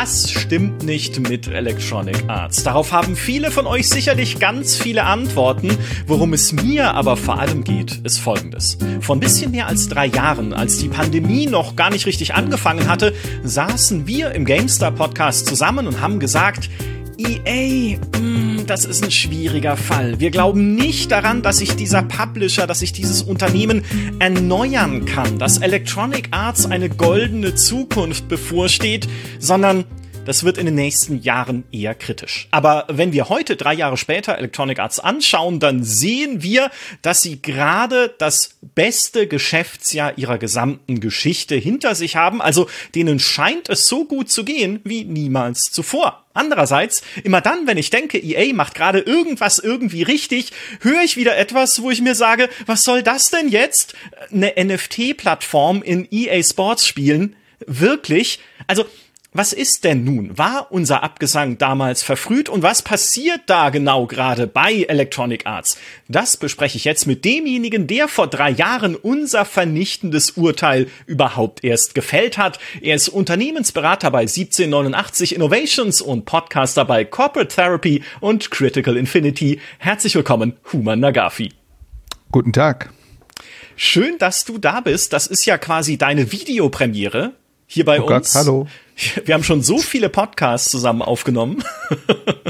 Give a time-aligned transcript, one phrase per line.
[0.00, 2.62] Was stimmt nicht mit Electronic Arts?
[2.62, 5.76] Darauf haben viele von euch sicherlich ganz viele Antworten.
[6.06, 8.78] Worum es mir aber vor allem geht, ist folgendes.
[9.00, 12.86] Vor ein bisschen mehr als drei Jahren, als die Pandemie noch gar nicht richtig angefangen
[12.86, 16.70] hatte, saßen wir im GameStar Podcast zusammen und haben gesagt,
[17.18, 20.20] EA, mm, das ist ein schwieriger Fall.
[20.20, 23.82] Wir glauben nicht daran, dass sich dieser Publisher, dass sich dieses Unternehmen
[24.20, 29.08] erneuern kann, dass Electronic Arts eine goldene Zukunft bevorsteht,
[29.40, 29.84] sondern
[30.28, 32.48] das wird in den nächsten Jahren eher kritisch.
[32.50, 37.40] Aber wenn wir heute, drei Jahre später, Electronic Arts anschauen, dann sehen wir, dass sie
[37.40, 42.42] gerade das beste Geschäftsjahr ihrer gesamten Geschichte hinter sich haben.
[42.42, 46.26] Also denen scheint es so gut zu gehen wie niemals zuvor.
[46.34, 50.52] Andererseits, immer dann, wenn ich denke, EA macht gerade irgendwas irgendwie richtig,
[50.82, 53.94] höre ich wieder etwas, wo ich mir sage, was soll das denn jetzt?
[54.30, 57.34] Eine NFT-Plattform in EA Sports spielen?
[57.66, 58.40] Wirklich?
[58.66, 58.84] Also,
[59.32, 60.38] was ist denn nun?
[60.38, 65.76] War unser Abgesang damals verfrüht und was passiert da genau gerade bei Electronic Arts?
[66.08, 71.94] Das bespreche ich jetzt mit demjenigen, der vor drei Jahren unser vernichtendes Urteil überhaupt erst
[71.94, 72.58] gefällt hat.
[72.80, 79.60] Er ist Unternehmensberater bei 1789 Innovations und Podcaster bei Corporate Therapy und Critical Infinity.
[79.78, 81.52] Herzlich willkommen, Human Nagafi.
[82.32, 82.90] Guten Tag.
[83.76, 85.12] Schön, dass du da bist.
[85.12, 87.34] Das ist ja quasi deine Videopremiere
[87.68, 88.32] hier bei oh uns.
[88.32, 88.66] Gott, hallo.
[89.24, 91.62] Wir haben schon so viele Podcasts zusammen aufgenommen.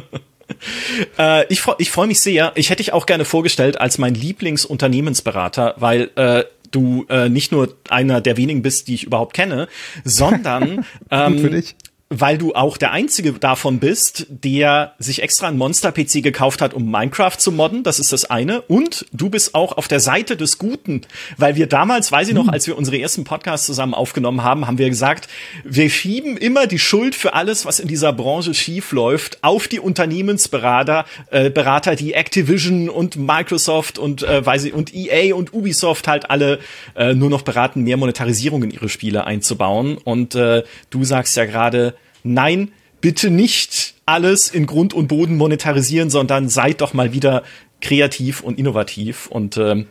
[1.19, 2.53] äh, ich freue ich freu mich sehr.
[2.55, 7.77] Ich hätte dich auch gerne vorgestellt als mein Lieblingsunternehmensberater, weil äh, du äh, nicht nur
[7.91, 9.69] einer der wenigen bist, die ich überhaupt kenne,
[10.05, 11.75] sondern ähm, für dich
[12.11, 16.91] weil du auch der einzige davon bist, der sich extra ein Monster-PC gekauft hat, um
[16.91, 17.83] Minecraft zu modden.
[17.83, 18.63] Das ist das eine.
[18.63, 21.03] Und du bist auch auf der Seite des Guten,
[21.37, 22.51] weil wir damals, weiß ich noch, hm.
[22.51, 25.29] als wir unsere ersten Podcasts zusammen aufgenommen haben, haben wir gesagt,
[25.65, 29.81] wir schieben immer die Schuld für alles, was in dieser Branche schief läuft, auf die
[29.81, 36.09] Unternehmensberater, äh, Berater, die Activision und Microsoft und äh, weiß ich und EA und Ubisoft
[36.09, 36.59] halt alle
[36.97, 39.99] äh, nur noch beraten, mehr Monetarisierung in ihre Spiele einzubauen.
[39.99, 46.11] Und äh, du sagst ja gerade nein, bitte nicht alles in Grund und Boden monetarisieren,
[46.11, 47.43] sondern seid doch mal wieder
[47.81, 49.27] kreativ und innovativ.
[49.27, 49.87] Und ähm,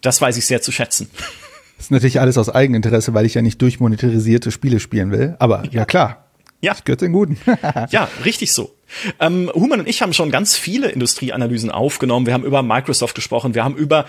[0.00, 1.10] das weiß ich sehr zu schätzen.
[1.76, 5.36] Das ist natürlich alles aus Eigeninteresse, weil ich ja nicht durchmonetarisierte Spiele spielen will.
[5.38, 6.24] Aber ja, ja klar.
[6.60, 6.72] Ja.
[6.72, 7.38] Das gehört den Guten.
[7.90, 8.74] ja, richtig so.
[9.20, 12.26] Ähm, Human und ich haben schon ganz viele Industrieanalysen aufgenommen.
[12.26, 13.54] Wir haben über Microsoft gesprochen.
[13.54, 14.06] Wir haben über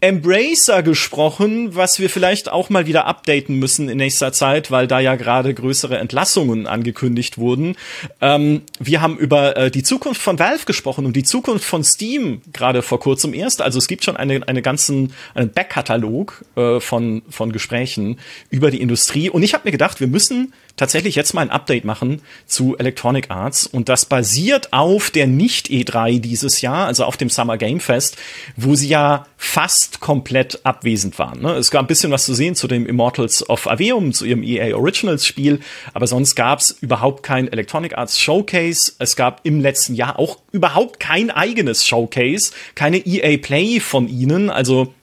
[0.00, 5.00] Embracer gesprochen, was wir vielleicht auch mal wieder updaten müssen in nächster Zeit, weil da
[5.00, 7.76] ja gerade größere Entlassungen angekündigt wurden.
[8.20, 12.42] Ähm, wir haben über äh, die Zukunft von Valve gesprochen und die Zukunft von Steam
[12.52, 13.60] gerade vor kurzem erst.
[13.60, 18.80] Also es gibt schon eine, eine ganzen einen Backkatalog äh, von, von Gesprächen über die
[18.80, 19.30] Industrie.
[19.30, 23.30] Und ich habe mir gedacht, wir müssen tatsächlich jetzt mal ein Update machen zu Electronic
[23.30, 27.80] Arts und das basiert auf der nicht E3 dieses Jahr, also auf dem Summer Game
[27.80, 28.16] Fest,
[28.56, 31.42] wo sie ja fast komplett abwesend waren.
[31.42, 31.52] Ne?
[31.52, 34.74] Es gab ein bisschen was zu sehen zu dem Immortals of Aveum, zu ihrem EA
[34.74, 35.60] Originals Spiel,
[35.92, 38.92] aber sonst gab es überhaupt kein Electronic Arts Showcase.
[38.98, 44.50] Es gab im letzten Jahr auch überhaupt kein eigenes Showcase, keine EA Play von ihnen,
[44.50, 44.94] also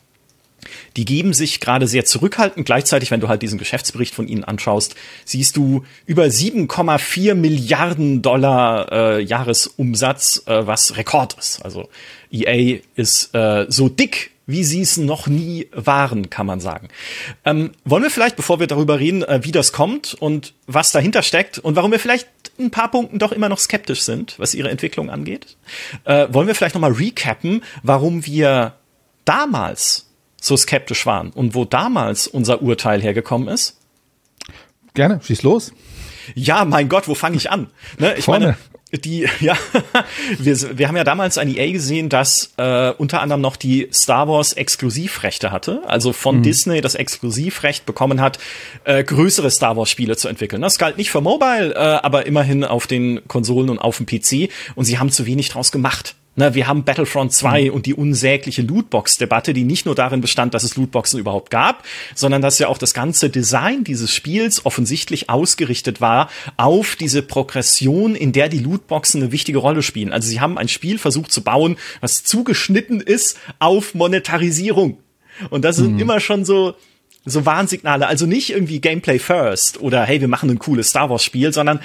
[0.95, 2.65] die geben sich gerade sehr zurückhaltend.
[2.65, 4.95] Gleichzeitig, wenn du halt diesen Geschäftsbericht von ihnen anschaust,
[5.25, 11.63] siehst du über 7,4 Milliarden Dollar äh, Jahresumsatz, äh, was Rekord ist.
[11.63, 11.89] Also
[12.31, 16.89] EA ist äh, so dick wie sie es noch nie waren, kann man sagen.
[17.45, 21.23] Ähm, wollen wir vielleicht, bevor wir darüber reden, äh, wie das kommt und was dahinter
[21.23, 22.27] steckt und warum wir vielleicht
[22.59, 25.57] ein paar Punkten doch immer noch skeptisch sind, was ihre Entwicklung angeht,
[26.05, 28.73] äh, wollen wir vielleicht nochmal recappen, warum wir
[29.25, 30.04] damals
[30.45, 33.77] so skeptisch waren und wo damals unser Urteil hergekommen ist?
[34.93, 35.73] Gerne, schieß los.
[36.35, 37.67] Ja, mein Gott, wo fange ich an?
[37.97, 38.45] Ne, ich Vorne.
[38.45, 38.57] meine,
[38.99, 39.57] die, ja,
[40.39, 44.27] wir, wir haben ja damals ein EA gesehen, das äh, unter anderem noch die Star
[44.27, 46.43] Wars Exklusivrechte hatte, also von mhm.
[46.43, 48.37] Disney das Exklusivrecht bekommen hat,
[48.83, 50.61] äh, größere Star Wars Spiele zu entwickeln.
[50.61, 54.51] Das galt nicht für Mobile, äh, aber immerhin auf den Konsolen und auf dem PC
[54.75, 56.15] und sie haben zu wenig draus gemacht.
[56.37, 57.69] Na, wir haben Battlefront 2 mhm.
[57.71, 62.41] und die unsägliche Lootbox-Debatte, die nicht nur darin bestand, dass es Lootboxen überhaupt gab, sondern
[62.41, 68.33] dass ja auch das ganze Design dieses Spiels offensichtlich ausgerichtet war auf diese Progression, in
[68.33, 70.11] der die Lootboxen eine wichtige Rolle spielen.
[70.11, 74.97] Also sie haben ein Spiel versucht zu bauen, was zugeschnitten ist auf Monetarisierung.
[75.49, 75.99] Und das sind mhm.
[75.99, 76.75] immer schon so,
[77.25, 78.07] so Warnsignale.
[78.07, 81.79] Also nicht irgendwie Gameplay first oder hey, wir machen ein cooles Star Wars Spiel, sondern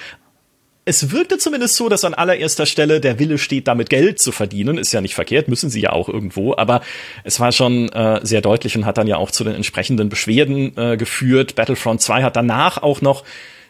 [0.91, 4.77] es wirkte zumindest so, dass an allererster Stelle der Wille steht, damit Geld zu verdienen.
[4.77, 6.57] Ist ja nicht verkehrt, müssen sie ja auch irgendwo.
[6.57, 6.81] Aber
[7.23, 10.77] es war schon äh, sehr deutlich und hat dann ja auch zu den entsprechenden Beschwerden
[10.77, 11.55] äh, geführt.
[11.55, 13.23] Battlefront 2 hat danach auch noch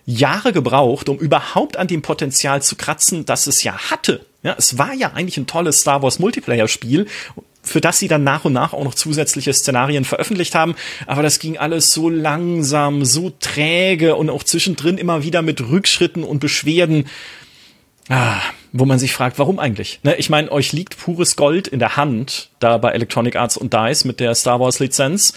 [0.06, 4.24] Jahre gebraucht, um überhaupt an dem Potenzial zu kratzen, das es ja hatte.
[4.42, 7.06] Ja, es war ja eigentlich ein tolles Star Wars Multiplayer Spiel
[7.62, 10.74] für das sie dann nach und nach auch noch zusätzliche Szenarien veröffentlicht haben.
[11.06, 16.24] Aber das ging alles so langsam, so träge und auch zwischendrin immer wieder mit Rückschritten
[16.24, 17.06] und Beschwerden.
[18.08, 18.40] Ah,
[18.72, 20.00] wo man sich fragt, warum eigentlich?
[20.02, 23.72] Ne, ich meine, euch liegt pures Gold in der Hand, da bei Electronic Arts und
[23.72, 25.34] DICE mit der Star Wars Lizenz.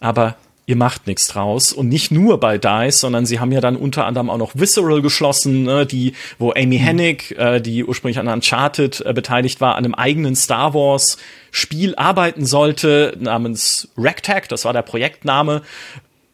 [0.00, 1.72] Aber ihr macht nichts draus.
[1.72, 5.02] Und nicht nur bei DICE, sondern sie haben ja dann unter anderem auch noch Visceral
[5.02, 6.82] geschlossen, ne, die, wo Amy mhm.
[6.82, 11.18] Hennig, äh, die ursprünglich an Uncharted äh, beteiligt war, an einem eigenen Star Wars
[11.50, 15.62] Spiel arbeiten sollte, namens Ragtag, das war der Projektname,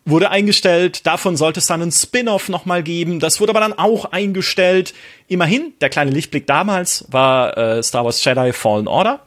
[0.07, 1.07] wurde eingestellt.
[1.07, 3.21] Davon sollte es dann einen Spin-off nochmal geben.
[3.21, 4.95] Das wurde aber dann auch eingestellt.
[5.29, 9.21] Immerhin, der kleine Lichtblick damals war äh, Star Wars Jedi Fallen Order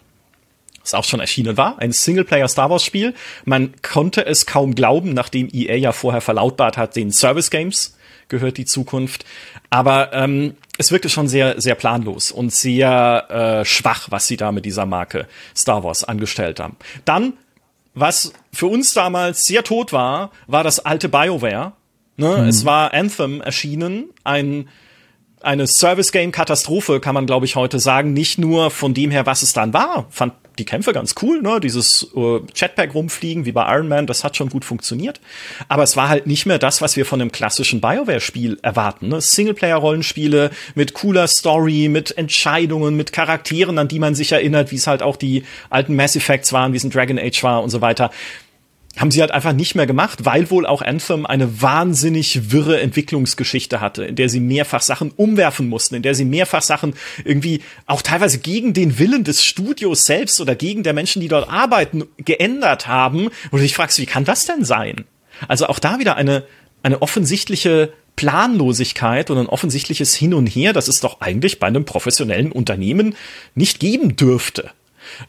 [0.83, 3.13] das auch schon erschienen war, ein Singleplayer-Star Wars-Spiel.
[3.45, 7.97] Man konnte es kaum glauben, nachdem EA ja vorher verlautbart hat, den Service Games
[8.27, 9.25] gehört die Zukunft.
[9.69, 14.51] Aber ähm, es wirkte schon sehr, sehr planlos und sehr äh, schwach, was sie da
[14.51, 16.77] mit dieser Marke Star Wars angestellt haben.
[17.05, 17.33] Dann,
[17.93, 21.73] was für uns damals sehr tot war, war das alte BioWare.
[22.17, 22.37] Ne?
[22.37, 22.47] Mhm.
[22.47, 24.67] Es war Anthem erschienen, ein
[25.43, 28.13] eine Service-Game-Katastrophe, kann man, glaube ich, heute sagen.
[28.13, 30.07] Nicht nur von dem her, was es dann war.
[30.09, 31.59] Fand die Kämpfe ganz cool, ne?
[31.59, 35.19] Dieses äh, Chatpack rumfliegen wie bei Iron Man, das hat schon gut funktioniert.
[35.67, 39.09] Aber es war halt nicht mehr das, was wir von einem klassischen BioWare-Spiel erwarten.
[39.09, 39.19] Ne?
[39.19, 44.87] Singleplayer-Rollenspiele mit cooler Story, mit Entscheidungen, mit Charakteren, an die man sich erinnert, wie es
[44.87, 47.81] halt auch die alten Mass Effects waren, wie es in Dragon Age war und so
[47.81, 48.11] weiter
[48.97, 53.81] haben sie halt einfach nicht mehr gemacht, weil wohl auch Anthem eine wahnsinnig wirre Entwicklungsgeschichte
[53.81, 56.93] hatte, in der sie mehrfach Sachen umwerfen mussten, in der sie mehrfach Sachen
[57.25, 61.49] irgendwie auch teilweise gegen den Willen des Studios selbst oder gegen der Menschen, die dort
[61.49, 63.29] arbeiten, geändert haben.
[63.49, 65.05] Und ich fragst, wie kann das denn sein?
[65.47, 66.43] Also auch da wieder eine,
[66.83, 71.83] eine offensichtliche Planlosigkeit und ein offensichtliches Hin und Her, das es doch eigentlich bei einem
[71.83, 73.15] professionellen Unternehmen
[73.55, 74.69] nicht geben dürfte.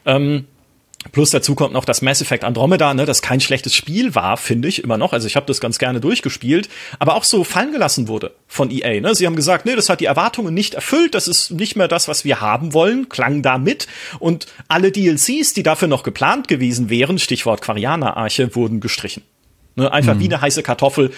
[0.04, 0.46] Ähm,
[1.12, 4.68] Plus dazu kommt noch das Mass Effect Andromeda, ne, das kein schlechtes Spiel war, finde
[4.68, 5.12] ich immer noch.
[5.12, 6.68] Also ich habe das ganz gerne durchgespielt,
[6.98, 9.00] aber auch so fallen gelassen wurde von EA.
[9.00, 9.14] Ne?
[9.14, 12.08] Sie haben gesagt, nee, das hat die Erwartungen nicht erfüllt, das ist nicht mehr das,
[12.08, 13.86] was wir haben wollen, klang da mit.
[14.18, 19.22] Und alle DLCs, die dafür noch geplant gewesen wären, Stichwort Quarianer-Arche, wurden gestrichen.
[19.76, 20.20] Ne, einfach mhm.
[20.20, 21.10] wie eine heiße Kartoffel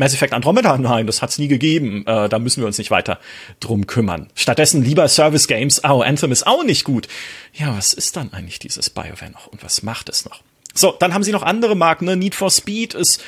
[0.00, 2.06] Mass Effect Andromeda, nein, das hat's nie gegeben.
[2.06, 3.20] Äh, da müssen wir uns nicht weiter
[3.60, 4.28] drum kümmern.
[4.34, 5.84] Stattdessen lieber Service Games.
[5.84, 7.06] Oh, Anthem ist auch nicht gut.
[7.52, 10.40] Ja, was ist dann eigentlich dieses BioWare noch und was macht es noch?
[10.72, 12.06] So, dann haben sie noch andere Marken.
[12.06, 12.16] Ne?
[12.16, 13.22] Need for Speed ist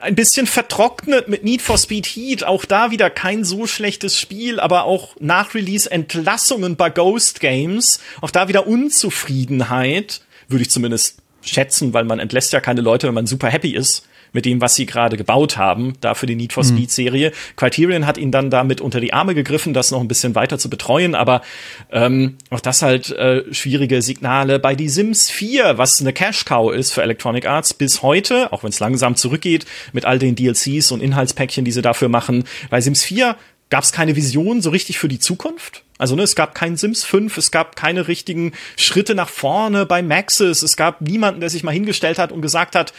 [0.00, 2.42] ein bisschen vertrocknet mit Need for Speed Heat.
[2.42, 8.00] Auch da wieder kein so schlechtes Spiel, aber auch nach Release Entlassungen bei Ghost Games.
[8.22, 13.14] Auch da wieder Unzufriedenheit, würde ich zumindest schätzen, weil man entlässt ja keine Leute, wenn
[13.14, 16.52] man super happy ist mit dem, was sie gerade gebaut haben, da für die Need
[16.52, 17.30] for Speed Serie.
[17.30, 17.56] Mhm.
[17.56, 20.70] Criterion hat ihn dann damit unter die Arme gegriffen, das noch ein bisschen weiter zu
[20.70, 21.42] betreuen, aber
[21.90, 26.72] ähm, auch das halt äh, schwierige Signale bei Die Sims 4, was eine Cash Cow
[26.72, 30.92] ist für Electronic Arts bis heute, auch wenn es langsam zurückgeht mit all den DLCs
[30.92, 32.44] und Inhaltspäckchen, die sie dafür machen.
[32.70, 33.36] Bei Sims 4
[33.72, 35.82] gab es keine Vision so richtig für die Zukunft.
[35.96, 40.02] Also ne, es gab keinen Sims 5, es gab keine richtigen Schritte nach vorne bei
[40.02, 42.92] Maxis, es gab niemanden, der sich mal hingestellt hat und gesagt hat,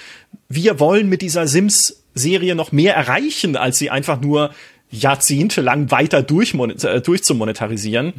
[0.50, 4.50] wir wollen mit dieser Sims-Serie noch mehr erreichen, als sie einfach nur
[4.90, 8.14] jahrzehntelang weiter äh, durchzumonetarisieren.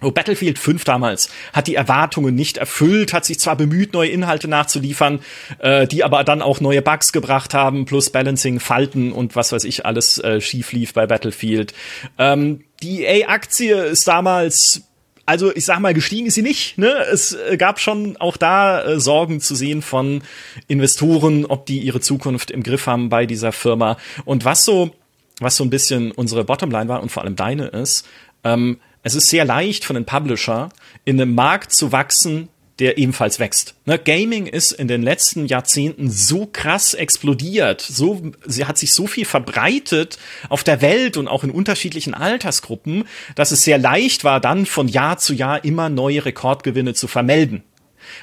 [0.00, 4.46] Oh, Battlefield 5 damals hat die Erwartungen nicht erfüllt, hat sich zwar bemüht, neue Inhalte
[4.46, 5.20] nachzuliefern,
[5.58, 9.64] äh, die aber dann auch neue Bugs gebracht haben, plus Balancing, Falten und was weiß
[9.64, 11.74] ich alles äh, schief lief bei Battlefield.
[12.16, 14.82] Ähm, die EA-Aktie ist damals
[15.26, 16.78] also ich sag mal, gestiegen ist sie nicht.
[16.78, 16.90] Ne?
[17.12, 20.22] Es äh, gab schon auch da äh, Sorgen zu sehen von
[20.68, 23.98] Investoren, ob die ihre Zukunft im Griff haben bei dieser Firma.
[24.24, 24.90] Und was so,
[25.38, 28.06] was so ein bisschen unsere Bottomline war und vor allem deine ist,
[28.42, 30.70] ähm, es ist sehr leicht für einen Publisher
[31.04, 33.74] in einem Markt zu wachsen, der ebenfalls wächst.
[33.86, 39.06] Ne, Gaming ist in den letzten Jahrzehnten so krass explodiert, so, sie hat sich so
[39.06, 44.40] viel verbreitet auf der Welt und auch in unterschiedlichen Altersgruppen, dass es sehr leicht war,
[44.40, 47.64] dann von Jahr zu Jahr immer neue Rekordgewinne zu vermelden.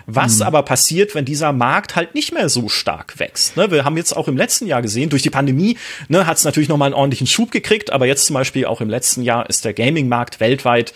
[0.06, 0.44] Was mhm.
[0.44, 3.58] aber passiert, wenn dieser Markt halt nicht mehr so stark wächst?
[3.58, 5.78] Ne, wir haben jetzt auch im letzten Jahr gesehen, durch die Pandemie
[6.08, 8.82] ne, hat es natürlich noch mal einen ordentlichen Schub gekriegt, aber jetzt zum Beispiel auch
[8.82, 10.94] im letzten Jahr ist der Gaming-Markt weltweit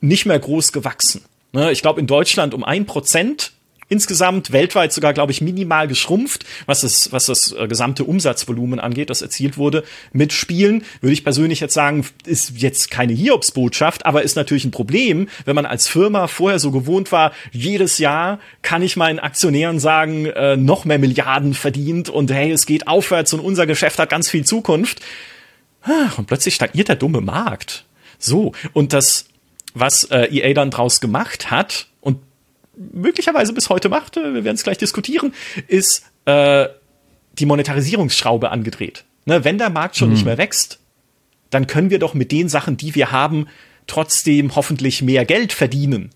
[0.00, 1.24] nicht mehr groß gewachsen.
[1.52, 3.52] Ne, ich glaube in Deutschland um ein Prozent
[3.88, 9.10] insgesamt weltweit sogar, glaube ich, minimal geschrumpft, was das, was das äh, gesamte Umsatzvolumen angeht,
[9.10, 10.84] das erzielt wurde mit Spielen.
[11.00, 15.54] Würde ich persönlich jetzt sagen, ist jetzt keine Hiobsbotschaft, aber ist natürlich ein Problem, wenn
[15.54, 20.56] man als Firma vorher so gewohnt war, jedes Jahr kann ich meinen Aktionären sagen, äh,
[20.56, 24.44] noch mehr Milliarden verdient und hey, es geht aufwärts und unser Geschäft hat ganz viel
[24.44, 25.00] Zukunft.
[26.16, 27.84] Und plötzlich stagniert der dumme Markt.
[28.18, 29.26] So, und das,
[29.74, 31.86] was äh, EA dann draus gemacht hat,
[32.92, 35.34] möglicherweise bis heute macht, wir werden es gleich diskutieren,
[35.66, 36.68] ist äh,
[37.38, 39.04] die Monetarisierungsschraube angedreht.
[39.24, 40.14] Ne, wenn der Markt schon mhm.
[40.14, 40.78] nicht mehr wächst,
[41.50, 43.48] dann können wir doch mit den Sachen, die wir haben,
[43.86, 46.10] trotzdem hoffentlich mehr Geld verdienen.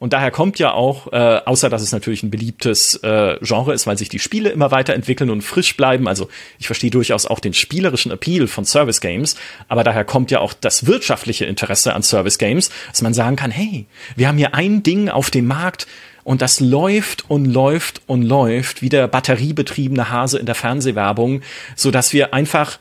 [0.00, 3.86] Und daher kommt ja auch, äh, außer dass es natürlich ein beliebtes äh, Genre ist,
[3.86, 6.08] weil sich die Spiele immer weiterentwickeln und frisch bleiben.
[6.08, 9.36] Also ich verstehe durchaus auch den spielerischen Appeal von Service Games,
[9.68, 13.50] aber daher kommt ja auch das wirtschaftliche Interesse an Service Games, dass man sagen kann,
[13.50, 13.84] hey,
[14.16, 15.86] wir haben hier ein Ding auf dem Markt,
[16.22, 21.40] und das läuft und läuft und läuft wie der batteriebetriebene Hase in der Fernsehwerbung,
[21.76, 22.78] so dass wir einfach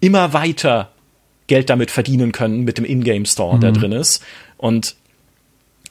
[0.00, 0.92] immer weiter
[1.46, 3.60] Geld damit verdienen können mit dem Ingame Store, mhm.
[3.60, 4.22] der drin ist.
[4.56, 4.96] Und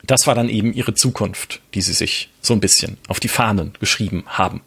[0.08, 3.74] das war dann eben ihre Zukunft, die sie sich so ein bisschen auf die Fahnen
[3.80, 4.62] geschrieben haben.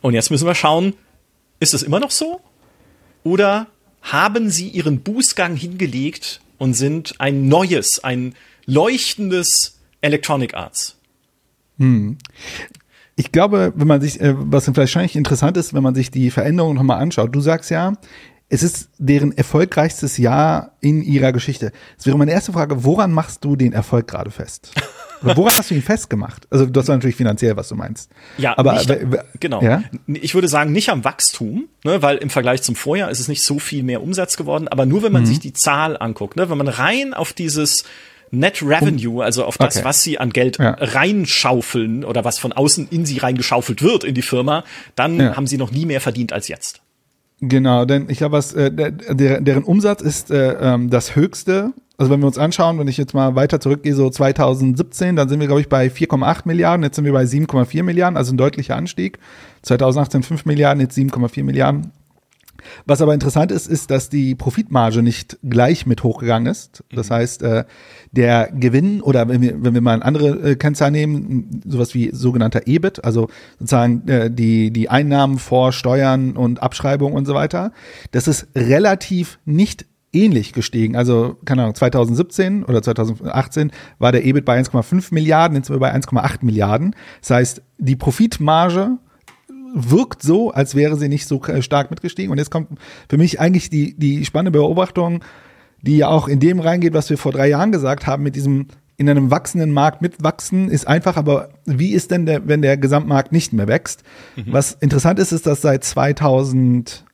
[0.00, 0.94] Und jetzt müssen wir schauen,
[1.58, 2.40] ist es immer noch so?
[3.22, 3.66] Oder
[4.02, 8.34] haben sie ihren Bußgang hingelegt und sind ein neues, ein
[8.66, 10.96] leuchtendes Electronic Arts?
[11.78, 12.18] Hm.
[13.16, 16.76] Ich glaube, wenn man sich, äh, was wahrscheinlich interessant ist, wenn man sich die Veränderungen
[16.76, 17.34] nochmal anschaut.
[17.34, 17.92] Du sagst ja,
[18.52, 21.70] es ist deren erfolgreichstes Jahr in ihrer Geschichte.
[21.96, 24.72] Es wäre meine erste Frage, woran machst du den Erfolg gerade fest?
[25.22, 26.48] Oder woran hast du ihn festgemacht?
[26.50, 28.10] Also das war natürlich finanziell, was du meinst.
[28.38, 28.92] Ja, aber nicht,
[29.38, 29.62] genau.
[29.62, 29.84] Ja?
[30.08, 33.44] Ich würde sagen, nicht am Wachstum, ne, weil im Vergleich zum Vorjahr ist es nicht
[33.44, 35.26] so viel mehr Umsatz geworden, aber nur wenn man mhm.
[35.26, 37.84] sich die Zahl anguckt, ne, wenn man rein auf dieses
[38.32, 39.84] Net Revenue, also auf das, okay.
[39.84, 40.70] was sie an Geld ja.
[40.70, 44.64] reinschaufeln oder was von außen in sie reingeschaufelt wird in die Firma,
[44.96, 45.36] dann ja.
[45.36, 46.80] haben sie noch nie mehr verdient als jetzt.
[47.40, 51.72] Genau, denn ich glaube, was äh, der, deren Umsatz ist äh, ähm, das höchste.
[51.96, 55.40] Also wenn wir uns anschauen, wenn ich jetzt mal weiter zurückgehe, so 2017, dann sind
[55.40, 58.76] wir glaube ich bei 4,8 Milliarden, jetzt sind wir bei 7,4 Milliarden, also ein deutlicher
[58.76, 59.18] Anstieg.
[59.62, 61.92] 2018 5 Milliarden, jetzt 7,4 Milliarden.
[62.86, 66.84] Was aber interessant ist, ist, dass die Profitmarge nicht gleich mit hochgegangen ist.
[66.92, 67.14] Das mhm.
[67.14, 67.64] heißt, äh,
[68.12, 72.10] der Gewinn oder wenn wir, wenn wir mal eine andere äh, Kennzahl nehmen, sowas wie
[72.12, 77.72] sogenannter EBIT, also sozusagen äh, die, die Einnahmen vor Steuern und Abschreibung und so weiter,
[78.10, 80.96] das ist relativ nicht ähnlich gestiegen.
[80.96, 85.80] Also, keine Ahnung, 2017 oder 2018 war der EBIT bei 1,5 Milliarden, jetzt sind wir
[85.80, 86.94] bei 1,8 Milliarden.
[87.20, 88.98] Das heißt, die Profitmarge
[89.74, 92.30] wirkt so, als wäre sie nicht so stark mitgestiegen.
[92.30, 95.22] Und jetzt kommt für mich eigentlich die, die spannende Beobachtung,
[95.82, 98.68] die ja auch in dem reingeht, was wir vor drei Jahren gesagt haben, mit diesem
[98.96, 103.32] in einem wachsenden Markt mitwachsen ist einfach, aber wie ist denn der, wenn der Gesamtmarkt
[103.32, 104.02] nicht mehr wächst?
[104.36, 104.52] Mhm.
[104.52, 107.06] Was interessant ist, ist, dass seit 2000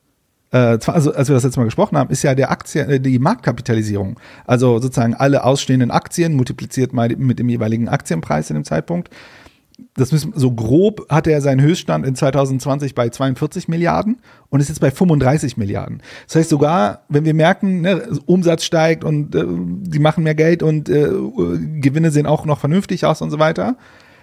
[0.51, 3.19] äh, also als wir das letzte Mal gesprochen haben, ist ja der Aktien, äh, die
[3.19, 4.19] Marktkapitalisierung.
[4.45, 9.09] Also sozusagen alle ausstehenden Aktien multipliziert mal mit dem jeweiligen Aktienpreis in dem Zeitpunkt
[9.95, 14.17] das müssen, so grob hatte er seinen Höchststand in 2020 bei 42 Milliarden
[14.49, 16.01] und ist jetzt bei 35 Milliarden.
[16.25, 20.63] Das heißt sogar, wenn wir merken, ne, Umsatz steigt und äh, die machen mehr Geld
[20.63, 21.09] und äh,
[21.79, 23.77] Gewinne sehen auch noch vernünftig aus und so weiter,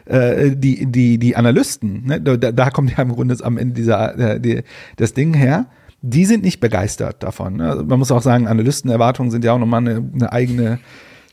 [0.07, 4.19] äh, die, die, die Analysten, ne, da, da kommt ja im Grunde am Ende dieser,
[4.19, 4.63] äh, die,
[4.97, 5.67] das Ding her,
[6.03, 7.57] die sind nicht begeistert davon.
[7.57, 7.71] Ne?
[7.71, 10.79] Also man muss auch sagen, Analystenerwartungen sind ja auch nochmal eine, eine eigene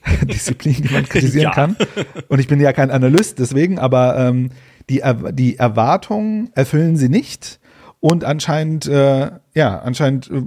[0.24, 1.52] Disziplin, die man kritisieren ja.
[1.52, 1.76] kann.
[2.28, 4.50] Und ich bin ja kein Analyst, deswegen, aber ähm,
[4.90, 5.02] die,
[5.34, 7.60] die Erwartungen erfüllen sie nicht.
[8.00, 10.42] Und anscheinend, äh, ja, anscheinend äh,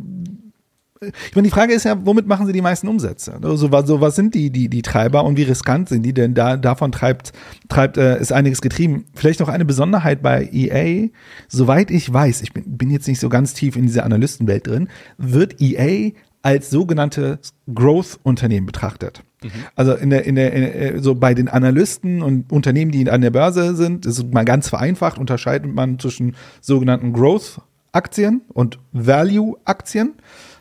[1.28, 3.38] ich meine, die Frage ist ja, womit machen sie die meisten Umsätze?
[3.42, 6.14] Also, was, so, was sind die, die, die Treiber und wie riskant sind die?
[6.14, 7.32] Denn da, davon treibt,
[7.68, 9.06] treibt, äh, ist einiges getrieben.
[9.14, 11.08] Vielleicht noch eine Besonderheit bei EA.
[11.48, 14.88] Soweit ich weiß, ich bin, bin jetzt nicht so ganz tief in dieser Analystenwelt drin,
[15.18, 16.12] wird EA
[16.44, 17.38] als sogenannte
[17.74, 19.22] Growth-Unternehmen betrachtet.
[19.42, 19.50] Mhm.
[19.76, 23.22] Also in der, in der, in der, so bei den Analysten und Unternehmen, die an
[23.22, 30.12] der Börse sind, ist mal ganz vereinfacht, unterscheidet man zwischen sogenannten Growth-Aktien und Value-Aktien.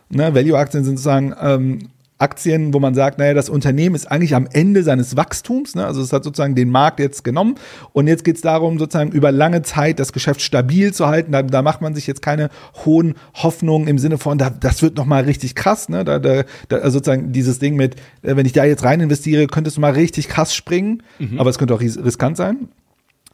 [0.07, 1.79] Ne, Value-Aktien sind sozusagen ähm,
[2.23, 5.85] Aktien, wo man sagt, naja, das Unternehmen ist eigentlich am Ende seines Wachstums, ne?
[5.85, 7.55] also es hat sozusagen den Markt jetzt genommen
[7.91, 11.33] und jetzt geht es darum, sozusagen über lange Zeit das Geschäft stabil zu halten.
[11.33, 12.49] Da, da macht man sich jetzt keine
[12.85, 16.05] hohen Hoffnungen im Sinne von, da, das wird nochmal richtig krass, ne?
[16.05, 19.47] Da, da, da, also sozusagen dieses Ding mit, äh, wenn ich da jetzt rein investiere,
[19.47, 21.39] könntest du mal richtig krass springen, mhm.
[21.39, 22.69] aber es könnte auch riskant sein.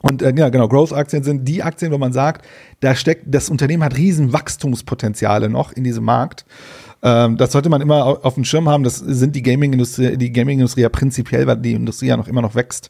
[0.01, 2.45] Und äh, ja, genau, Growth-Aktien sind die Aktien, wo man sagt,
[2.79, 6.45] da steckt, das Unternehmen hat riesen Wachstumspotenziale noch in diesem Markt.
[7.01, 8.83] Ähm, das sollte man immer auf dem Schirm haben.
[8.83, 12.55] Das sind die Gaming-Industrie, die Gaming-Industrie ja prinzipiell, weil die Industrie ja noch immer noch
[12.55, 12.89] wächst.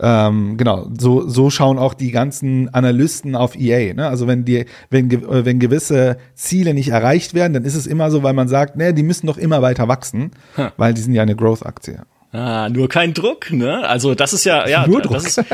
[0.00, 3.94] Ähm, genau, so, so schauen auch die ganzen Analysten auf EA.
[3.94, 4.08] Ne?
[4.08, 8.22] Also wenn die, wenn, wenn gewisse Ziele nicht erreicht werden, dann ist es immer so,
[8.22, 10.68] weil man sagt, ne, die müssen doch immer weiter wachsen, hm.
[10.76, 12.02] weil die sind ja eine Growth-Aktie.
[12.32, 13.88] Ah, nur kein Druck, ne?
[13.88, 15.44] Also das ist ja, ja, nur das ist äh,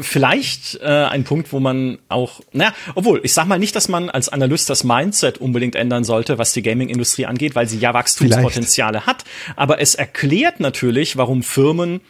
[0.00, 4.10] vielleicht äh, ein Punkt, wo man auch, naja, obwohl, ich sag mal nicht, dass man
[4.10, 9.00] als Analyst das Mindset unbedingt ändern sollte, was die Gaming-Industrie angeht, weil sie ja Wachstumspotenziale
[9.00, 9.06] vielleicht.
[9.06, 9.24] hat.
[9.54, 12.00] Aber es erklärt natürlich, warum Firmen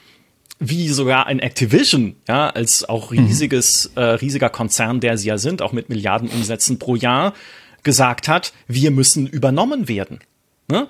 [0.58, 3.26] wie sogar ein Activision, ja, als auch mhm.
[3.26, 4.02] riesiges, mhm.
[4.02, 7.35] äh, riesiger Konzern, der sie ja sind, auch mit Milliarden Umsätzen pro Jahr,
[7.82, 10.20] gesagt hat, wir müssen übernommen werden.
[10.68, 10.88] Ne?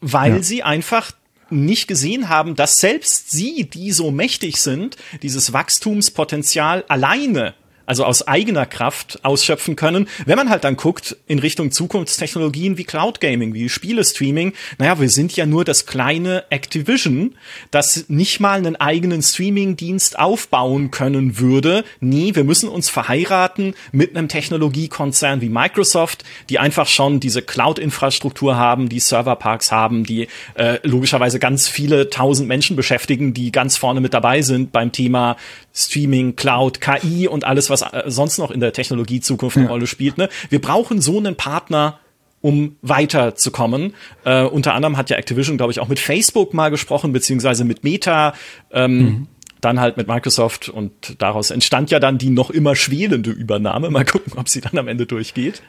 [0.00, 0.42] Weil ja.
[0.42, 1.10] sie einfach
[1.50, 7.54] nicht gesehen haben, dass selbst sie, die so mächtig sind, dieses Wachstumspotenzial alleine
[7.88, 10.08] also aus eigener Kraft ausschöpfen können.
[10.26, 15.08] Wenn man halt dann guckt in Richtung Zukunftstechnologien wie Cloud Gaming, wie Spielestreaming, naja, wir
[15.08, 17.34] sind ja nur das kleine Activision,
[17.70, 21.82] das nicht mal einen eigenen Streaming-Dienst aufbauen können würde.
[22.00, 28.56] Nee, wir müssen uns verheiraten mit einem Technologiekonzern wie Microsoft, die einfach schon diese Cloud-Infrastruktur
[28.56, 34.02] haben, die Serverparks haben, die äh, logischerweise ganz viele tausend Menschen beschäftigen, die ganz vorne
[34.02, 35.36] mit dabei sind beim Thema
[35.78, 39.72] Streaming, Cloud, KI und alles, was äh, sonst noch in der Technologie Zukunft eine ja.
[39.72, 40.18] Rolle spielt.
[40.18, 40.28] Ne?
[40.50, 41.98] Wir brauchen so einen Partner,
[42.40, 43.94] um weiterzukommen.
[44.24, 47.84] Äh, unter anderem hat ja Activision, glaube ich, auch mit Facebook mal gesprochen, beziehungsweise mit
[47.84, 48.34] Meta.
[48.70, 49.26] Ähm, mhm.
[49.60, 53.90] Dann halt mit Microsoft und daraus entstand ja dann die noch immer schwelende Übernahme.
[53.90, 55.62] Mal gucken, ob sie dann am Ende durchgeht.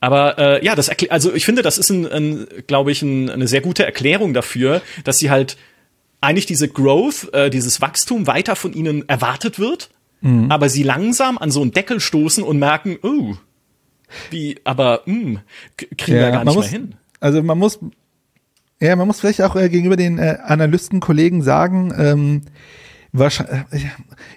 [0.00, 3.46] Aber äh, ja, das also ich finde, das ist ein, ein glaube ich, ein, eine
[3.46, 5.56] sehr gute Erklärung dafür, dass sie halt
[6.20, 10.50] eigentlich diese Growth, äh, dieses Wachstum weiter von ihnen erwartet wird, mhm.
[10.50, 13.34] aber sie langsam an so einen Deckel stoßen und merken, oh,
[14.30, 15.38] wie, aber mh, hm,
[15.96, 16.94] kriegen ja, wir gar nicht muss, mehr hin.
[17.20, 17.78] Also man muss,
[18.80, 22.42] ja, man muss vielleicht auch äh, gegenüber den äh, Analystenkollegen sagen, ähm,
[23.12, 23.90] wahrscheinlich, äh,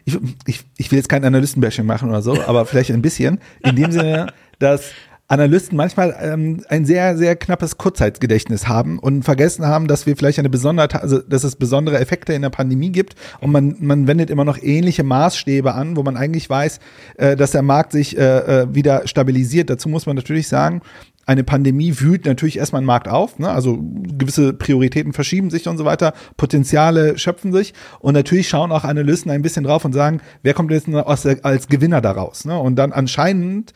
[0.06, 3.76] ich, ich, ich will jetzt kein Analystenbashing machen oder so, aber vielleicht ein bisschen, in
[3.76, 4.28] dem Sinne,
[4.60, 4.92] dass
[5.34, 10.38] Analysten manchmal ähm, ein sehr, sehr knappes Kurzzeitgedächtnis haben und vergessen haben, dass wir vielleicht
[10.38, 14.30] eine besondere, also dass es besondere Effekte in der Pandemie gibt und man, man wendet
[14.30, 16.80] immer noch ähnliche Maßstäbe an, wo man eigentlich weiß,
[17.18, 18.22] äh, dass der Markt sich äh,
[18.62, 19.72] äh wieder stabilisiert.
[19.72, 20.82] Dazu muss man natürlich sagen,
[21.26, 23.50] eine Pandemie wühlt natürlich erstmal einen Markt auf, ne?
[23.50, 28.84] also gewisse Prioritäten verschieben sich und so weiter, Potenziale schöpfen sich und natürlich schauen auch
[28.84, 32.46] Analysten ein bisschen drauf und sagen, wer kommt jetzt als Gewinner daraus?
[32.46, 32.58] Ne?
[32.58, 33.74] Und dann anscheinend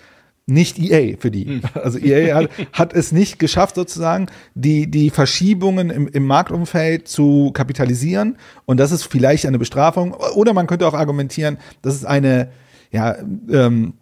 [0.48, 1.46] nicht EA für die.
[1.46, 1.62] Hm.
[1.76, 7.52] Also EA hat, hat, es nicht geschafft, sozusagen die, die Verschiebungen im, im Marktumfeld zu
[7.52, 8.38] kapitalisieren.
[8.66, 10.14] Und das ist vielleicht eine Bestrafung.
[10.14, 12.50] Oder man könnte auch argumentieren, das ist eine,
[12.92, 13.16] ja,
[13.52, 13.94] ähm,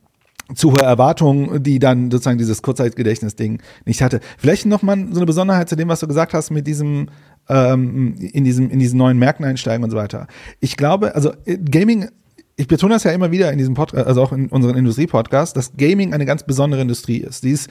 [0.53, 4.19] zu hohe Erwartung, die dann sozusagen dieses Kurzzeitgedächtnis-Ding nicht hatte.
[4.37, 7.07] Vielleicht noch mal so eine Besonderheit zu dem, was du gesagt hast mit diesem
[7.49, 10.27] ähm, in diesem in diesen neuen Märkten einsteigen und so weiter.
[10.59, 12.09] Ich glaube, also äh, Gaming
[12.57, 15.75] ich betone das ja immer wieder in diesem Podcast, also auch in unseren Industrie-Podcast, dass
[15.75, 17.43] Gaming eine ganz besondere Industrie ist.
[17.43, 17.69] Die ist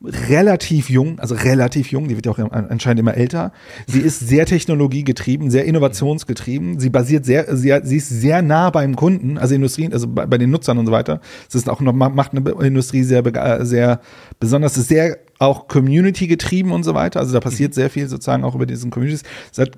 [0.00, 3.52] relativ jung, also relativ jung, die wird ja auch anscheinend immer älter.
[3.86, 6.78] Sie ist sehr technologiegetrieben, sehr innovationsgetrieben.
[6.78, 10.38] Sie basiert sehr, sie, sie ist sehr nah beim Kunden, also Industrien, also bei, bei
[10.38, 11.20] den Nutzern und so weiter.
[11.48, 13.24] Es ist auch noch, macht eine Industrie sehr,
[13.64, 14.00] sehr
[14.38, 17.18] besonders, es ist sehr auch Community getrieben und so weiter.
[17.18, 19.22] Also da passiert sehr viel sozusagen auch über diesen Communities.
[19.52, 19.70] Es hat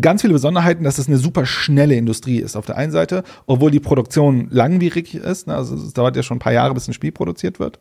[0.00, 3.70] ganz viele Besonderheiten, dass es eine super schnelle Industrie ist auf der einen Seite, obwohl
[3.70, 5.46] die Produktion langwierig ist.
[5.46, 5.54] Ne?
[5.54, 7.78] Also es dauert ja schon ein paar Jahre, bis ein Spiel produziert wird.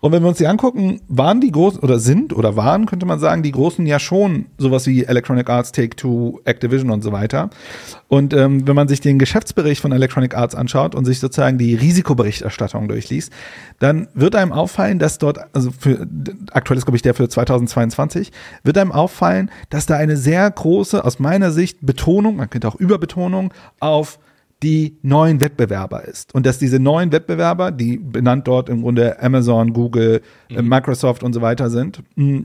[0.00, 3.18] Und wenn wir uns die angucken, waren die großen oder sind oder waren, könnte man
[3.18, 7.50] sagen, die großen ja schon sowas wie Electronic Arts, Take-Two, Activision und so weiter.
[8.08, 11.74] Und ähm, wenn man sich den Geschäftsbericht von Electronic Arts anschaut und sich sozusagen die
[11.74, 13.32] Risikoberichterstattung durchliest,
[13.78, 16.06] dann wird einem auffallen, dass dort, also für,
[16.50, 18.30] aktuell ist glaube ich der für 2022,
[18.64, 22.76] wird einem auffallen, dass da eine sehr große, aus meiner Sicht, Betonung, man könnte auch
[22.76, 24.18] Überbetonung auf
[24.62, 26.34] die neuen Wettbewerber ist.
[26.34, 30.68] Und dass diese neuen Wettbewerber, die benannt dort im Grunde Amazon, Google, äh, mhm.
[30.68, 32.44] Microsoft und so weiter sind, mh,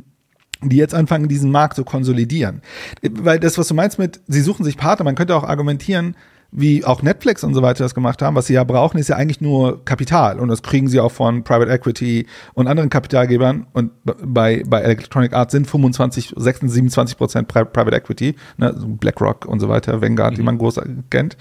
[0.64, 2.62] die jetzt anfangen, diesen Markt zu konsolidieren.
[3.04, 6.16] Weil das, was du meinst mit, sie suchen sich Partner, man könnte auch argumentieren,
[6.52, 9.16] wie auch Netflix und so weiter das gemacht haben, was sie ja brauchen, ist ja
[9.18, 10.40] eigentlich nur Kapital.
[10.40, 13.68] Und das kriegen sie auch von Private Equity und anderen Kapitalgebern.
[13.74, 19.60] Und bei, bei Electronic Arts sind 25, 26, 27 Prozent Private Equity, ne, BlackRock und
[19.60, 20.36] so weiter, Vanguard, mhm.
[20.38, 20.80] die man groß
[21.10, 21.38] kennt.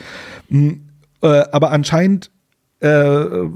[0.49, 0.83] Mhm,
[1.23, 2.31] äh, aber anscheinend
[2.81, 3.47] äh,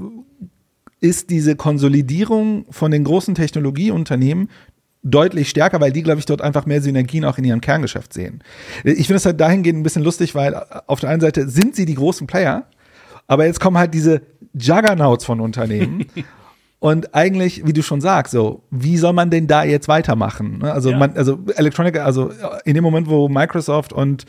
[1.01, 4.49] ist diese Konsolidierung von den großen Technologieunternehmen
[5.03, 8.43] deutlich stärker, weil die, glaube ich, dort einfach mehr Synergien auch in ihrem Kerngeschäft sehen.
[8.83, 10.55] Ich finde es halt dahingehend ein bisschen lustig, weil
[10.87, 12.65] auf der einen Seite sind sie die großen Player,
[13.27, 14.21] aber jetzt kommen halt diese
[14.53, 16.05] Juggernauts von Unternehmen.
[16.79, 20.63] Und eigentlich, wie du schon sagst, so, wie soll man denn da jetzt weitermachen?
[20.63, 20.97] Also, ja.
[20.97, 22.31] man, also Electronic, also
[22.65, 24.25] in dem Moment, wo Microsoft und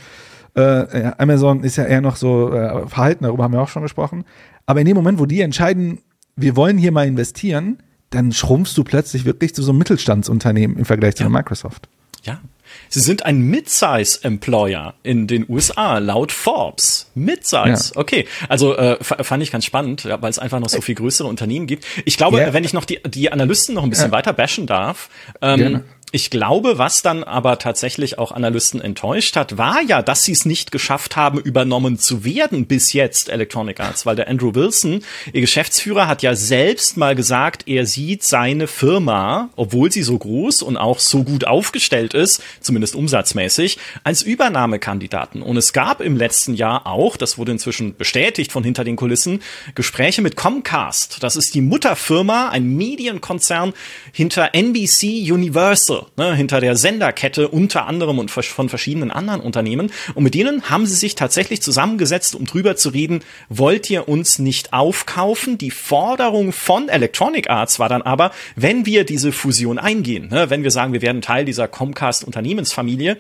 [0.54, 4.24] äh, Amazon ist ja eher noch so äh, verhalten, darüber haben wir auch schon gesprochen.
[4.66, 6.00] Aber in dem Moment, wo die entscheiden,
[6.36, 7.78] wir wollen hier mal investieren,
[8.12, 11.28] dann schrumpfst du plötzlich wirklich zu so einem Mittelstandsunternehmen im Vergleich zu ja.
[11.28, 11.88] Microsoft.
[12.22, 12.40] Ja.
[12.88, 17.10] Sie sind ein Mid-Size-Employer in den USA, laut Forbes.
[17.14, 17.92] Mid-Size.
[17.94, 18.00] Ja.
[18.00, 18.26] Okay.
[18.48, 21.84] Also äh, fand ich ganz spannend, weil es einfach noch so viel größere Unternehmen gibt.
[22.04, 22.52] Ich glaube, ja.
[22.52, 26.76] wenn ich noch die, die Analysten noch ein bisschen weiter bashen darf, ähm, ich glaube,
[26.76, 31.16] was dann aber tatsächlich auch Analysten enttäuscht hat, war ja, dass sie es nicht geschafft
[31.16, 36.22] haben, übernommen zu werden bis jetzt Electronic Arts, weil der Andrew Wilson, ihr Geschäftsführer, hat
[36.22, 41.24] ja selbst mal gesagt, er sieht seine Firma, obwohl sie so groß und auch so
[41.24, 45.40] gut aufgestellt ist, zumindest umsatzmäßig, als Übernahmekandidaten.
[45.40, 49.40] Und es gab im letzten Jahr auch, das wurde inzwischen bestätigt von hinter den Kulissen,
[49.74, 51.22] Gespräche mit Comcast.
[51.22, 53.72] Das ist die Mutterfirma, ein Medienkonzern
[54.12, 59.90] hinter NBC Universal ne, hinter der Senderkette unter anderem und von verschiedenen anderen Unternehmen.
[60.14, 64.38] Und mit denen haben sie sich tatsächlich zusammengesetzt, um drüber zu reden, wollt ihr uns
[64.38, 65.58] nicht aufkaufen?
[65.58, 70.62] Die Forderung von Electronic Arts war dann aber, wenn wir diese Fusion eingehen, ne, wenn
[70.62, 73.18] wir sagen, wir werden Teil dieser Comcast Unternehmensfamilie,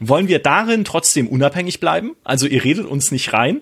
[0.00, 2.16] wollen wir darin trotzdem unabhängig bleiben?
[2.24, 3.60] Also ihr redet uns nicht rein.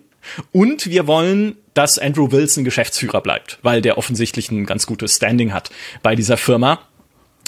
[0.52, 5.52] Und wir wollen, dass Andrew Wilson Geschäftsführer bleibt, weil der offensichtlich ein ganz gutes Standing
[5.52, 5.70] hat
[6.02, 6.80] bei dieser Firma.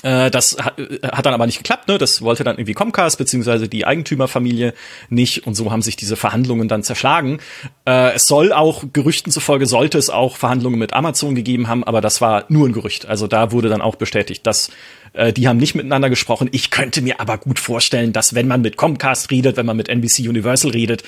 [0.03, 1.99] Äh, das hat, hat dann aber nicht geklappt, ne?
[1.99, 4.75] Das wollte dann irgendwie Comcast beziehungsweise die Eigentümerfamilie
[5.09, 7.38] nicht und so haben sich diese Verhandlungen dann zerschlagen.
[7.87, 12.01] Äh, es soll auch Gerüchten zufolge sollte es auch Verhandlungen mit Amazon gegeben haben, aber
[12.01, 13.07] das war nur ein Gerücht.
[13.07, 14.71] Also da wurde dann auch bestätigt, dass
[15.12, 16.49] äh, die haben nicht miteinander gesprochen.
[16.53, 19.88] Ich könnte mir aber gut vorstellen, dass wenn man mit Comcast redet, wenn man mit
[19.88, 21.03] NBC Universal redet,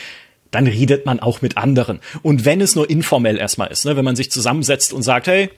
[0.50, 2.00] dann redet man auch mit anderen.
[2.22, 5.50] Und wenn es nur informell erstmal ist, ne, wenn man sich zusammensetzt und sagt, hey,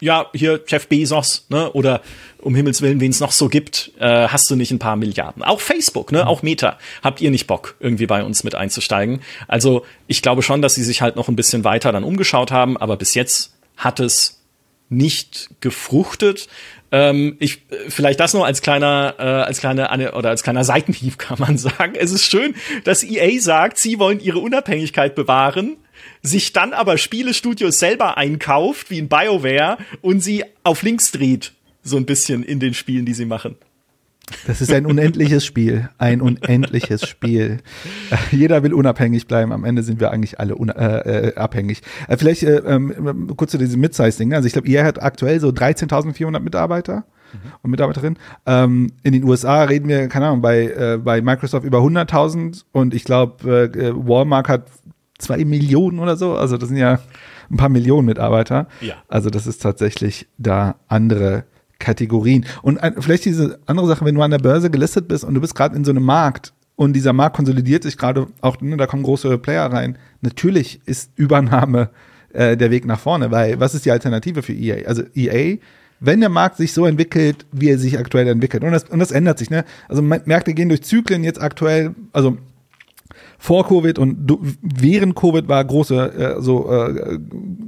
[0.00, 2.02] ja, hier Jeff Bezos, ne, oder
[2.40, 5.42] um Himmels Willen, wen es noch so gibt, äh, hast du nicht ein paar Milliarden.
[5.42, 6.78] Auch Facebook, ne, auch Meta.
[7.02, 9.20] Habt ihr nicht Bock, irgendwie bei uns mit einzusteigen?
[9.48, 12.76] Also, ich glaube schon, dass sie sich halt noch ein bisschen weiter dann umgeschaut haben,
[12.76, 14.42] aber bis jetzt hat es
[14.88, 16.48] nicht gefruchtet.
[16.92, 21.38] Ähm, ich vielleicht das nur als kleiner äh, als kleine oder als kleiner Seitenhieb kann
[21.38, 21.94] man sagen.
[21.96, 25.76] Es ist schön, dass EA sagt, sie wollen ihre Unabhängigkeit bewahren
[26.22, 31.96] sich dann aber Spielestudios selber einkauft, wie in BioWare, und sie auf links dreht, so
[31.96, 33.56] ein bisschen in den Spielen, die sie machen.
[34.46, 37.58] Das ist ein unendliches Spiel, ein unendliches Spiel.
[38.32, 39.52] Jeder will unabhängig bleiben.
[39.52, 41.82] Am Ende sind wir eigentlich alle äh, äh, abhängig.
[42.08, 44.34] Äh, vielleicht äh, ähm, kurz zu diesem Mid-Size-Ding.
[44.34, 47.52] Also ich glaube, ihr hat aktuell so 13.400 Mitarbeiter mhm.
[47.62, 48.18] und Mitarbeiterinnen.
[48.46, 52.94] Ähm, in den USA reden wir, keine Ahnung, bei, äh, bei Microsoft über 100.000 und
[52.94, 54.66] ich glaube, äh, Walmart hat
[55.18, 56.34] zwei Millionen oder so.
[56.36, 56.98] Also das sind ja
[57.50, 58.66] ein paar Millionen Mitarbeiter.
[58.80, 58.94] Ja.
[59.08, 61.44] Also das ist tatsächlich da andere
[61.78, 62.46] Kategorien.
[62.62, 65.54] Und vielleicht diese andere Sache, wenn du an der Börse gelistet bist und du bist
[65.54, 69.02] gerade in so einem Markt und dieser Markt konsolidiert sich gerade auch, ne, da kommen
[69.02, 69.98] große Player rein.
[70.20, 71.90] Natürlich ist Übernahme
[72.32, 74.86] äh, der Weg nach vorne, weil was ist die Alternative für EA?
[74.86, 75.58] Also EA
[76.00, 78.64] wenn der Markt sich so entwickelt, wie er sich aktuell entwickelt.
[78.64, 79.64] Und das, und das ändert sich, ne?
[79.88, 82.38] Also Märkte gehen durch Zyklen jetzt aktuell, also
[83.38, 87.18] vor Covid und während Covid war große äh, so äh,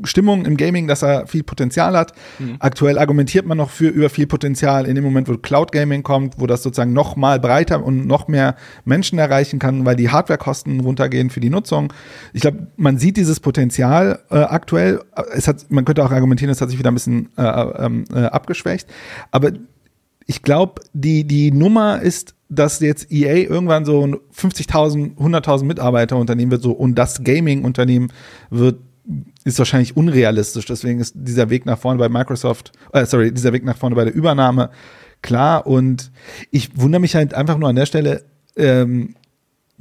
[0.04, 2.12] Stimmung im Gaming, dass er viel Potenzial hat.
[2.38, 2.56] Mhm.
[2.58, 6.34] Aktuell argumentiert man noch für über viel Potenzial in dem Moment, wo Cloud Gaming kommt,
[6.38, 10.80] wo das sozusagen noch mal breiter und noch mehr Menschen erreichen kann, weil die Hardwarekosten
[10.80, 11.92] runtergehen für die Nutzung.
[12.32, 15.00] Ich glaube, man sieht dieses Potenzial äh, aktuell.
[15.32, 18.24] Es hat, man könnte auch argumentieren, es hat sich wieder ein bisschen äh, ähm, äh,
[18.24, 18.88] abgeschwächt.
[19.30, 19.52] Aber
[20.28, 26.16] ich glaube, die, die Nummer ist dass jetzt EA irgendwann so ein 50.000, 100.000 Mitarbeiter
[26.16, 28.10] Unternehmen wird so und das Gaming Unternehmen
[28.48, 28.78] wird
[29.44, 30.66] ist wahrscheinlich unrealistisch.
[30.66, 34.04] Deswegen ist dieser Weg nach vorne bei Microsoft, äh, sorry, dieser Weg nach vorne bei
[34.04, 34.70] der Übernahme
[35.22, 35.66] klar.
[35.66, 36.10] Und
[36.50, 38.24] ich wundere mich halt einfach nur an der Stelle,
[38.56, 39.14] ähm,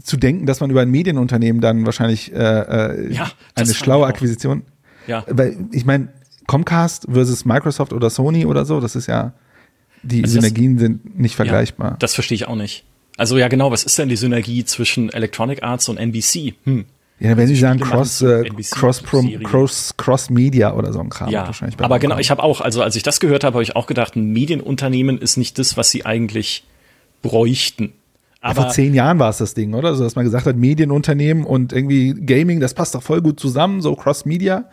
[0.02, 4.64] zu denken, dass man über ein Medienunternehmen dann wahrscheinlich äh, äh, ja, eine schlaue Akquisition.
[5.08, 5.26] Ja.
[5.28, 6.10] Weil ich meine,
[6.46, 9.34] Comcast versus Microsoft oder Sony oder so, das ist ja
[10.08, 11.92] die also Synergien das, sind nicht vergleichbar.
[11.92, 12.84] Ja, das verstehe ich auch nicht.
[13.18, 16.54] Also ja, genau, was ist denn die Synergie zwischen Electronic Arts und NBC?
[16.64, 16.86] Hm.
[17.20, 21.30] Ja, wenn Sie sagen Cross, äh, Cross, Cross, Cross Media oder so ein Kram.
[21.30, 23.76] Ja, wahrscheinlich aber genau, ich habe auch, also als ich das gehört habe, habe ich
[23.76, 26.64] auch gedacht, ein Medienunternehmen ist nicht das, was sie eigentlich
[27.24, 27.94] bräuchten.
[28.40, 29.96] Aber ja, vor zehn Jahren war es das Ding, oder?
[29.96, 33.82] So, dass man gesagt hat, Medienunternehmen und irgendwie Gaming, das passt doch voll gut zusammen,
[33.82, 34.66] so Cross Media.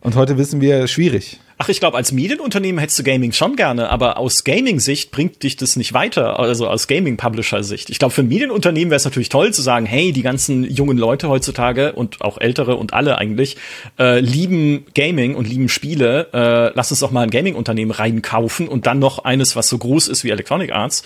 [0.00, 1.40] Und heute wissen wir, schwierig.
[1.60, 5.56] Ach, ich glaube, als Medienunternehmen hättest du Gaming schon gerne, aber aus Gaming-Sicht bringt dich
[5.56, 7.90] das nicht weiter, also aus Gaming-Publisher-Sicht.
[7.90, 10.96] Ich glaube, für ein Medienunternehmen wäre es natürlich toll zu sagen, hey, die ganzen jungen
[10.96, 13.56] Leute heutzutage und auch ältere und alle eigentlich
[13.98, 16.28] äh, lieben Gaming und lieben Spiele.
[16.32, 20.06] Äh, lass uns doch mal ein Gaming-Unternehmen reinkaufen und dann noch eines, was so groß
[20.06, 21.02] ist wie Electronic Arts.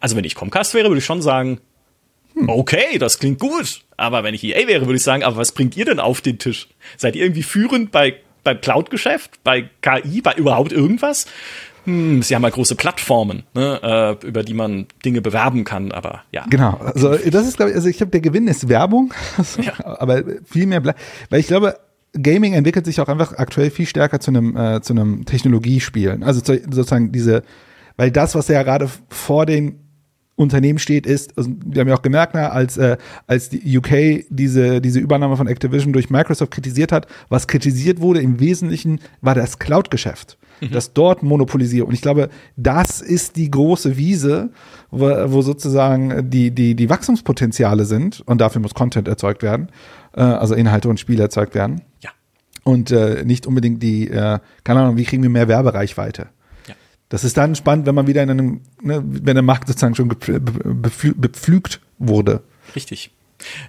[0.00, 1.60] Also wenn ich Comcast wäre, würde ich schon sagen,
[2.34, 2.48] hm.
[2.48, 3.82] okay, das klingt gut.
[3.98, 6.38] Aber wenn ich EA wäre, würde ich sagen, aber was bringt ihr denn auf den
[6.38, 6.68] Tisch?
[6.96, 11.26] Seid ihr irgendwie führend bei beim Cloud-Geschäft, bei KI, bei überhaupt irgendwas.
[11.84, 16.22] Hm, sie haben halt große Plattformen, ne, äh, über die man Dinge bewerben kann, aber
[16.30, 16.44] ja.
[16.48, 19.12] Genau, also das ist, glaube ich, also ich glaube, der Gewinn ist Werbung,
[19.60, 19.72] ja.
[19.84, 21.76] aber viel mehr, weil ich glaube,
[22.20, 26.22] Gaming entwickelt sich auch einfach aktuell viel stärker zu einem, äh, zu einem Technologiespielen.
[26.22, 27.42] Also zu, sozusagen diese,
[27.96, 29.80] weil das, was ja gerade vor den
[30.36, 34.24] Unternehmen steht, ist, also wir haben ja auch gemerkt, na, als, äh, als die UK
[34.30, 39.34] diese, diese Übernahme von Activision durch Microsoft kritisiert hat, was kritisiert wurde im Wesentlichen, war
[39.34, 40.38] das Cloud-Geschäft.
[40.60, 40.70] Mhm.
[40.70, 41.86] Das dort monopolisiert.
[41.86, 44.50] Und ich glaube, das ist die große Wiese,
[44.90, 48.22] wo, wo sozusagen die, die, die Wachstumspotenziale sind.
[48.26, 49.68] Und dafür muss Content erzeugt werden,
[50.14, 51.82] äh, also Inhalte und Spiele erzeugt werden.
[52.00, 52.10] Ja.
[52.64, 56.28] Und äh, nicht unbedingt die, äh, keine Ahnung, wie kriegen wir mehr Werbereichweite?
[57.12, 60.08] Das ist dann spannend, wenn man wieder in einem, ne, wenn der Markt sozusagen schon
[60.08, 62.42] bepflügt wurde.
[62.74, 63.10] Richtig.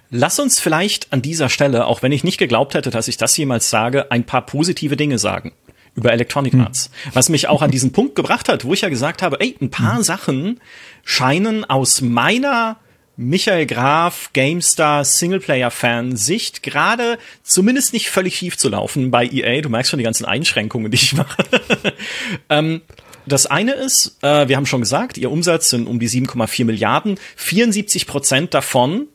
[0.08, 3.36] Lass uns vielleicht an dieser Stelle, auch wenn ich nicht geglaubt hätte, dass ich das
[3.36, 5.52] jemals sage, ein paar positive Dinge sagen
[5.94, 6.62] über Electronic hm.
[6.62, 6.90] Arts.
[7.12, 9.70] Was mich auch an diesen Punkt gebracht hat, wo ich ja gesagt habe, ey, ein
[9.70, 10.04] paar hm.
[10.04, 10.60] Sachen
[11.04, 12.78] scheinen aus meiner
[13.18, 19.60] Michael Graf, GameStar, Singleplayer-Fan-Sicht gerade zumindest nicht völlig schief zu laufen bei EA.
[19.60, 21.44] Du merkst schon die ganzen Einschränkungen, die ich mache.
[22.48, 22.80] ähm,
[23.26, 27.18] das eine ist, äh, wir haben schon gesagt, ihr Umsatz sind um die 7,4 Milliarden.
[27.36, 29.08] 74 Prozent davon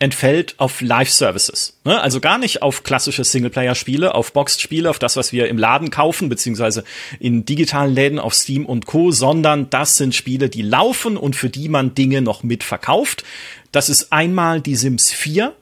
[0.00, 1.78] entfällt auf Live-Services.
[1.84, 2.00] Ne?
[2.00, 6.30] Also gar nicht auf klassische Singleplayer-Spiele, auf Boxed-Spiele, auf das, was wir im Laden kaufen,
[6.30, 6.84] beziehungsweise
[7.20, 11.50] in digitalen Läden auf Steam und Co., sondern das sind Spiele, die laufen und für
[11.50, 13.24] die man Dinge noch mitverkauft.
[13.72, 15.54] Das ist einmal die Sims 4.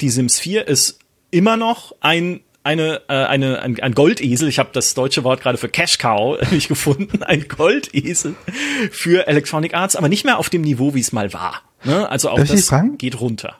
[0.00, 0.98] Die Sims 4 ist
[1.30, 5.56] immer noch ein eine, äh, eine, ein, ein Goldesel, ich habe das deutsche Wort gerade
[5.56, 8.34] für Cash Cow nicht gefunden, ein Goldesel
[8.90, 11.62] für Electronic Arts, aber nicht mehr auf dem Niveau, wie es mal war.
[11.84, 12.08] Ne?
[12.10, 13.56] Also auch Darf das geht runter.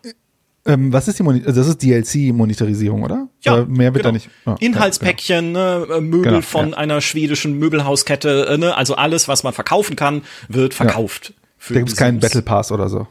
[0.66, 3.29] Ähm, was ist die Mon das ist DLC-Monetarisierung, oder?
[3.42, 4.09] Ja, oder mehr wird genau.
[4.09, 4.29] da nicht.
[4.45, 5.87] Oh, Inhaltspäckchen, genau.
[5.87, 6.77] ne, Möbel genau, von ja.
[6.77, 11.35] einer schwedischen Möbelhauskette, äh, ne, also alles, was man verkaufen kann, wird verkauft.
[11.69, 11.75] Ja.
[11.75, 13.07] Da gibt es keinen Battle Pass oder so.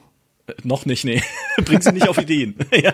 [0.47, 1.23] Äh, noch nicht, nee.
[1.63, 2.55] Bringt sie nicht auf Ideen.
[2.73, 2.93] ja.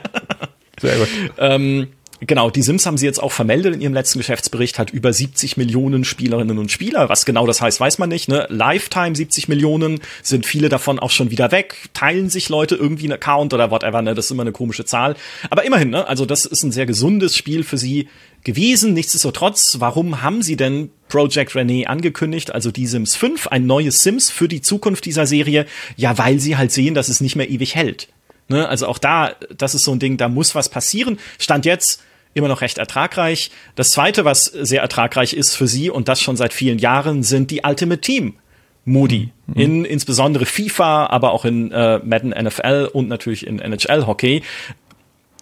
[0.80, 1.10] Sehr gut.
[1.40, 1.88] Ähm,
[2.28, 5.58] Genau, die Sims haben sie jetzt auch vermeldet in ihrem letzten Geschäftsbericht, hat über 70
[5.58, 7.10] Millionen Spielerinnen und Spieler.
[7.10, 8.28] Was genau das heißt, weiß man nicht.
[8.28, 8.46] Ne?
[8.50, 11.90] Lifetime 70 Millionen, sind viele davon auch schon wieder weg.
[11.94, 14.14] Teilen sich Leute irgendwie einen Account oder whatever, ne?
[14.14, 15.16] das ist immer eine komische Zahl.
[15.50, 16.08] Aber immerhin, ne?
[16.08, 18.08] also das ist ein sehr gesundes Spiel für sie
[18.44, 18.94] gewesen.
[18.94, 24.30] Nichtsdestotrotz, warum haben sie denn Project Renee angekündigt, also die Sims 5, ein neues Sims
[24.30, 25.66] für die Zukunft dieser Serie?
[25.96, 28.10] Ja, weil sie halt sehen, dass es nicht mehr ewig hält.
[28.48, 28.68] Ne?
[28.68, 31.18] Also auch da, das ist so ein Ding, da muss was passieren.
[31.40, 33.52] Stand jetzt immer noch recht ertragreich.
[33.76, 37.52] Das zweite, was sehr ertragreich ist für sie und das schon seit vielen Jahren, sind
[37.52, 38.36] die Ultimate Team.
[38.84, 39.32] Modi.
[39.48, 39.62] Mhm.
[39.62, 44.42] In insbesondere FIFA, aber auch in äh, Madden NFL und natürlich in NHL Hockey.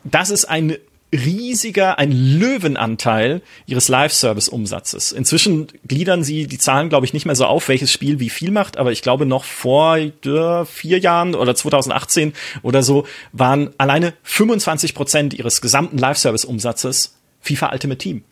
[0.04, 0.75] Das ist ein
[1.12, 5.12] riesiger, ein Löwenanteil ihres Live-Service-Umsatzes.
[5.12, 8.52] Inzwischen gliedern sie die Zahlen, glaube ich, nicht mehr so auf, welches Spiel wie viel
[8.52, 14.13] macht, aber ich glaube noch vor äh, vier Jahren oder 2018 oder so waren alleine
[14.24, 18.24] 25 Prozent ihres gesamten Live-Service-Umsatzes FIFA Ultimate Team.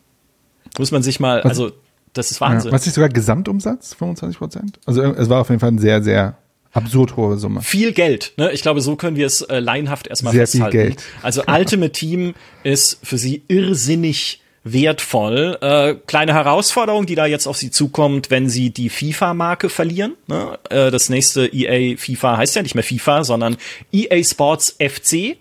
[0.78, 1.72] Muss man sich mal, also
[2.12, 2.70] das ist Wahnsinn.
[2.70, 3.94] Ja, was ist sogar Gesamtumsatz?
[3.94, 4.80] 25 Prozent?
[4.86, 6.36] Also es war auf jeden Fall ein sehr, sehr
[6.72, 7.62] absurd hohe Summe.
[7.62, 8.32] Viel Geld.
[8.36, 8.52] Ne?
[8.52, 10.70] Ich glaube, so können wir es äh, laienhaft erstmal Sehr festhalten.
[10.70, 11.02] viel Geld.
[11.22, 15.58] Also Ultimate Team ist für sie irrsinnig wertvoll.
[15.60, 20.14] Äh, kleine Herausforderung, die da jetzt auf sie zukommt, wenn sie die FIFA-Marke verlieren.
[20.26, 20.58] Ne?
[20.70, 23.56] Äh, das nächste EA FIFA heißt ja nicht mehr FIFA, sondern
[23.92, 25.36] EA Sports FC.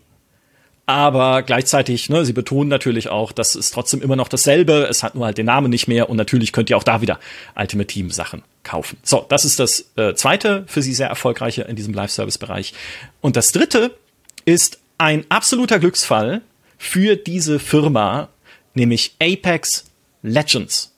[0.86, 4.88] Aber gleichzeitig, ne, sie betonen natürlich auch, das ist trotzdem immer noch dasselbe.
[4.90, 7.20] Es hat nur halt den Namen nicht mehr und natürlich könnt ihr auch da wieder
[7.58, 8.98] Ultimate Team Sachen kaufen.
[9.04, 12.74] So, das ist das äh, zweite für sie sehr erfolgreiche in diesem Live-Service-Bereich.
[13.22, 13.98] Und das dritte
[14.46, 16.42] ist ein absoluter Glücksfall
[16.78, 18.30] für diese Firma,
[18.74, 19.86] nämlich Apex
[20.22, 20.96] Legends.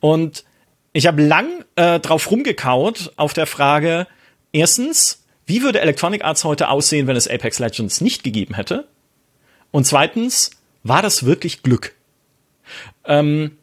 [0.00, 0.44] Und
[0.92, 4.06] ich habe lang äh, drauf rumgekaut auf der Frage,
[4.52, 8.88] erstens, wie würde Electronic Arts heute aussehen, wenn es Apex Legends nicht gegeben hätte?
[9.70, 10.50] Und zweitens,
[10.82, 11.94] war das wirklich Glück?
[13.04, 13.58] Ähm,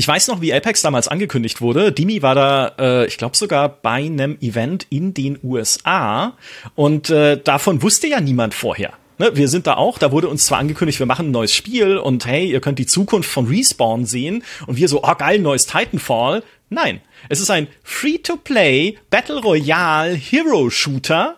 [0.00, 1.92] ich weiß noch, wie Apex damals angekündigt wurde.
[1.92, 6.38] Dimi war da, äh, ich glaube sogar bei einem Event in den USA
[6.74, 8.94] und äh, davon wusste ja niemand vorher.
[9.18, 11.98] Ne, wir sind da auch, da wurde uns zwar angekündigt, wir machen ein neues Spiel
[11.98, 15.66] und hey, ihr könnt die Zukunft von Respawn sehen und wir so, oh geil, neues
[15.66, 16.44] Titanfall.
[16.70, 21.36] Nein, es ist ein Free-to-Play Battle Royale Hero Shooter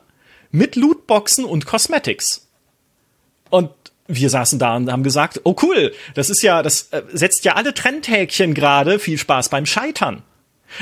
[0.53, 2.47] mit Lootboxen und Cosmetics.
[3.51, 3.71] Und
[4.15, 7.55] wir saßen da und haben gesagt, oh cool, das ist ja, das äh, setzt ja
[7.55, 10.23] alle Trendhäkchen gerade, viel Spaß beim Scheitern.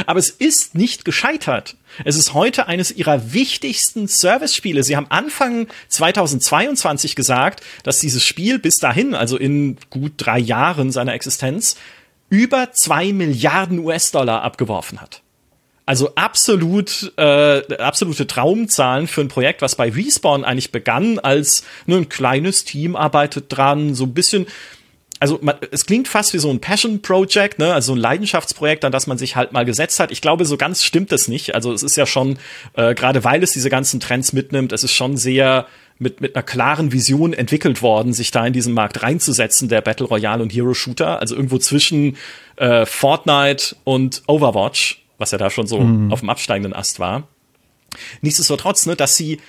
[0.07, 1.77] Aber es ist nicht gescheitert.
[2.05, 4.85] Es ist heute eines ihrer wichtigsten Service-Spiele.
[4.85, 10.93] Sie haben Anfang 2022 gesagt, dass dieses Spiel bis dahin, also in gut drei Jahren
[10.93, 11.77] seiner Existenz,
[12.29, 15.23] über zwei Milliarden US-Dollar abgeworfen hat.
[15.87, 21.99] Also absolut, äh, absolute Traumzahlen für ein Projekt, was bei Respawn eigentlich begann als nur
[21.99, 24.47] ein kleines Team arbeitet dran, so ein bisschen
[25.21, 28.90] also man, es klingt fast wie so ein Passion Project, ne, also ein Leidenschaftsprojekt, an
[28.90, 30.11] das man sich halt mal gesetzt hat.
[30.11, 31.55] Ich glaube, so ganz stimmt es nicht.
[31.55, 32.38] Also es ist ja schon,
[32.75, 35.66] äh, gerade weil es diese ganzen Trends mitnimmt, es ist schon sehr
[35.99, 40.07] mit, mit einer klaren Vision entwickelt worden, sich da in diesen Markt reinzusetzen, der Battle
[40.07, 42.16] Royale und Hero Shooter, also irgendwo zwischen
[42.57, 46.13] äh, Fortnite und Overwatch, was ja da schon so mhm.
[46.13, 47.29] auf dem absteigenden Ast war.
[48.23, 49.41] Nichtsdestotrotz, ne, dass sie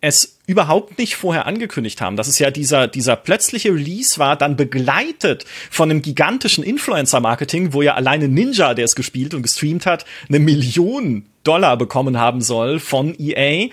[0.00, 4.56] es überhaupt nicht vorher angekündigt haben, dass es ja dieser, dieser plötzliche Release war, dann
[4.56, 10.04] begleitet von einem gigantischen Influencer-Marketing, wo ja alleine Ninja, der es gespielt und gestreamt hat,
[10.28, 13.68] eine Million Dollar bekommen haben soll von EA.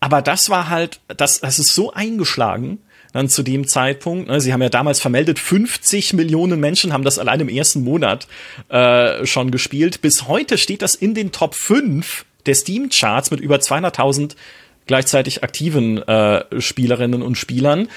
[0.00, 2.78] Aber das war halt, das, das ist so eingeschlagen,
[3.12, 4.28] dann zu dem Zeitpunkt.
[4.28, 8.26] Ne, sie haben ja damals vermeldet, 50 Millionen Menschen haben das allein im ersten Monat
[8.68, 10.00] äh, schon gespielt.
[10.00, 14.34] Bis heute steht das in den Top 5 der Steam-Charts mit über 200.000
[14.86, 17.88] gleichzeitig aktiven äh, Spielerinnen und Spielern.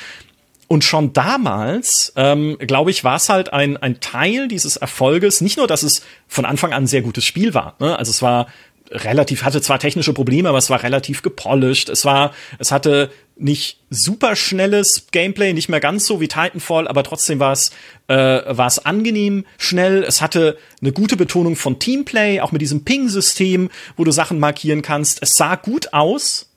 [0.67, 5.41] Und schon damals, ähm, glaube ich, war es halt ein, ein Teil dieses Erfolges.
[5.41, 7.75] Nicht nur, dass es von Anfang an ein sehr gutes Spiel war.
[7.79, 7.97] Ne?
[7.97, 8.47] Also es war
[8.91, 11.89] relativ, hatte zwar technische Probleme, aber es war relativ gepolished.
[11.89, 17.03] Es war, es hatte nicht super schnelles Gameplay, nicht mehr ganz so wie Titanfall, aber
[17.03, 17.71] trotzdem war es,
[18.07, 20.03] äh, war es angenehm schnell.
[20.03, 24.81] Es hatte eine gute Betonung von Teamplay, auch mit diesem Ping-System, wo du Sachen markieren
[24.81, 25.21] kannst.
[25.21, 26.51] Es sah gut aus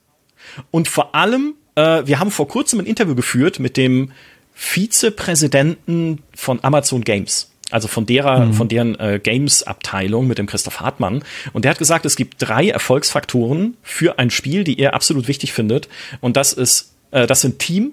[0.71, 4.11] und vor allem, äh, wir haben vor kurzem ein Interview geführt mit dem
[4.53, 7.51] Vizepräsidenten von Amazon Games.
[7.75, 8.53] Also von derer, mhm.
[8.53, 11.25] von deren äh, Games-Abteilung mit dem Christoph Hartmann.
[11.51, 15.51] Und der hat gesagt, es gibt drei Erfolgsfaktoren für ein Spiel, die er absolut wichtig
[15.51, 15.89] findet.
[16.21, 17.91] Und das ist, äh, das sind Team,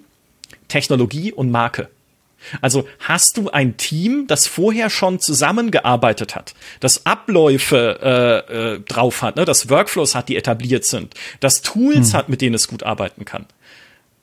[0.69, 1.89] Technologie und Marke.
[2.61, 9.21] Also hast du ein Team, das vorher schon zusammengearbeitet hat, das Abläufe äh, äh, drauf
[9.23, 12.19] hat, ne, das Workflows hat, die etabliert sind, das Tools hm.
[12.19, 13.47] hat, mit denen es gut arbeiten kann.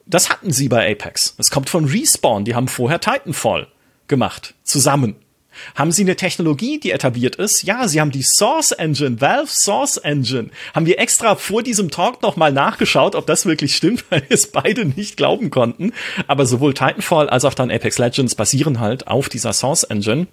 [0.06, 1.36] Das hatten sie bei Apex.
[1.38, 3.68] Es kommt von Respawn, die haben vorher Titanfall
[4.08, 5.18] gemacht, zusammen.
[5.76, 7.64] Haben sie eine Technologie, die etabliert ist?
[7.64, 10.50] Ja, sie haben die Source Engine, Valve Source Engine.
[10.74, 14.48] Haben wir extra vor diesem Talk nochmal nachgeschaut, ob das wirklich stimmt, weil wir es
[14.48, 15.94] beide nicht glauben konnten.
[16.28, 20.28] Aber sowohl Titanfall als auch dann Apex Legends basieren halt auf dieser Source Engine.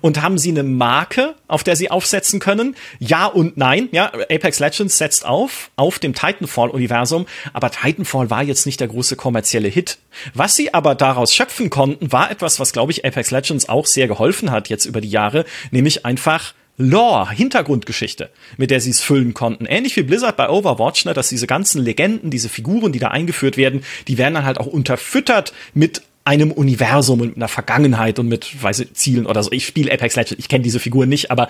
[0.00, 2.76] Und haben sie eine Marke, auf der sie aufsetzen können?
[2.98, 3.88] Ja und nein.
[3.92, 9.16] Ja, Apex Legends setzt auf, auf dem Titanfall-Universum, aber Titanfall war jetzt nicht der große
[9.16, 9.98] kommerzielle Hit.
[10.34, 14.08] Was sie aber daraus schöpfen konnten, war etwas, was, glaube ich, Apex Legends auch sehr
[14.08, 19.34] geholfen hat jetzt über die Jahre, nämlich einfach Lore, Hintergrundgeschichte, mit der sie es füllen
[19.34, 19.66] konnten.
[19.66, 23.56] Ähnlich wie Blizzard bei Overwatch, ne, dass diese ganzen Legenden, diese Figuren, die da eingeführt
[23.56, 28.62] werden, die werden dann halt auch unterfüttert mit einem Universum und einer Vergangenheit und mit
[28.62, 29.50] weiß ich, Zielen oder so.
[29.52, 31.48] Ich spiele Apex Legends, ich kenne diese Figuren nicht, aber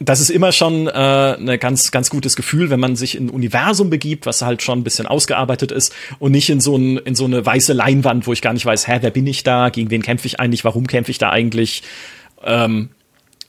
[0.00, 3.30] das ist immer schon äh, ein ganz, ganz gutes Gefühl, wenn man sich in ein
[3.30, 7.14] Universum begibt, was halt schon ein bisschen ausgearbeitet ist und nicht in so, ein, in
[7.14, 9.90] so eine weiße Leinwand, wo ich gar nicht weiß, hä, wer bin ich da, gegen
[9.90, 11.84] wen kämpfe ich eigentlich, warum kämpfe ich da eigentlich
[12.42, 12.90] ähm,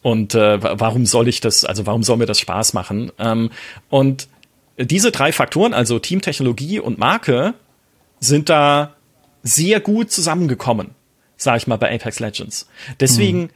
[0.04, 3.12] und äh, warum soll ich das, also warum soll mir das Spaß machen?
[3.18, 3.50] Ähm,
[3.90, 4.28] und
[4.78, 7.56] diese drei Faktoren, also Teamtechnologie und Marke,
[8.20, 8.95] sind da
[9.46, 10.92] sehr gut zusammengekommen,
[11.38, 12.68] sage ich mal, bei Apex Legends.
[13.00, 13.50] Deswegen mhm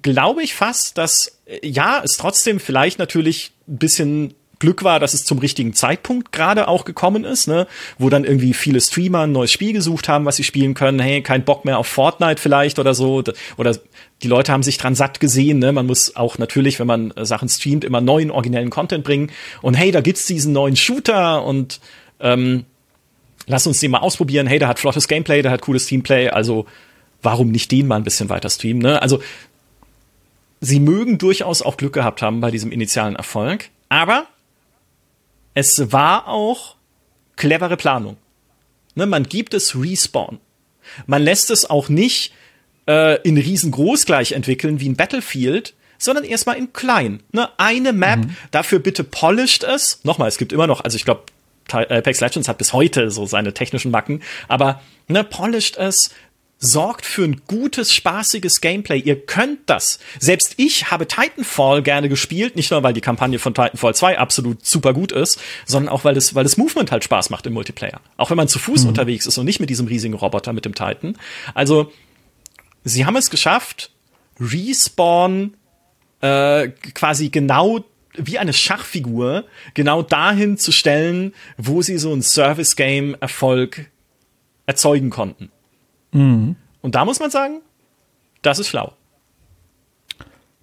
[0.00, 5.12] glaube ich fast, dass äh, ja, es trotzdem vielleicht natürlich ein bisschen Glück war, dass
[5.12, 7.66] es zum richtigen Zeitpunkt gerade auch gekommen ist, ne?
[7.98, 11.00] wo dann irgendwie viele Streamer ein neues Spiel gesucht haben, was sie spielen können.
[11.00, 13.24] Hey, kein Bock mehr auf Fortnite vielleicht oder so.
[13.56, 13.76] Oder
[14.22, 15.58] die Leute haben sich dran satt gesehen.
[15.58, 15.72] Ne?
[15.72, 19.32] Man muss auch natürlich, wenn man äh, Sachen streamt, immer neuen originellen Content bringen.
[19.62, 21.80] Und hey, da gibt's diesen neuen Shooter und
[22.20, 22.64] ähm,
[23.46, 24.46] lass uns den mal ausprobieren.
[24.46, 26.28] Hey, der hat flottes Gameplay, der hat cooles Teamplay.
[26.28, 26.66] Also
[27.22, 28.82] warum nicht den mal ein bisschen weiter streamen?
[28.82, 29.00] Ne?
[29.00, 29.22] Also
[30.60, 34.26] sie mögen durchaus auch Glück gehabt haben bei diesem initialen Erfolg, aber
[35.54, 36.76] es war auch
[37.36, 38.16] clevere Planung.
[38.94, 40.38] Ne, man gibt es Respawn.
[41.06, 42.32] Man lässt es auch nicht
[42.86, 47.22] äh, in riesengroß gleich entwickeln wie ein Battlefield, sondern erstmal in klein.
[47.32, 48.36] Ne, eine Map, mhm.
[48.50, 50.00] dafür bitte polished es.
[50.04, 51.24] Nochmal, es gibt immer noch, also ich glaube,
[51.74, 56.10] Apex Legends hat bis heute so seine technischen Macken, aber ne, polished es,
[56.62, 59.00] sorgt für ein gutes, spaßiges Gameplay.
[59.00, 59.98] Ihr könnt das.
[60.20, 64.64] Selbst ich habe Titanfall gerne gespielt, nicht nur weil die Kampagne von Titanfall 2 absolut
[64.64, 68.00] super gut ist, sondern auch weil das, weil das Movement halt Spaß macht im Multiplayer.
[68.16, 68.90] Auch wenn man zu Fuß mhm.
[68.90, 71.18] unterwegs ist und nicht mit diesem riesigen Roboter mit dem Titan.
[71.52, 71.92] Also,
[72.84, 73.90] sie haben es geschafft,
[74.40, 75.54] Respawn
[76.20, 77.84] äh, quasi genau
[78.14, 79.44] wie eine Schachfigur
[79.74, 83.90] genau dahin zu stellen, wo sie so ein Service-Game-Erfolg
[84.66, 85.50] erzeugen konnten.
[86.12, 86.56] Mhm.
[86.80, 87.60] Und da muss man sagen,
[88.42, 88.92] das ist schlau.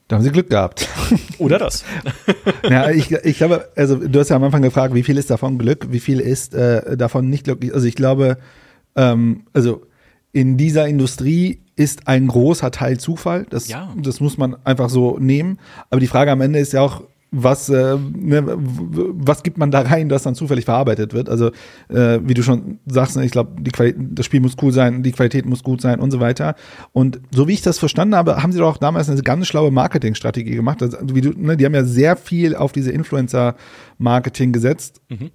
[0.08, 0.88] Da haben sie Glück gehabt.
[1.38, 1.84] Oder das.
[2.70, 5.58] ja, ich, ich glaube, also du hast ja am Anfang gefragt, wie viel ist davon
[5.58, 7.64] Glück, wie viel ist äh, davon nicht Glück.
[7.74, 8.38] Also ich glaube,
[8.95, 9.86] ähm, also
[10.32, 13.45] in dieser Industrie ist ein großer Teil Zufall.
[13.50, 13.93] Das, ja.
[13.97, 15.60] das muss man einfach so nehmen.
[15.89, 19.82] Aber die Frage am Ende ist ja auch, was, äh, ne, was gibt man da
[19.82, 21.30] rein, das dann zufällig verarbeitet wird.
[21.30, 21.52] Also
[21.90, 25.46] äh, wie du schon sagst, ne, ich glaube, das Spiel muss cool sein, die Qualität
[25.46, 26.56] muss gut sein und so weiter.
[26.92, 29.72] Und so wie ich das verstanden habe, haben sie doch auch damals eine ganz schlaue
[29.72, 30.82] Marketingstrategie gemacht.
[30.82, 35.02] Also, du, ne, die haben ja sehr viel auf diese Influencer-Marketing gesetzt.
[35.10, 35.32] Mhm.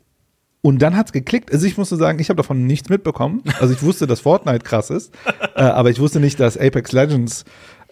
[0.65, 1.53] Und dann hat's geklickt.
[1.53, 3.43] Also ich musste sagen, ich habe davon nichts mitbekommen.
[3.61, 5.13] Also ich wusste, dass Fortnite krass ist,
[5.57, 7.45] äh, aber ich wusste nicht, dass Apex Legends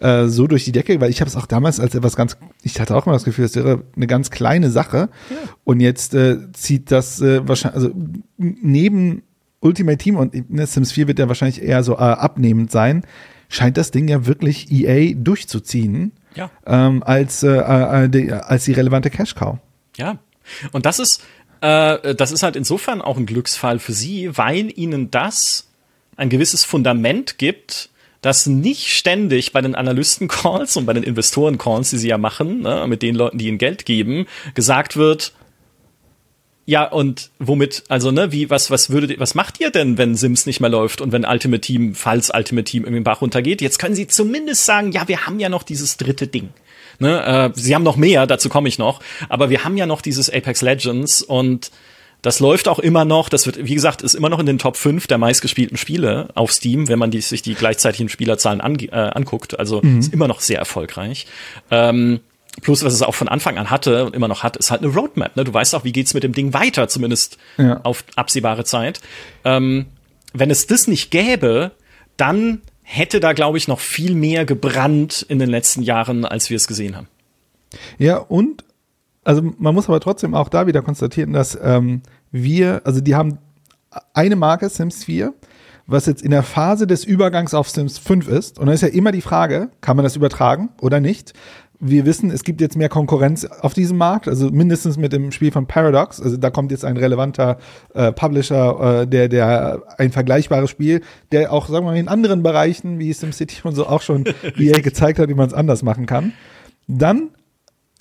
[0.03, 2.79] äh, so durch die Decke, weil ich habe es auch damals als etwas ganz, ich
[2.79, 5.09] hatte auch immer das Gefühl, es wäre eine ganz kleine Sache.
[5.29, 5.37] Ja.
[5.63, 7.91] Und jetzt äh, zieht das äh, wahrscheinlich, also
[8.37, 9.23] neben
[9.61, 13.05] Ultimate Team und ne, Sims 4 wird ja wahrscheinlich eher so äh, abnehmend sein,
[13.47, 16.11] scheint das Ding ja wirklich EA durchzuziehen.
[16.35, 16.51] Ja.
[16.65, 19.57] Ähm, als, äh, äh, die, als die relevante Cash Cow.
[19.95, 20.17] Ja.
[20.73, 21.23] Und das ist,
[21.61, 25.69] äh, das ist halt insofern auch ein Glücksfall für sie, weil ihnen das
[26.17, 27.89] ein gewisses Fundament gibt,
[28.23, 32.85] dass nicht ständig bei den Analysten-Calls und bei den Investoren-Calls, die sie ja machen, ne,
[32.87, 35.33] mit den Leuten, die ihnen Geld geben, gesagt wird,
[36.65, 40.45] ja, und womit, also, ne, wie, was, was würdet, was macht ihr denn, wenn Sims
[40.45, 43.61] nicht mehr läuft und wenn Ultimate Team, falls Ultimate Team irgendwie den Bach runtergeht?
[43.61, 46.49] Jetzt können sie zumindest sagen, ja, wir haben ja noch dieses dritte Ding.
[46.99, 49.99] Ne, äh, sie haben noch mehr, dazu komme ich noch, aber wir haben ja noch
[49.99, 51.71] dieses Apex Legends und
[52.23, 53.29] das läuft auch immer noch.
[53.29, 56.51] Das wird, wie gesagt, ist immer noch in den Top 5 der meistgespielten Spiele auf
[56.51, 59.59] Steam, wenn man die, sich die gleichzeitigen Spielerzahlen an, äh, anguckt.
[59.59, 59.99] Also mhm.
[59.99, 61.27] ist immer noch sehr erfolgreich.
[61.69, 62.21] Ähm,
[62.61, 64.93] Plus, was es auch von Anfang an hatte und immer noch hat, ist halt eine
[64.93, 65.35] Roadmap.
[65.35, 65.43] Ne?
[65.43, 67.81] Du weißt auch, wie geht's mit dem Ding weiter, zumindest ja.
[67.81, 69.01] auf absehbare Zeit.
[69.43, 69.87] Ähm,
[70.33, 71.71] wenn es das nicht gäbe,
[72.15, 76.57] dann hätte da, glaube ich, noch viel mehr gebrannt in den letzten Jahren, als wir
[76.57, 77.07] es gesehen haben.
[77.97, 78.63] Ja, und
[79.23, 82.01] also man muss aber trotzdem auch da wieder konstatieren, dass ähm,
[82.31, 83.37] wir, also die haben
[84.13, 85.33] eine Marke, Sims 4,
[85.85, 88.59] was jetzt in der Phase des Übergangs auf Sims 5 ist.
[88.59, 91.33] Und dann ist ja immer die Frage, kann man das übertragen oder nicht?
[91.85, 95.51] Wir wissen, es gibt jetzt mehr Konkurrenz auf diesem Markt, also mindestens mit dem Spiel
[95.51, 96.21] von Paradox.
[96.21, 97.57] Also da kommt jetzt ein relevanter
[97.93, 101.01] äh, Publisher, äh, der, der ein vergleichbares Spiel,
[101.33, 104.23] der auch, sagen wir mal, in anderen Bereichen wie SimCity und so auch schon
[104.57, 106.31] EA gezeigt hat, wie man es anders machen kann.
[106.87, 107.31] Dann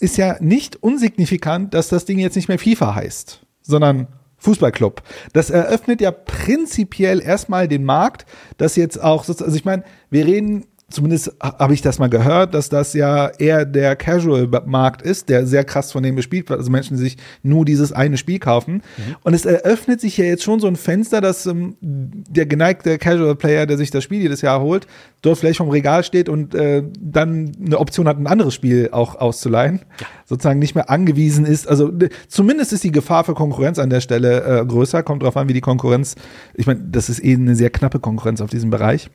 [0.02, 5.02] ist ja nicht unsignifikant, dass das Ding jetzt nicht mehr FIFA heißt, sondern Fußballclub.
[5.32, 8.26] Das eröffnet ja prinzipiell erstmal den Markt,
[8.56, 12.68] dass jetzt auch, also ich meine, wir reden zumindest habe ich das mal gehört, dass
[12.68, 16.58] das ja eher der Casual-Markt ist, der sehr krass von dem bespielt wird.
[16.58, 18.74] Also Menschen, die sich nur dieses eine Spiel kaufen.
[18.74, 19.16] Mhm.
[19.22, 23.66] Und es eröffnet sich ja jetzt schon so ein Fenster, dass ähm, der geneigte Casual-Player,
[23.66, 24.86] der sich das Spiel jedes Jahr holt,
[25.22, 29.14] dort vielleicht vom Regal steht und äh, dann eine Option hat, ein anderes Spiel auch
[29.14, 29.80] auszuleihen.
[30.00, 30.06] Ja.
[30.26, 31.68] Sozusagen nicht mehr angewiesen ist.
[31.68, 31.90] Also
[32.28, 35.02] zumindest ist die Gefahr für Konkurrenz an der Stelle äh, größer.
[35.02, 36.16] Kommt drauf an, wie die Konkurrenz.
[36.54, 39.10] Ich meine, das ist eh eine sehr knappe Konkurrenz auf diesem Bereich.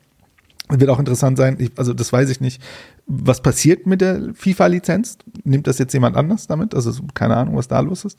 [0.70, 2.62] Wird auch interessant sein, ich, also das weiß ich nicht,
[3.06, 5.16] was passiert mit der FIFA-Lizenz?
[5.44, 6.74] Nimmt das jetzt jemand anders damit?
[6.74, 8.18] Also keine Ahnung, was da los ist.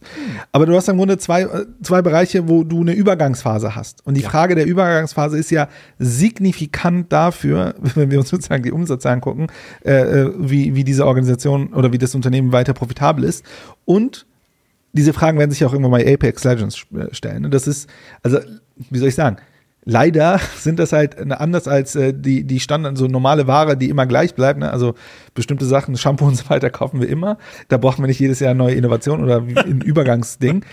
[0.51, 4.05] Aber du hast im Grunde zwei, äh, zwei Bereiche, wo du eine Übergangsphase hast.
[4.07, 4.29] Und die ja.
[4.29, 5.69] Frage der Übergangsphase ist ja
[5.99, 9.47] signifikant dafür, wenn wir uns sozusagen die Umsätze angucken,
[9.85, 13.45] äh, äh, wie, wie diese Organisation oder wie das Unternehmen weiter profitabel ist.
[13.85, 14.25] Und
[14.93, 17.51] diese Fragen werden sich auch irgendwann bei Apex Legends äh, stellen.
[17.51, 17.87] Das ist,
[18.23, 18.39] also,
[18.89, 19.37] wie soll ich sagen,
[19.89, 24.05] leider sind das halt anders als äh, die, die Standard, so normale Ware, die immer
[24.05, 24.59] gleich bleibt.
[24.59, 24.71] Ne?
[24.71, 24.93] Also
[25.33, 27.37] bestimmte Sachen, Shampoo und so weiter kaufen wir immer.
[27.67, 30.63] Da brauchen wir nicht jedes Jahr neue Innovationen oder ein Übergangsding.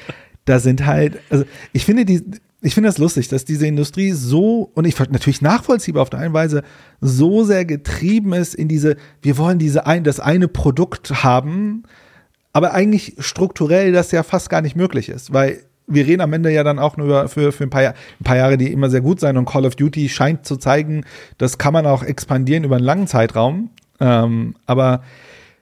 [0.44, 2.22] Da sind halt, also ich finde die,
[2.62, 6.34] ich finde das lustig, dass diese Industrie so, und ich natürlich nachvollziehbar auf der einen
[6.34, 6.62] Weise,
[7.00, 11.84] so sehr getrieben ist in diese, wir wollen diese ein, das eine Produkt haben,
[12.52, 16.50] aber eigentlich strukturell das ja fast gar nicht möglich ist, weil wir reden am Ende
[16.50, 19.20] ja dann auch nur für, für ein, paar, ein paar Jahre, die immer sehr gut
[19.20, 19.36] sein.
[19.36, 21.04] Und Call of Duty scheint zu zeigen,
[21.38, 23.70] das kann man auch expandieren über einen langen Zeitraum.
[24.00, 25.02] Ähm, aber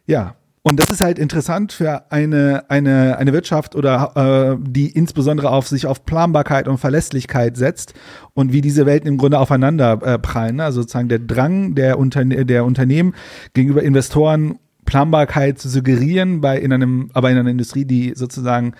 [0.06, 0.34] ja,
[0.66, 5.68] und das ist halt interessant für eine, eine, eine Wirtschaft oder äh, die insbesondere auf
[5.68, 7.92] sich auf Planbarkeit und Verlässlichkeit setzt
[8.32, 10.60] und wie diese Welten im Grunde aufeinander äh, prallen.
[10.60, 13.14] Also sozusagen der Drang der, Unterne der Unternehmen
[13.52, 18.72] gegenüber Investoren Planbarkeit zu suggerieren bei in einem, aber in einer Industrie, die sozusagen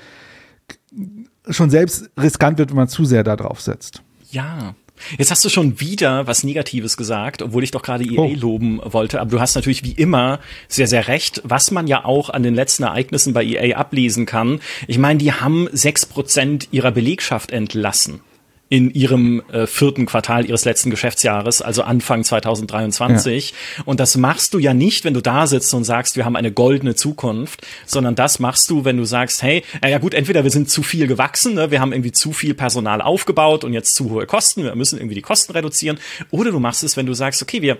[1.48, 4.02] schon selbst riskant wird, wenn man zu sehr da drauf setzt.
[4.30, 4.74] Ja.
[5.18, 8.32] Jetzt hast du schon wieder was Negatives gesagt, obwohl ich doch gerade EA oh.
[8.32, 9.20] loben wollte.
[9.20, 10.38] Aber du hast natürlich wie immer
[10.68, 14.60] sehr, sehr recht, was man ja auch an den letzten Ereignissen bei EA ablesen kann.
[14.86, 18.20] Ich meine, die haben sechs Prozent ihrer Belegschaft entlassen
[18.68, 23.50] in ihrem äh, vierten Quartal ihres letzten Geschäftsjahres, also Anfang 2023.
[23.50, 23.82] Ja.
[23.84, 26.50] Und das machst du ja nicht, wenn du da sitzt und sagst, wir haben eine
[26.50, 30.50] goldene Zukunft, sondern das machst du, wenn du sagst, hey, äh, ja gut, entweder wir
[30.50, 34.10] sind zu viel gewachsen, ne, wir haben irgendwie zu viel Personal aufgebaut und jetzt zu
[34.10, 35.98] hohe Kosten, wir müssen irgendwie die Kosten reduzieren,
[36.30, 37.78] oder du machst es, wenn du sagst, okay, wir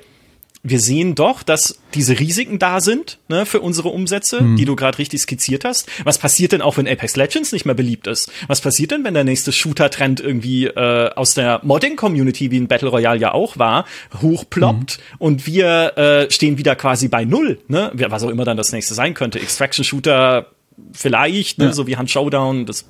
[0.67, 4.57] wir sehen doch, dass diese Risiken da sind ne, für unsere Umsätze, mhm.
[4.57, 5.89] die du gerade richtig skizziert hast.
[6.05, 8.33] Was passiert denn auch, wenn Apex Legends nicht mehr beliebt ist?
[8.49, 12.89] Was passiert denn, wenn der nächste Shooter-Trend irgendwie äh, aus der Modding-Community, wie in Battle
[12.89, 13.85] Royale ja auch war,
[14.23, 15.17] hochploppt mhm.
[15.19, 17.93] und wir äh, stehen wieder quasi bei Null, ne?
[17.95, 19.41] was auch immer dann das nächste sein könnte.
[19.41, 20.47] Extraction-Shooter
[20.93, 21.67] vielleicht, ne?
[21.67, 21.73] Ja.
[21.73, 22.87] so wie Hand Showdown, das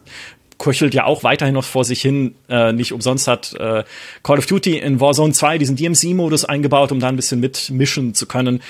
[0.59, 2.35] köchelt ja auch weiterhin noch vor sich hin.
[2.49, 3.85] Äh, nicht umsonst hat äh,
[4.23, 8.27] Call of Duty in Warzone 2 diesen DMC-Modus eingebaut, um da ein bisschen mitmischen zu
[8.27, 8.63] können.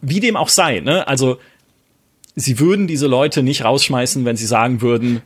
[0.00, 1.06] Wie dem auch sei, ne?
[1.08, 1.38] Also
[2.34, 5.22] sie würden diese Leute nicht rausschmeißen, wenn sie sagen würden,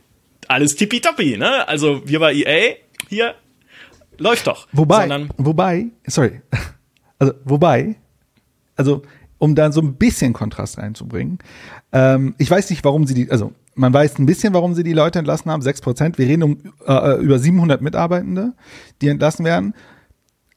[0.47, 1.67] alles tippitoppi, ne?
[1.67, 2.75] Also wir bei EA,
[3.09, 3.35] hier,
[4.17, 4.67] läuft doch.
[4.71, 6.41] Wobei, Sondern, wobei, sorry,
[7.19, 7.95] also wobei,
[8.75, 9.03] also
[9.37, 11.39] um da so ein bisschen Kontrast reinzubringen,
[11.91, 14.93] ähm, ich weiß nicht, warum sie die, also man weiß ein bisschen, warum sie die
[14.93, 16.17] Leute entlassen haben, 6 Prozent.
[16.17, 18.53] Wir reden um äh, über 700 Mitarbeitende,
[19.01, 19.73] die entlassen werden.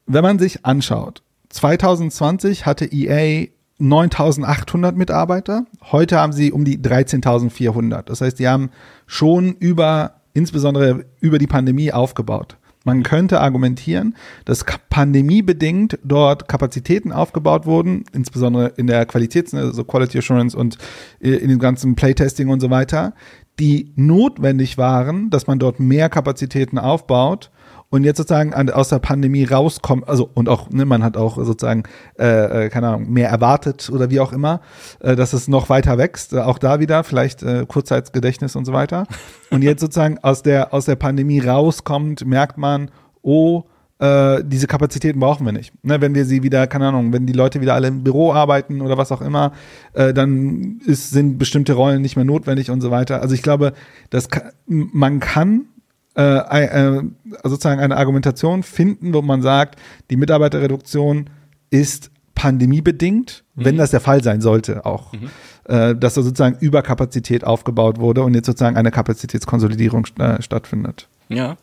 [0.06, 3.48] Wenn man sich anschaut, 2020 hatte EA
[3.78, 5.66] 9800 Mitarbeiter.
[5.82, 8.02] Heute haben sie um die 13.400.
[8.02, 8.70] Das heißt, die haben
[9.06, 12.56] schon über, insbesondere über die Pandemie aufgebaut.
[12.86, 14.14] Man könnte argumentieren,
[14.44, 20.78] dass pandemiebedingt dort Kapazitäten aufgebaut wurden, insbesondere in der Qualitäts-, also Quality Assurance und
[21.20, 23.12] äh, in dem ganzen Playtesting und so weiter,
[23.58, 27.50] die notwendig waren, dass man dort mehr Kapazitäten aufbaut,
[27.90, 31.36] und jetzt sozusagen an, aus der Pandemie rauskommt, also und auch, ne, man hat auch
[31.36, 31.84] sozusagen,
[32.18, 34.60] äh, äh, keine Ahnung, mehr erwartet oder wie auch immer,
[35.00, 38.72] äh, dass es noch weiter wächst, äh, auch da wieder, vielleicht äh, Kurzzeitgedächtnis und so
[38.72, 39.06] weiter.
[39.50, 42.90] Und jetzt sozusagen aus der, aus der Pandemie rauskommt, merkt man,
[43.22, 43.64] oh,
[43.98, 45.72] äh, diese Kapazitäten brauchen wir nicht.
[45.84, 48.82] Ne, wenn wir sie wieder, keine Ahnung, wenn die Leute wieder alle im Büro arbeiten
[48.82, 49.52] oder was auch immer,
[49.94, 53.22] äh, dann ist, sind bestimmte Rollen nicht mehr notwendig und so weiter.
[53.22, 53.72] Also ich glaube,
[54.10, 54.28] dass
[54.66, 55.66] man kann
[56.16, 57.02] äh, äh,
[57.44, 59.78] sozusagen eine Argumentation finden, wo man sagt,
[60.10, 61.30] die Mitarbeiterreduktion
[61.70, 63.64] ist pandemiebedingt, mhm.
[63.64, 65.30] wenn das der Fall sein sollte auch, mhm.
[65.64, 71.08] äh, dass da sozusagen Überkapazität aufgebaut wurde und jetzt sozusagen eine Kapazitätskonsolidierung äh, stattfindet.
[71.28, 71.56] Ja.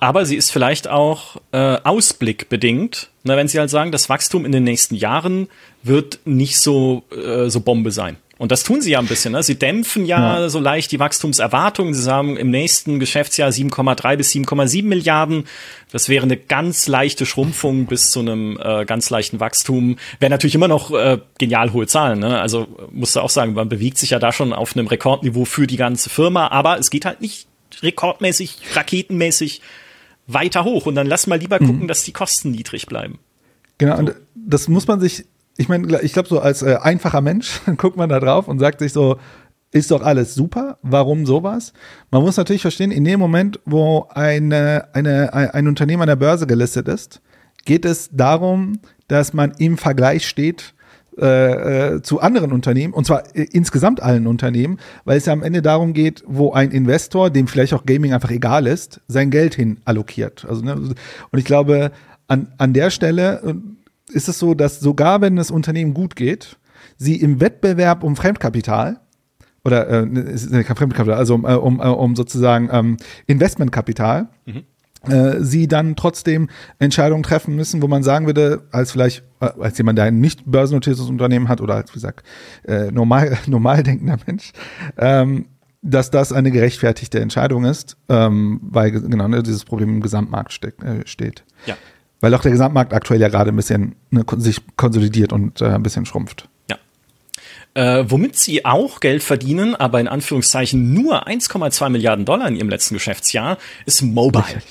[0.00, 4.50] Aber sie ist vielleicht auch äh, ausblickbedingt, na, wenn Sie halt sagen, das Wachstum in
[4.50, 5.48] den nächsten Jahren
[5.84, 9.34] wird nicht so, äh, so Bombe sein Und das tun sie ja ein bisschen.
[9.34, 9.44] Ne?
[9.44, 11.94] Sie dämpfen ja, ja, so leicht die Wachstumserwartungen.
[11.94, 15.44] Sie sagen im nächsten Geschäftsjahr 7,3 bis 7,7 Milliarden.
[15.92, 19.96] Das wäre eine ganz leichte Schrumpfung bis zu einem äh, ganz leichten Wachstum.
[20.18, 22.18] Wäre natürlich immer noch äh, genial hohe Zahlen.
[22.18, 22.40] Ne?
[22.40, 25.68] Also musst du auch sagen, man bewegt sich ja da schon auf einem Rekordniveau für
[25.68, 26.48] die ganze Firma.
[26.48, 27.46] Aber es geht halt nicht
[27.80, 29.60] rekordmäßig, raketenmäßig
[30.26, 30.86] weiter hoch.
[30.86, 31.86] Und dann lass mal lieber gucken, mhm.
[31.86, 33.20] dass die Kosten niedrig bleiben.
[33.78, 35.26] Genau, und das muss man sich
[35.56, 38.80] ich meine, ich glaube, so als äh, einfacher Mensch guckt man da drauf und sagt
[38.80, 39.18] sich so,
[39.70, 41.72] ist doch alles super, warum sowas?
[42.10, 46.46] Man muss natürlich verstehen, in dem Moment, wo eine, eine, ein Unternehmen an der Börse
[46.46, 47.22] gelistet ist,
[47.64, 50.74] geht es darum, dass man im Vergleich steht
[51.18, 55.42] äh, äh, zu anderen Unternehmen, und zwar äh, insgesamt allen Unternehmen, weil es ja am
[55.42, 59.54] Ende darum geht, wo ein Investor, dem vielleicht auch Gaming einfach egal ist, sein Geld
[59.54, 60.46] hin allokiert.
[60.48, 61.92] Also, ne, und ich glaube,
[62.28, 63.42] an, an der Stelle
[64.12, 66.58] ist es so, dass sogar wenn das Unternehmen gut geht,
[66.96, 69.00] sie im Wettbewerb um Fremdkapital
[69.64, 72.96] oder äh, kein Fremdkapital, also um, äh, um, äh, um sozusagen ähm,
[73.26, 74.62] Investmentkapital, mhm.
[75.10, 76.48] äh, sie dann trotzdem
[76.78, 80.50] Entscheidungen treffen müssen, wo man sagen würde, als vielleicht äh, als jemand, der ein nicht
[80.50, 82.26] börsennotiertes Unternehmen hat oder als wie gesagt
[82.64, 84.52] äh, normal normal denkender Mensch,
[84.98, 85.46] ähm,
[85.80, 91.06] dass das eine gerechtfertigte Entscheidung ist, ähm, weil genau ne, dieses Problem im Gesamtmarkt äh,
[91.06, 91.44] steht.
[91.66, 91.76] Ja
[92.22, 95.82] weil auch der Gesamtmarkt aktuell ja gerade ein bisschen ne, sich konsolidiert und äh, ein
[95.82, 96.48] bisschen schrumpft.
[96.70, 96.78] Ja.
[97.74, 102.70] Äh, womit sie auch Geld verdienen, aber in Anführungszeichen nur 1,2 Milliarden Dollar in ihrem
[102.70, 104.62] letzten Geschäftsjahr, ist Mobile.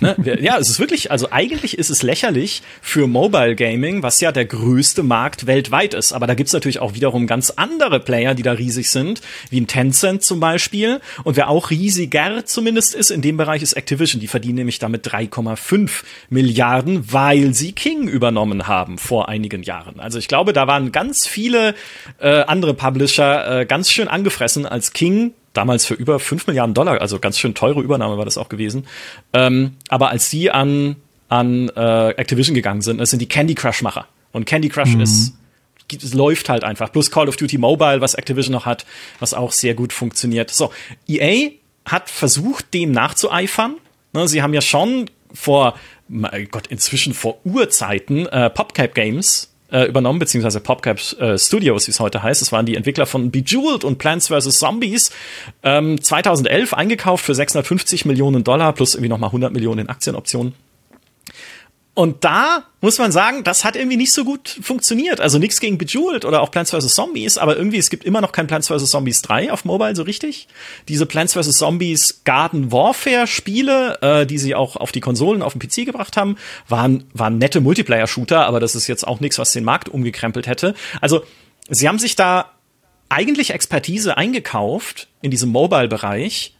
[0.00, 0.16] Ne?
[0.40, 4.44] Ja, es ist wirklich, also eigentlich ist es lächerlich für Mobile Gaming, was ja der
[4.44, 6.12] größte Markt weltweit ist.
[6.12, 9.20] Aber da gibt's natürlich auch wiederum ganz andere Player, die da riesig sind,
[9.50, 11.00] wie ein Tencent zum Beispiel.
[11.24, 14.20] Und wer auch riesiger zumindest ist in dem Bereich, ist Activision.
[14.20, 20.00] Die verdienen nämlich damit 3,5 Milliarden, weil sie King übernommen haben vor einigen Jahren.
[20.00, 21.74] Also ich glaube, da waren ganz viele
[22.18, 27.00] äh, andere Publisher äh, ganz schön angefressen, als King damals für über 5 Milliarden Dollar,
[27.00, 28.86] also ganz schön teure Übernahme war das auch gewesen.
[29.32, 30.96] Ähm, aber als sie an,
[31.28, 34.06] an äh, Activision gegangen sind, das sind die Candy Crush-Macher.
[34.32, 35.00] Und Candy Crush mhm.
[35.00, 35.34] ist
[35.92, 36.92] es läuft halt einfach.
[36.92, 38.86] Plus Call of Duty Mobile, was Activision noch hat,
[39.18, 40.50] was auch sehr gut funktioniert.
[40.50, 40.72] So,
[41.08, 41.50] EA
[41.84, 43.76] hat versucht, dem nachzueifern.
[44.12, 45.78] Ne, sie haben ja schon vor,
[46.08, 51.90] mein Gott, inzwischen vor Urzeiten äh, PopCap Games äh, übernommen, beziehungsweise PopCap äh, Studios, wie
[51.90, 52.40] es heute heißt.
[52.40, 54.58] Das waren die Entwickler von Bejeweled und Plants vs.
[54.58, 55.10] Zombies.
[55.62, 60.54] Ähm, 2011 eingekauft für 650 Millionen Dollar plus irgendwie nochmal 100 Millionen in Aktienoptionen.
[61.94, 65.20] Und da muss man sagen, das hat irgendwie nicht so gut funktioniert.
[65.20, 66.94] Also nichts gegen Bejeweled oder auch Plants vs.
[66.94, 68.88] Zombies, aber irgendwie, es gibt immer noch kein Plants vs.
[68.88, 70.46] Zombies 3 auf Mobile so richtig.
[70.88, 71.58] Diese Plants vs.
[71.58, 76.16] Zombies Garden Warfare Spiele, äh, die sie auch auf die Konsolen, auf den PC gebracht
[76.16, 76.36] haben,
[76.68, 80.74] waren, waren nette Multiplayer-Shooter, aber das ist jetzt auch nichts, was den Markt umgekrempelt hätte.
[81.00, 81.24] Also,
[81.68, 82.52] sie haben sich da
[83.08, 86.54] eigentlich Expertise eingekauft in diesem Mobile-Bereich,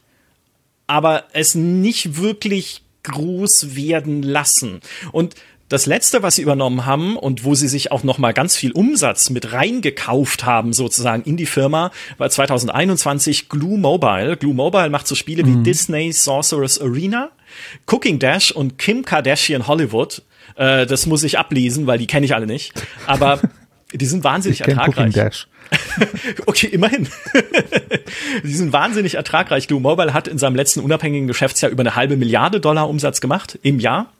[0.87, 4.81] aber es nicht wirklich groß werden lassen.
[5.11, 5.35] Und
[5.71, 8.73] das letzte, was sie übernommen haben und wo sie sich auch noch mal ganz viel
[8.73, 14.35] Umsatz mit reingekauft haben, sozusagen in die Firma, war 2021 Glue Mobile.
[14.35, 15.59] Glue Mobile macht so Spiele mhm.
[15.59, 17.29] wie Disney Sorcerer's Arena,
[17.85, 20.23] Cooking Dash und Kim Kardashian Hollywood.
[20.57, 22.73] Äh, das muss ich ablesen, weil die kenne ich alle nicht.
[23.07, 23.39] Aber
[23.93, 25.13] die sind wahnsinnig ich ertragreich.
[25.13, 25.47] Dash.
[26.45, 27.07] okay, immerhin.
[28.43, 29.67] die sind wahnsinnig ertragreich.
[29.67, 33.59] Glue Mobile hat in seinem letzten unabhängigen Geschäftsjahr über eine halbe Milliarde Dollar Umsatz gemacht
[33.63, 34.11] im Jahr.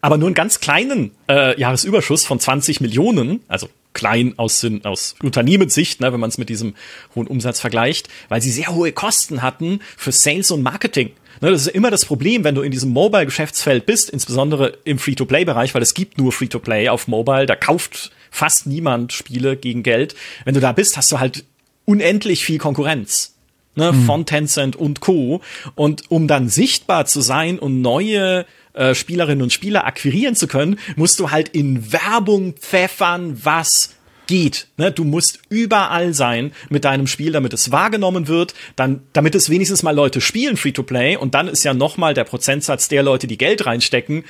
[0.00, 6.00] Aber nur einen ganz kleinen äh, Jahresüberschuss von 20 Millionen, also klein aus, aus Unternehmenssicht,
[6.00, 6.74] ne, wenn man es mit diesem
[7.14, 11.10] hohen Umsatz vergleicht, weil sie sehr hohe Kosten hatten für Sales und Marketing.
[11.40, 15.74] Ne, das ist immer das Problem, wenn du in diesem Mobile-Geschäftsfeld bist, insbesondere im Free-to-Play-Bereich,
[15.74, 20.14] weil es gibt nur Free-to-Play auf Mobile, da kauft fast niemand Spiele gegen Geld.
[20.44, 21.44] Wenn du da bist, hast du halt
[21.84, 23.34] unendlich viel Konkurrenz.
[23.74, 24.06] Ne, mhm.
[24.06, 25.40] von Tencent und Co.
[25.76, 30.80] Und um dann sichtbar zu sein und neue äh, Spielerinnen und Spieler akquirieren zu können,
[30.96, 33.94] musst du halt in Werbung pfeffern, was
[34.28, 34.68] geht.
[34.76, 34.92] Ne?
[34.92, 39.82] Du musst überall sein mit deinem Spiel, damit es wahrgenommen wird, dann, damit es wenigstens
[39.82, 43.66] mal Leute spielen, Free-to-Play, und dann ist ja nochmal der Prozentsatz der Leute, die Geld
[43.66, 44.24] reinstecken,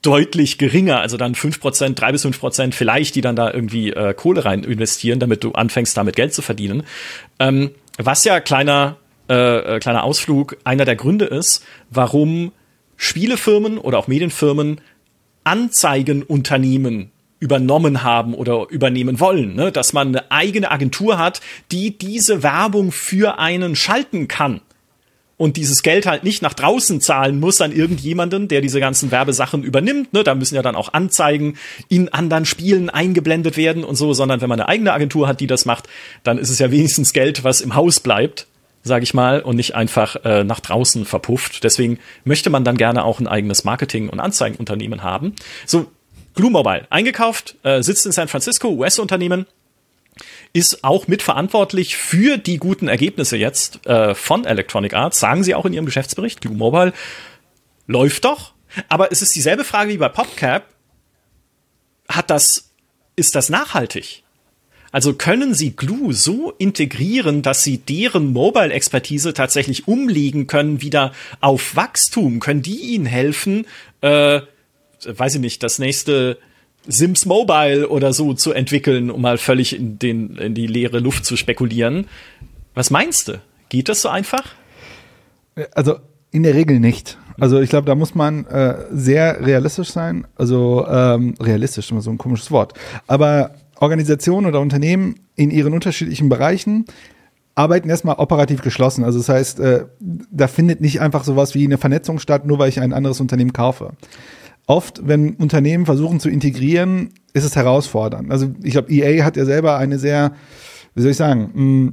[0.00, 0.98] deutlich geringer.
[1.00, 4.44] Also dann fünf Prozent, drei bis fünf Prozent vielleicht, die dann da irgendwie äh, Kohle
[4.44, 6.82] rein investieren, damit du anfängst, damit Geld zu verdienen.
[7.38, 8.96] Ähm, was ja kleiner,
[9.28, 12.52] äh, äh kleiner Ausflug einer der Gründe ist, warum
[12.96, 14.80] Spielefirmen oder auch Medienfirmen
[15.44, 17.10] Anzeigenunternehmen
[17.42, 19.72] übernommen haben oder übernehmen wollen, ne?
[19.72, 21.40] dass man eine eigene Agentur hat,
[21.72, 24.60] die diese Werbung für einen schalten kann.
[25.38, 29.64] und dieses Geld halt nicht nach draußen zahlen muss an irgendjemanden, der diese ganzen Werbesachen
[29.64, 30.12] übernimmt.
[30.12, 30.22] Ne?
[30.22, 31.56] Da müssen ja dann auch Anzeigen
[31.88, 35.48] in anderen Spielen eingeblendet werden und so, sondern wenn man eine eigene Agentur hat, die
[35.48, 35.88] das macht,
[36.22, 38.46] dann ist es ja wenigstens Geld, was im Haus bleibt
[38.84, 41.62] sage ich mal, und nicht einfach äh, nach draußen verpufft.
[41.62, 45.34] Deswegen möchte man dann gerne auch ein eigenes Marketing- und Anzeigenunternehmen haben.
[45.66, 45.86] So,
[46.34, 49.46] Glue Mobile, eingekauft, äh, sitzt in San Francisco, US-Unternehmen,
[50.52, 55.64] ist auch mitverantwortlich für die guten Ergebnisse jetzt äh, von Electronic Arts, sagen sie auch
[55.64, 56.40] in ihrem Geschäftsbericht.
[56.40, 56.92] Glue Mobile
[57.86, 58.52] läuft doch,
[58.88, 60.66] aber es ist dieselbe Frage wie bei PopCap.
[62.08, 62.70] Hat das,
[63.16, 64.22] ist das nachhaltig?
[64.90, 71.74] Also können Sie Glue so integrieren, dass Sie deren Mobile-Expertise tatsächlich umlegen können wieder auf
[71.76, 72.40] Wachstum?
[72.40, 73.66] Können die Ihnen helfen,
[74.02, 74.42] äh,
[75.06, 76.38] weiß ich nicht, das nächste
[76.86, 81.24] Sims Mobile oder so zu entwickeln, um mal völlig in, den, in die leere Luft
[81.24, 82.06] zu spekulieren?
[82.74, 83.40] Was meinst du?
[83.68, 84.54] Geht das so einfach?
[85.74, 85.96] Also
[86.30, 87.18] in der Regel nicht.
[87.38, 90.26] Also ich glaube, da muss man äh, sehr realistisch sein.
[90.36, 92.74] Also ähm, realistisch, immer so ein komisches Wort.
[93.06, 96.86] Aber Organisationen oder Unternehmen in ihren unterschiedlichen Bereichen
[97.54, 99.04] arbeiten erstmal operativ geschlossen.
[99.04, 102.70] Also das heißt, äh, da findet nicht einfach sowas wie eine Vernetzung statt, nur weil
[102.70, 103.92] ich ein anderes Unternehmen kaufe.
[104.66, 108.30] Oft, wenn Unternehmen versuchen zu integrieren, ist es herausfordernd.
[108.30, 110.32] Also ich glaube, EA hat ja selber eine sehr,
[110.94, 111.92] wie soll ich sagen, mh,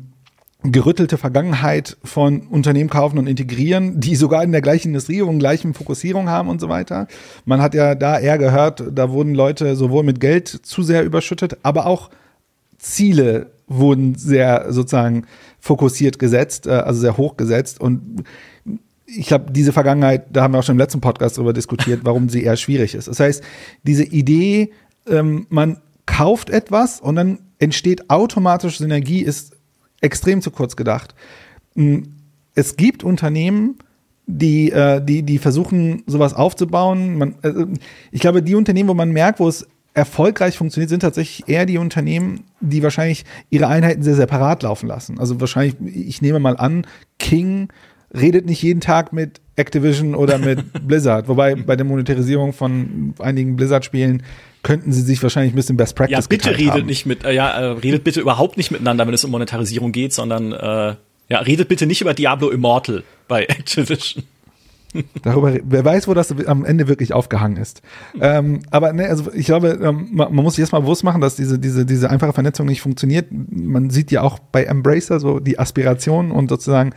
[0.71, 5.73] gerüttelte Vergangenheit von Unternehmen kaufen und integrieren, die sogar in der gleichen Industrie und gleichen
[5.73, 7.07] Fokussierung haben und so weiter.
[7.45, 11.57] Man hat ja da eher gehört, da wurden Leute sowohl mit Geld zu sehr überschüttet,
[11.63, 12.09] aber auch
[12.77, 15.25] Ziele wurden sehr sozusagen
[15.59, 18.23] fokussiert gesetzt, äh, also sehr hoch gesetzt und
[19.15, 22.29] ich glaube, diese Vergangenheit, da haben wir auch schon im letzten Podcast darüber diskutiert, warum
[22.29, 23.07] sie eher schwierig ist.
[23.07, 23.43] Das heißt,
[23.83, 24.71] diese Idee,
[25.07, 29.55] ähm, man kauft etwas und dann entsteht automatisch Synergie, ist
[30.01, 31.15] extrem zu kurz gedacht.
[31.75, 32.15] Hm,
[32.55, 33.79] es gibt Unternehmen,
[34.25, 37.17] die, äh, die, die versuchen, sowas aufzubauen.
[37.17, 37.65] Man, äh,
[38.11, 41.77] ich glaube, die Unternehmen, wo man merkt, wo es erfolgreich funktioniert, sind tatsächlich eher die
[41.77, 45.19] Unternehmen, die wahrscheinlich ihre Einheiten sehr separat laufen lassen.
[45.19, 46.85] Also wahrscheinlich, ich nehme mal an,
[47.17, 47.69] King
[48.15, 51.27] redet nicht jeden Tag mit Activision oder mit Blizzard.
[51.27, 54.23] Wobei bei der Monetarisierung von einigen Blizzard-Spielen
[54.63, 56.85] könnten sie sich wahrscheinlich ein bisschen Best Practice Ja, bitte redet haben.
[56.85, 60.13] nicht mit, äh, ja, äh, redet bitte überhaupt nicht miteinander, wenn es um Monetarisierung geht,
[60.13, 60.95] sondern äh,
[61.29, 64.23] ja, redet bitte nicht über Diablo Immortal bei Activision.
[65.21, 67.83] Darüber, wer weiß, wo das am Ende wirklich aufgehangen ist.
[68.19, 71.35] Ähm, aber ne, also ich glaube, ähm, man, man, muss sich erstmal bewusst machen, dass
[71.35, 73.27] diese, diese, diese einfache Vernetzung nicht funktioniert.
[73.29, 76.93] Man sieht ja auch bei Embracer so die Aspirationen und sozusagen,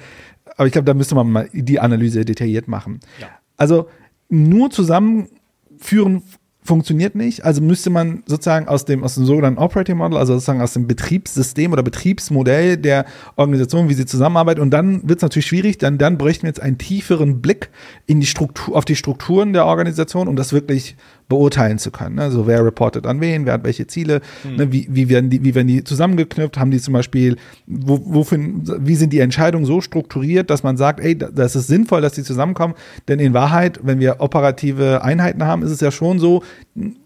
[0.56, 3.00] aber ich glaube, da müsste man mal die Analyse detailliert machen.
[3.20, 3.28] Ja.
[3.56, 3.88] Also
[4.28, 6.22] nur zusammenführen
[6.64, 7.44] funktioniert nicht.
[7.44, 10.86] Also müsste man sozusagen aus dem, aus dem sogenannten Operating Model, also sozusagen aus dem
[10.86, 14.62] Betriebssystem oder Betriebsmodell der Organisation, wie sie zusammenarbeitet.
[14.62, 17.70] Und dann wird es natürlich schwierig, denn dann bräuchten wir jetzt einen tieferen Blick
[18.06, 20.96] in die Struktur, auf die Strukturen der Organisation, um das wirklich
[21.32, 22.18] beurteilen zu können.
[22.18, 24.56] Also wer reportet an wen, wer hat welche Ziele, mhm.
[24.56, 28.38] ne, wie, wie, werden die, wie werden die zusammengeknüpft, haben die zum Beispiel, wo, wofür,
[28.80, 32.22] wie sind die Entscheidungen so strukturiert, dass man sagt, ey, das ist sinnvoll, dass die
[32.22, 32.74] zusammenkommen,
[33.08, 36.42] denn in Wahrheit, wenn wir operative Einheiten haben, ist es ja schon so,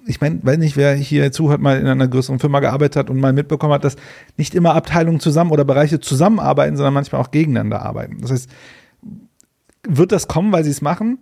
[0.07, 3.21] ich meine, weiß nicht, wer hier zuhört, mal in einer größeren Firma gearbeitet hat und
[3.21, 3.95] mal mitbekommen hat, dass
[4.37, 8.19] nicht immer Abteilungen zusammen oder Bereiche zusammenarbeiten, sondern manchmal auch gegeneinander arbeiten.
[8.23, 8.51] Das heißt,
[9.89, 11.19] wird das kommen, weil sie es machen?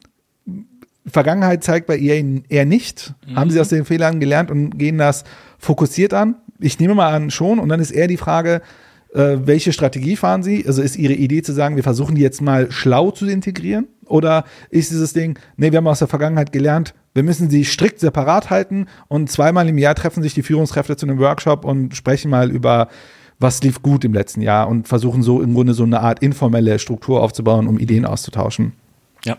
[1.06, 3.14] Vergangenheit zeigt bei EA eher nicht.
[3.26, 3.36] Mhm.
[3.36, 5.24] Haben sie aus den Fehlern gelernt und gehen das
[5.58, 6.36] fokussiert an?
[6.60, 7.58] Ich nehme mal an, schon.
[7.58, 8.62] Und dann ist eher die Frage,
[9.12, 10.64] äh, welche Strategie fahren sie?
[10.66, 13.86] Also ist ihre Idee zu sagen, wir versuchen die jetzt mal schlau zu integrieren?
[14.06, 18.00] Oder ist dieses Ding, nee, wir haben aus der Vergangenheit gelernt, wir müssen sie strikt
[18.00, 22.30] separat halten und zweimal im Jahr treffen sich die Führungskräfte zu einem Workshop und sprechen
[22.30, 22.88] mal über
[23.38, 26.78] was lief gut im letzten Jahr und versuchen so im Grunde so eine Art informelle
[26.78, 28.72] Struktur aufzubauen, um Ideen auszutauschen.
[29.24, 29.38] Ja.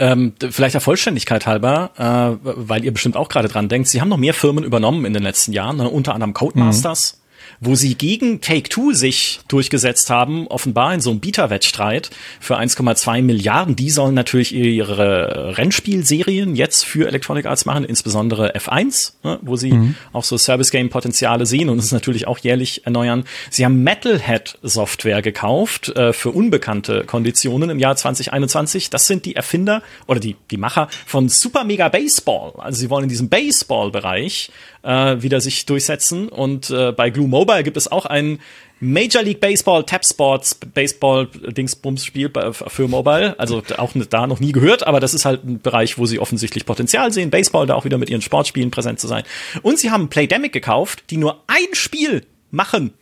[0.00, 4.08] Ähm, vielleicht der Vollständigkeit halber, äh, weil ihr bestimmt auch gerade dran denkt, sie haben
[4.08, 5.88] noch mehr Firmen übernommen in den letzten Jahren, ne?
[5.88, 7.27] unter anderem Codemasters, mhm
[7.60, 13.76] wo sie gegen Take-Two sich durchgesetzt haben, offenbar in so einem Bieterwettstreit für 1,2 Milliarden.
[13.76, 19.72] Die sollen natürlich ihre Rennspielserien jetzt für Electronic Arts machen, insbesondere F1, ne, wo sie
[19.72, 19.94] mhm.
[20.12, 23.24] auch so Service-Game-Potenziale sehen und es natürlich auch jährlich erneuern.
[23.50, 28.90] Sie haben Metalhead-Software gekauft äh, für unbekannte Konditionen im Jahr 2021.
[28.90, 32.52] Das sind die Erfinder oder die, die Macher von Super Mega Baseball.
[32.58, 34.50] Also sie wollen in diesem Baseball-Bereich
[34.88, 36.28] äh, wieder sich durchsetzen.
[36.28, 38.40] Und äh, bei Glue Mobile gibt es auch ein
[38.80, 43.38] Major League Baseball Tap Sports Baseball Dingsbums Spiel für Mobile.
[43.38, 46.64] Also auch da noch nie gehört, aber das ist halt ein Bereich, wo sie offensichtlich
[46.64, 49.24] Potenzial sehen, Baseball da auch wieder mit ihren Sportspielen präsent zu sein.
[49.62, 52.94] Und sie haben Playdemic gekauft, die nur ein Spiel machen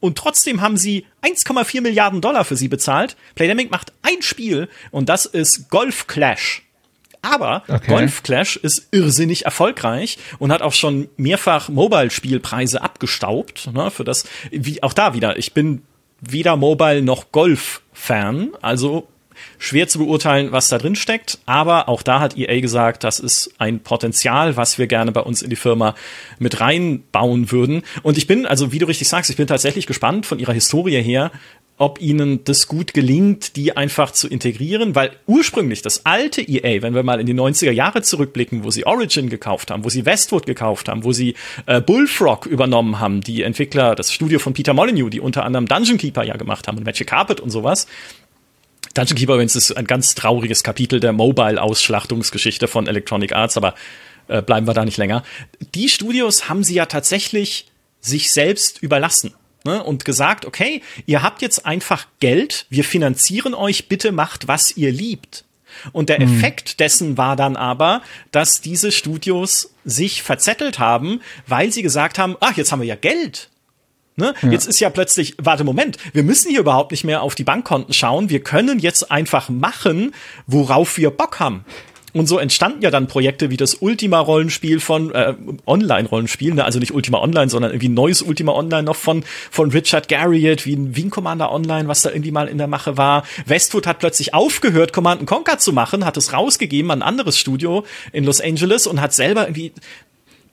[0.00, 3.16] und trotzdem haben sie 1,4 Milliarden Dollar für sie bezahlt.
[3.34, 6.67] Playdemic macht ein Spiel und das ist Golf Clash.
[7.22, 7.86] Aber okay.
[7.88, 13.70] Golf Clash ist irrsinnig erfolgreich und hat auch schon mehrfach Mobile-Spielpreise abgestaubt.
[13.72, 15.38] Ne, für das, wie auch da wieder.
[15.38, 15.82] Ich bin
[16.20, 19.08] weder Mobile noch Golf-Fan, also
[19.58, 21.38] schwer zu beurteilen, was da drin steckt.
[21.46, 25.42] Aber auch da hat EA gesagt, das ist ein Potenzial, was wir gerne bei uns
[25.42, 25.94] in die Firma
[26.38, 27.82] mit reinbauen würden.
[28.02, 31.00] Und ich bin, also wie du richtig sagst, ich bin tatsächlich gespannt von ihrer Historie
[31.02, 31.30] her,
[31.78, 36.94] ob ihnen das gut gelingt, die einfach zu integrieren, weil ursprünglich das alte EA, wenn
[36.94, 40.44] wir mal in die 90er Jahre zurückblicken, wo sie Origin gekauft haben, wo sie Westwood
[40.44, 41.34] gekauft haben, wo sie
[41.66, 45.98] äh, Bullfrog übernommen haben, die Entwickler, das Studio von Peter Molyneux, die unter anderem Dungeon
[45.98, 47.86] Keeper ja gemacht haben und Magic Carpet und sowas.
[48.94, 53.74] Dungeon Keeper übrigens ist ein ganz trauriges Kapitel der Mobile-Ausschlachtungsgeschichte von Electronic Arts, aber
[54.26, 55.22] äh, bleiben wir da nicht länger.
[55.76, 57.66] Die Studios haben sie ja tatsächlich
[58.00, 59.32] sich selbst überlassen
[59.64, 64.76] ne, und gesagt, okay, ihr habt jetzt einfach Geld, wir finanzieren euch, bitte macht, was
[64.76, 65.44] ihr liebt.
[65.92, 66.34] Und der mhm.
[66.34, 68.02] Effekt dessen war dann aber,
[68.32, 72.96] dass diese Studios sich verzettelt haben, weil sie gesagt haben, ach, jetzt haben wir ja
[72.96, 73.48] Geld.
[74.18, 74.34] Ne?
[74.42, 74.50] Ja.
[74.50, 77.94] Jetzt ist ja plötzlich, warte, Moment, wir müssen hier überhaupt nicht mehr auf die Bankkonten
[77.94, 78.30] schauen.
[78.30, 80.12] Wir können jetzt einfach machen,
[80.48, 81.64] worauf wir Bock haben.
[82.12, 85.34] Und so entstanden ja dann Projekte wie das Ultima-Rollenspiel von äh,
[85.66, 86.64] Online-Rollenspiel, ne?
[86.64, 90.64] also nicht Ultima Online, sondern irgendwie ein neues Ultima Online noch von von Richard Garriott,
[90.64, 93.24] wie ein Wing Commander Online, was da irgendwie mal in der Mache war.
[93.46, 97.84] Westwood hat plötzlich aufgehört, Command Conquer zu machen, hat es rausgegeben an ein anderes Studio
[98.12, 99.72] in Los Angeles und hat selber irgendwie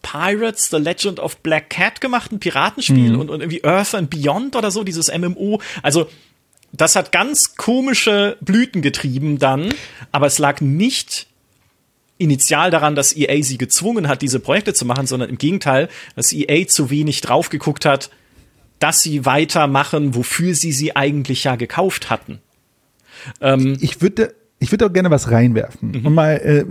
[0.02, 3.20] Pirates, The Legend of Black Cat gemacht, ein Piratenspiel mhm.
[3.20, 5.62] und, und irgendwie Earth and Beyond oder so, dieses MMO.
[5.82, 6.08] Also
[6.72, 9.74] das hat ganz komische Blüten getrieben dann,
[10.12, 11.28] aber es lag nicht
[12.18, 16.32] initial daran, dass EA sie gezwungen hat, diese Projekte zu machen, sondern im Gegenteil, dass
[16.32, 18.10] EA zu wenig drauf geguckt hat,
[18.80, 22.40] dass sie weitermachen, wofür sie sie eigentlich ja gekauft hatten.
[23.42, 26.06] Ähm, ich würde ich würde auch gerne was reinwerfen mhm.
[26.06, 26.66] und mal äh,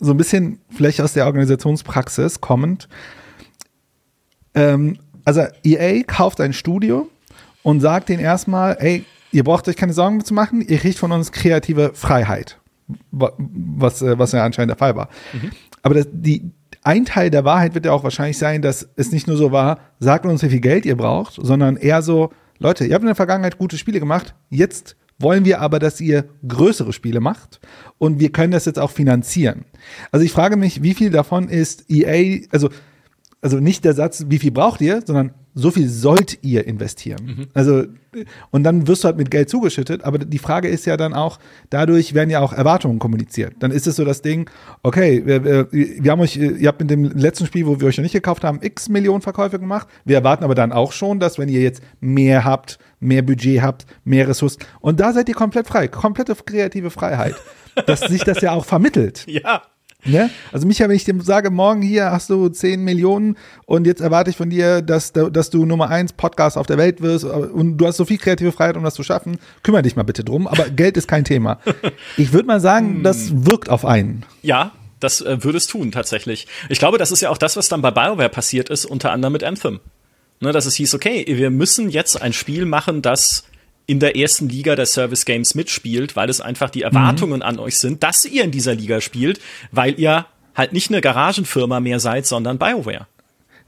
[0.00, 2.88] so ein bisschen vielleicht aus der Organisationspraxis kommend.
[4.54, 7.08] Ähm, also EA kauft ein Studio
[7.62, 11.12] und sagt denen erstmal, ey, ihr braucht euch keine Sorgen zu machen, ihr kriegt von
[11.12, 12.58] uns kreative Freiheit
[13.10, 15.08] was, äh, was ja anscheinend der Fall war.
[15.32, 15.50] Mhm.
[15.82, 16.50] Aber das, die,
[16.82, 19.78] ein Teil der Wahrheit wird ja auch wahrscheinlich sein, dass es nicht nur so war,
[20.00, 23.14] sagt uns, wie viel Geld ihr braucht, sondern eher so, Leute, ihr habt in der
[23.14, 27.60] Vergangenheit gute Spiele gemacht, jetzt wollen wir aber, dass ihr größere Spiele macht
[27.98, 29.64] und wir können das jetzt auch finanzieren.
[30.10, 32.68] Also ich frage mich, wie viel davon ist EA, also,
[33.44, 37.26] also nicht der Satz, wie viel braucht ihr, sondern so viel sollt ihr investieren.
[37.26, 37.46] Mhm.
[37.52, 37.84] Also,
[38.50, 41.38] und dann wirst du halt mit Geld zugeschüttet, aber die Frage ist ja dann auch,
[41.68, 43.52] dadurch werden ja auch Erwartungen kommuniziert.
[43.58, 44.48] Dann ist es so das Ding,
[44.82, 47.98] okay, wir, wir, wir haben euch, ihr habt in dem letzten Spiel, wo wir euch
[47.98, 49.88] noch nicht gekauft haben, x Millionen Verkäufe gemacht.
[50.06, 53.84] Wir erwarten aber dann auch schon, dass wenn ihr jetzt mehr habt, mehr Budget habt,
[54.04, 57.34] mehr Ressourcen, und da seid ihr komplett frei, komplette kreative Freiheit,
[57.84, 59.26] dass sich das ja auch vermittelt.
[59.34, 59.64] Ja.
[60.04, 60.30] Ne?
[60.52, 63.36] Also Micha, wenn ich dir sage, morgen hier hast du 10 Millionen
[63.66, 67.00] und jetzt erwarte ich von dir, dass, dass du Nummer 1 Podcast auf der Welt
[67.00, 70.02] wirst und du hast so viel kreative Freiheit, um das zu schaffen, kümmere dich mal
[70.02, 70.46] bitte drum.
[70.46, 71.58] Aber Geld ist kein Thema.
[72.16, 74.24] Ich würde mal sagen, das wirkt auf einen.
[74.42, 76.46] Ja, das äh, würde es tun, tatsächlich.
[76.68, 79.32] Ich glaube, das ist ja auch das, was dann bei BioWare passiert ist, unter anderem
[79.32, 79.80] mit Anthem.
[80.40, 83.44] Ne, dass es hieß, okay, wir müssen jetzt ein Spiel machen, das
[83.86, 87.42] in der ersten Liga der Service Games mitspielt, weil es einfach die Erwartungen mhm.
[87.42, 89.40] an euch sind, dass ihr in dieser Liga spielt,
[89.72, 93.06] weil ihr halt nicht eine Garagenfirma mehr seid, sondern BioWare.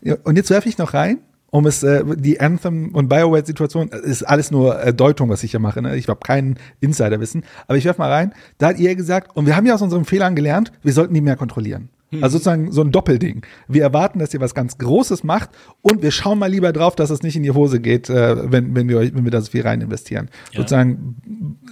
[0.03, 1.19] Ja, und jetzt werfe ich noch rein,
[1.51, 5.43] um es äh, die Anthem und BioWare Situation äh, ist alles nur äh, Deutung, was
[5.43, 5.83] ich hier mache.
[5.83, 5.97] Ne?
[5.97, 8.33] Ich habe keinen Insiderwissen, aber ich werfe mal rein.
[8.59, 11.21] Da hat ihr gesagt, und wir haben ja aus unseren Fehlern gelernt, wir sollten die
[11.21, 11.89] mehr kontrollieren.
[12.23, 13.45] Also sozusagen so ein Doppelding.
[13.69, 15.51] Wir erwarten, dass ihr was ganz Großes macht
[15.83, 18.75] und wir schauen mal lieber drauf, dass es nicht in die Hose geht, äh, wenn,
[18.75, 20.29] wenn, wir, wenn wir da so viel rein investieren.
[20.53, 20.61] Ja.
[20.61, 21.17] Sozusagen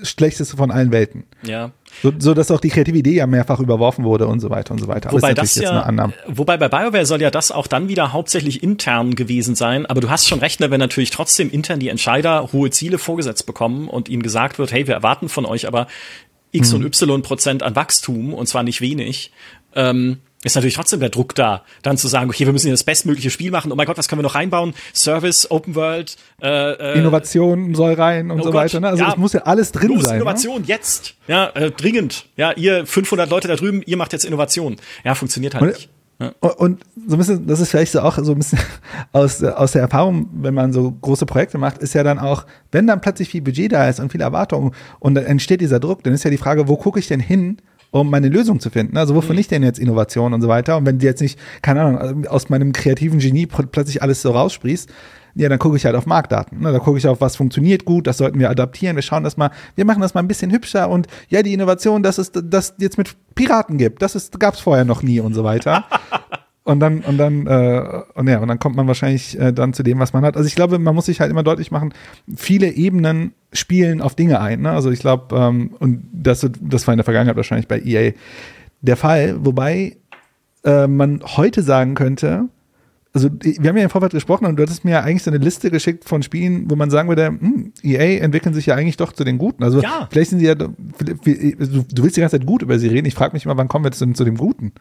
[0.02, 1.24] schlechteste von allen Welten.
[1.42, 1.72] Ja.
[2.02, 4.80] So, so dass auch die kreative Idee ja mehrfach überworfen wurde und so weiter und
[4.80, 5.12] so weiter.
[5.12, 9.54] Wobei das ja, wobei bei BioWare soll ja das auch dann wieder hauptsächlich intern gewesen
[9.54, 9.86] sein.
[9.86, 13.46] Aber du hast schon recht, ne, wenn natürlich trotzdem intern die Entscheider hohe Ziele vorgesetzt
[13.46, 15.86] bekommen und ihnen gesagt wird, hey, wir erwarten von euch aber
[16.52, 16.80] X hm.
[16.80, 19.32] und Y Prozent an Wachstum und zwar nicht wenig
[19.74, 22.84] ähm, ist natürlich trotzdem der Druck da, dann zu sagen, okay, wir müssen hier das
[22.84, 23.72] bestmögliche Spiel machen.
[23.72, 24.74] Oh mein Gott, was können wir noch reinbauen?
[24.94, 28.80] Service, Open World, äh, äh, Innovation soll rein und oh so Gott, weiter.
[28.80, 28.88] Ne?
[28.88, 30.16] Also es muss ja alles drin los, sein.
[30.16, 30.68] Innovation ne?
[30.68, 32.26] jetzt, ja, äh, dringend.
[32.36, 34.76] Ja, ihr 500 Leute da drüben, ihr macht jetzt Innovation.
[35.02, 35.88] Ja, funktioniert halt und, nicht.
[36.20, 36.32] Ja.
[36.50, 38.58] Und so ein bisschen, das ist vielleicht so auch so ein bisschen
[39.12, 42.86] aus, aus der Erfahrung, wenn man so große Projekte macht, ist ja dann auch, wenn
[42.86, 46.12] dann plötzlich viel Budget da ist und viele Erwartungen und dann entsteht dieser Druck, dann
[46.12, 47.58] ist ja die Frage, wo gucke ich denn hin,
[47.94, 48.96] um meine Lösung zu finden.
[48.96, 49.36] Also wofür mhm.
[49.36, 50.76] nicht denn jetzt Innovation und so weiter?
[50.76, 54.90] Und wenn die jetzt nicht, keine Ahnung, aus meinem kreativen Genie plötzlich alles so raussprießt,
[55.36, 56.60] Ja, dann gucke ich halt auf Marktdaten.
[56.60, 56.72] Ne?
[56.72, 58.96] Da gucke ich auf, was funktioniert gut, das sollten wir adaptieren.
[58.96, 62.02] Wir schauen das mal, wir machen das mal ein bisschen hübscher und ja, die Innovation,
[62.02, 65.44] dass es das jetzt mit Piraten gibt, das gab es vorher noch nie und so
[65.44, 65.84] weiter.
[66.64, 69.82] Und dann, und dann, äh, und ja, und dann kommt man wahrscheinlich äh, dann zu
[69.82, 70.34] dem, was man hat.
[70.36, 71.92] Also ich glaube, man muss sich halt immer deutlich machen,
[72.34, 74.62] viele Ebenen spielen auf Dinge ein.
[74.62, 74.70] Ne?
[74.70, 78.12] Also ich glaube, ähm, und das, das war in der Vergangenheit wahrscheinlich bei EA
[78.80, 79.98] der Fall, wobei
[80.64, 82.48] äh, man heute sagen könnte,
[83.14, 85.38] also wir haben ja im Vorfeld gesprochen und du hattest mir ja eigentlich so eine
[85.38, 89.12] Liste geschickt von Spielen, wo man sagen würde, hm, EA entwickeln sich ja eigentlich doch
[89.12, 89.62] zu den Guten.
[89.62, 90.08] Also ja.
[90.10, 93.06] vielleicht sind sie ja, du, du willst die ganze Zeit gut über sie reden.
[93.06, 94.72] Ich frage mich immer, wann kommen wir denn zu dem Guten?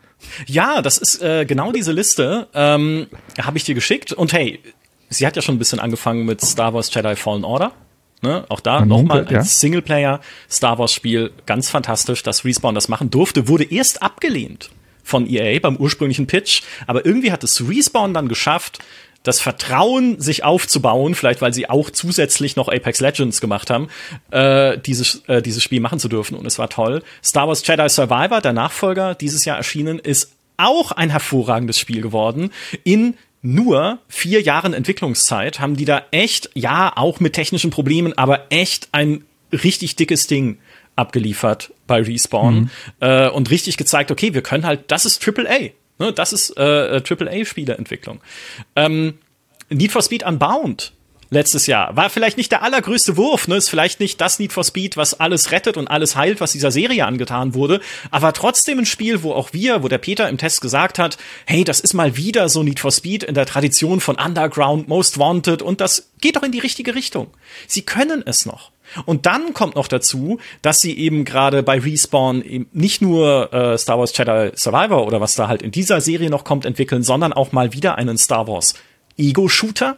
[0.47, 3.05] Ja, das ist äh, genau diese Liste, ähm,
[3.39, 4.13] habe ich dir geschickt.
[4.13, 4.59] Und hey,
[5.09, 7.71] sie hat ja schon ein bisschen angefangen mit Star Wars Jedi Fallen Order.
[8.23, 8.45] Ne?
[8.49, 9.43] Auch da nochmal ein ja.
[9.43, 14.71] Singleplayer Star Wars Spiel, ganz fantastisch, dass Respawn das machen durfte, wurde erst abgelehnt
[15.03, 18.79] von EA beim ursprünglichen Pitch, aber irgendwie hat es Respawn dann geschafft,
[19.23, 23.87] das Vertrauen sich aufzubauen, vielleicht weil sie auch zusätzlich noch Apex Legends gemacht haben,
[24.31, 26.35] äh, dieses, äh, dieses Spiel machen zu dürfen.
[26.35, 27.01] Und es war toll.
[27.23, 32.51] Star Wars Jedi Survivor, der Nachfolger, dieses Jahr erschienen, ist auch ein hervorragendes Spiel geworden.
[32.83, 38.47] In nur vier Jahren Entwicklungszeit haben die da echt, ja, auch mit technischen Problemen, aber
[38.49, 40.57] echt ein richtig dickes Ding
[40.95, 42.69] abgeliefert bei Respawn mhm.
[42.99, 45.71] äh, und richtig gezeigt, okay, wir können halt, das ist AAA.
[45.99, 48.19] Ne, das ist äh, AAA-Spieleentwicklung.
[48.75, 49.19] Ähm,
[49.69, 50.93] Need for Speed Unbound
[51.33, 51.95] letztes Jahr.
[51.95, 53.57] War vielleicht nicht der allergrößte Wurf, ne?
[53.57, 56.71] Ist vielleicht nicht das Need for Speed, was alles rettet und alles heilt, was dieser
[56.71, 57.81] Serie angetan wurde,
[58.11, 61.63] aber trotzdem ein Spiel, wo auch wir, wo der Peter im Test gesagt hat, hey,
[61.63, 65.61] das ist mal wieder so Need for Speed in der Tradition von Underground, Most Wanted
[65.61, 67.27] und das geht doch in die richtige Richtung.
[67.67, 68.72] Sie können es noch.
[69.05, 73.77] Und dann kommt noch dazu, dass sie eben gerade bei Respawn eben nicht nur äh,
[73.77, 77.33] Star Wars Jedi Survivor oder was da halt in dieser Serie noch kommt entwickeln, sondern
[77.33, 78.75] auch mal wieder einen Star Wars
[79.17, 79.97] Ego-Shooter.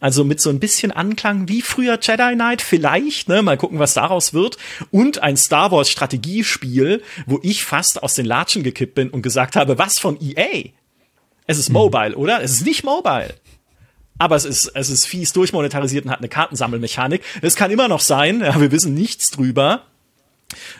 [0.00, 3.94] Also mit so ein bisschen Anklang wie früher Jedi Knight vielleicht, ne, mal gucken, was
[3.94, 4.56] daraus wird.
[4.92, 9.56] Und ein Star Wars Strategiespiel, wo ich fast aus den Latschen gekippt bin und gesagt
[9.56, 10.70] habe, was von EA?
[11.48, 11.72] Es ist hm.
[11.72, 12.42] Mobile, oder?
[12.42, 13.34] Es ist nicht Mobile
[14.18, 17.22] aber es ist, es ist fies durchmonetarisiert und hat eine Kartensammelmechanik.
[17.40, 19.82] Es kann immer noch sein, ja, wir wissen nichts drüber.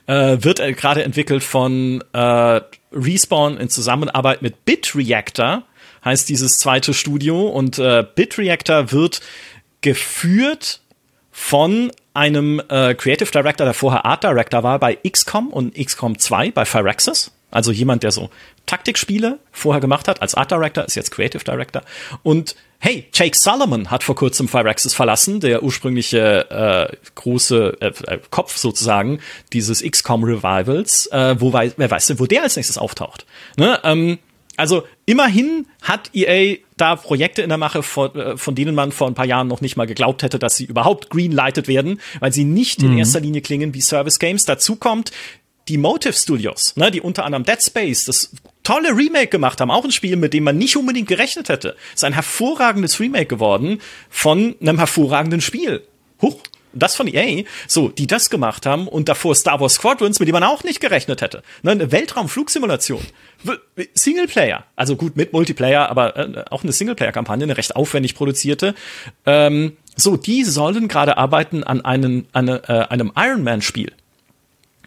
[0.07, 2.61] Äh, wird äh, gerade entwickelt von äh,
[2.93, 5.65] Respawn in Zusammenarbeit mit BitReactor,
[6.05, 7.49] heißt dieses zweite Studio.
[7.49, 9.21] Und äh, BitReactor wird
[9.81, 10.81] geführt
[11.31, 16.51] von einem äh, Creative Director, der vorher Art Director war bei XCOM und XCOM 2
[16.51, 17.31] bei Firaxis.
[17.51, 18.31] Also jemand, der so
[18.67, 21.83] Taktikspiele vorher gemacht hat, als Art Director, ist jetzt Creative Director.
[22.23, 28.19] Und hey, Jake Solomon hat vor kurzem Firaxis verlassen, der ursprüngliche äh, große äh, äh
[28.31, 29.21] Kopf sozusagen
[29.53, 31.07] dieses XCOM Revivals.
[31.07, 33.27] Äh, wo wei wer weiß denn, wo der als nächstes auftaucht?
[33.57, 33.81] Ne?
[33.85, 34.19] Ähm,
[34.57, 39.07] also immerhin hat EA da Projekte in der Mache, von, äh, von denen man vor
[39.07, 42.45] ein paar Jahren noch nicht mal geglaubt hätte, dass sie überhaupt greenlighted werden, weil sie
[42.45, 42.93] nicht mhm.
[42.93, 44.45] in erster Linie klingen wie Service Games.
[44.45, 45.13] Dazu kommt,
[45.69, 48.33] die Motive Studios, ne, die unter anderem Dead Space, das
[48.69, 51.75] tolle Remake gemacht haben, auch ein Spiel, mit dem man nicht unbedingt gerechnet hätte.
[51.95, 55.83] ist ein hervorragendes Remake geworden von einem hervorragenden Spiel.
[56.21, 56.37] Huch,
[56.75, 60.35] das von EA, so, die das gemacht haben und davor Star Wars Squadrons, mit dem
[60.35, 61.43] man auch nicht gerechnet hätte.
[61.63, 63.01] Ne, eine Weltraumflugsimulation.
[63.95, 68.75] Singleplayer, also gut mit Multiplayer, aber äh, auch eine Singleplayer-Kampagne, eine recht aufwendig produzierte.
[69.25, 72.61] Ähm, so, die sollen gerade arbeiten an, einen, an äh,
[72.91, 73.95] einem Iron Man-Spiel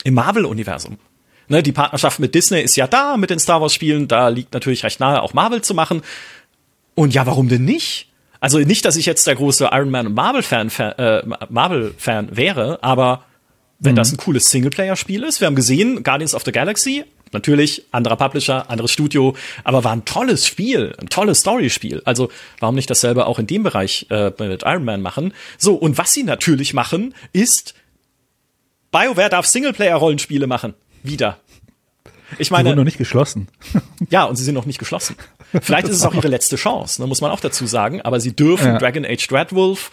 [0.03, 0.99] im Marvel-Universum.
[1.51, 4.85] Ne, die Partnerschaft mit Disney ist ja da mit den Star Wars-Spielen, da liegt natürlich
[4.85, 6.01] recht nahe, auch Marvel zu machen.
[6.95, 8.07] Und ja, warum denn nicht?
[8.39, 12.81] Also nicht, dass ich jetzt der große Iron Man und Marvel-Fan äh, Marvel -Fan wäre,
[12.81, 13.25] aber
[13.79, 13.97] wenn mhm.
[13.97, 18.69] das ein cooles Singleplayer-Spiel ist, wir haben gesehen, Guardians of the Galaxy, natürlich anderer Publisher,
[18.69, 19.35] anderes Studio,
[19.65, 22.01] aber war ein tolles Spiel, ein tolles Story-Spiel.
[22.05, 22.29] Also
[22.61, 25.33] warum nicht dasselbe auch in dem Bereich äh, mit Iron Man machen?
[25.57, 27.73] So, und was sie natürlich machen, ist
[28.91, 30.75] BioWare darf Singleplayer-Rollenspiele machen.
[31.03, 31.39] Wieder.
[32.37, 32.63] Ich meine.
[32.63, 33.47] Sie wurden noch nicht geschlossen.
[34.09, 35.15] ja, und sie sind noch nicht geschlossen.
[35.61, 38.01] Vielleicht ist es auch ihre letzte Chance, ne, muss man auch dazu sagen.
[38.01, 38.77] Aber sie dürfen ja.
[38.77, 39.91] Dragon Age Dreadwolf,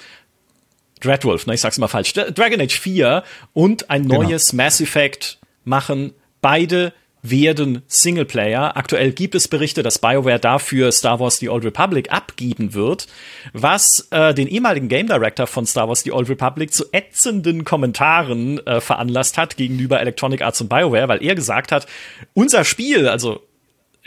[1.01, 4.23] Dreadwolf, ne, ich sag's mal falsch, Dragon Age 4 und ein genau.
[4.23, 4.65] neues genau.
[4.65, 6.13] Mass Effect machen.
[6.41, 6.93] Beide
[7.23, 8.77] werden Singleplayer.
[8.77, 13.07] Aktuell gibt es Berichte, dass BioWare dafür Star Wars The Old Republic abgeben wird,
[13.53, 18.64] was äh, den ehemaligen Game Director von Star Wars The Old Republic zu ätzenden Kommentaren
[18.66, 21.87] äh, veranlasst hat gegenüber Electronic Arts und BioWare, weil er gesagt hat,
[22.35, 23.43] unser Spiel, also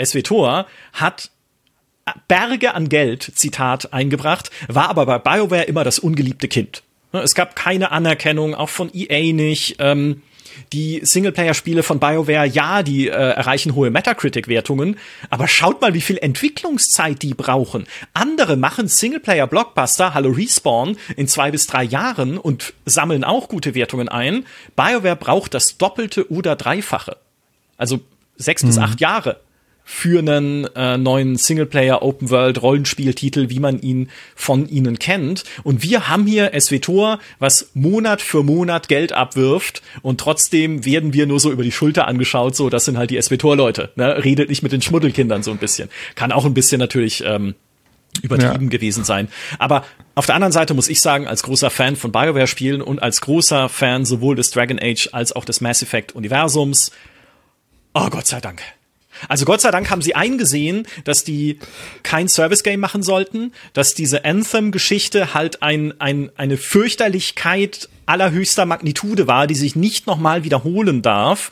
[0.01, 1.31] SWTOR, hat
[2.27, 6.83] Berge an Geld, Zitat, eingebracht, war aber bei BioWare immer das ungeliebte Kind.
[7.11, 9.75] Es gab keine Anerkennung, auch von EA nicht.
[9.79, 10.21] Ähm,
[10.73, 14.97] die Singleplayer-Spiele von BioWare, ja, die äh, erreichen hohe Metacritic-Wertungen,
[15.29, 17.85] aber schaut mal, wie viel Entwicklungszeit die brauchen.
[18.13, 24.09] Andere machen Singleplayer-Blockbuster, hallo Respawn, in zwei bis drei Jahren und sammeln auch gute Wertungen
[24.09, 24.45] ein.
[24.75, 27.17] BioWare braucht das Doppelte oder Dreifache.
[27.77, 27.99] Also
[28.37, 28.67] sechs mhm.
[28.67, 29.39] bis acht Jahre
[29.83, 35.43] für einen äh, neuen Singleplayer Open World Rollenspieltitel, wie man ihn von ihnen kennt.
[35.63, 41.25] Und wir haben hier SWTOR, was Monat für Monat Geld abwirft und trotzdem werden wir
[41.25, 43.91] nur so über die Schulter angeschaut, so das sind halt die SWTOR-Leute.
[43.95, 44.23] Ne?
[44.23, 45.89] Redet nicht mit den Schmuddelkindern so ein bisschen.
[46.15, 47.55] Kann auch ein bisschen natürlich ähm,
[48.21, 48.69] übertrieben ja.
[48.69, 49.29] gewesen sein.
[49.59, 53.21] Aber auf der anderen Seite muss ich sagen, als großer Fan von BioWare-Spielen und als
[53.21, 56.91] großer Fan sowohl des Dragon Age als auch des Mass Effect-Universums,
[57.93, 58.61] oh Gott sei Dank
[59.27, 61.59] also Gott sei Dank haben sie eingesehen, dass die
[62.03, 69.47] kein Service-Game machen sollten, dass diese Anthem-Geschichte halt ein, ein, eine Fürchterlichkeit allerhöchster Magnitude war,
[69.47, 71.51] die sich nicht nochmal wiederholen darf.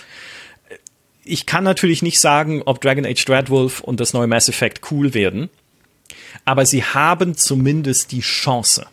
[1.24, 5.14] Ich kann natürlich nicht sagen, ob Dragon Age Dreadwolf und das neue Mass Effect cool
[5.14, 5.50] werden,
[6.46, 8.88] aber sie haben zumindest die Chance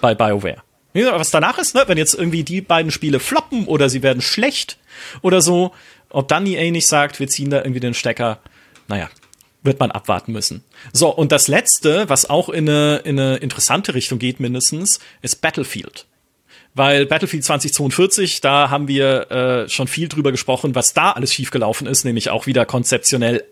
[0.00, 0.62] bei BioWare.
[0.94, 1.84] Was danach ist, ne?
[1.86, 4.78] wenn jetzt irgendwie die beiden Spiele floppen oder sie werden schlecht
[5.22, 5.72] oder so,
[6.10, 8.40] ob dann EA nicht sagt, wir ziehen da irgendwie den Stecker,
[8.88, 9.08] naja,
[9.62, 10.64] wird man abwarten müssen.
[10.92, 15.40] So, und das letzte, was auch in eine, in eine interessante Richtung geht, mindestens, ist
[15.40, 16.06] Battlefield.
[16.74, 21.86] Weil Battlefield 2042, da haben wir äh, schon viel drüber gesprochen, was da alles schiefgelaufen
[21.86, 23.44] ist, nämlich auch wieder konzeptionell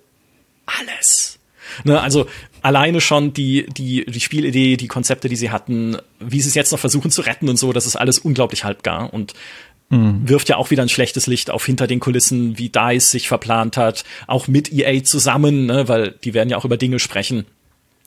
[0.66, 1.38] alles.
[1.84, 2.26] Ne, also
[2.62, 6.72] alleine schon die, die, die Spielidee, die Konzepte, die sie hatten, wie sie es jetzt
[6.72, 9.12] noch versuchen zu retten und so, das ist alles unglaublich halbgar.
[9.12, 9.34] Und
[9.88, 10.28] Mhm.
[10.28, 13.76] Wirft ja auch wieder ein schlechtes Licht auf hinter den Kulissen, wie DICE sich verplant
[13.76, 17.46] hat, auch mit EA zusammen, ne, weil die werden ja auch über Dinge sprechen.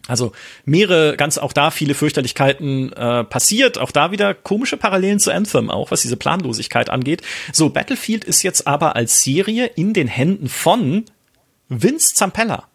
[0.09, 0.31] Also
[0.65, 5.69] mehrere, ganz auch da viele Fürchterlichkeiten äh, passiert, auch da wieder komische Parallelen zu Anthem,
[5.69, 7.21] auch was diese Planlosigkeit angeht.
[7.53, 11.05] So, Battlefield ist jetzt aber als Serie in den Händen von
[11.67, 12.67] Vince Zampella,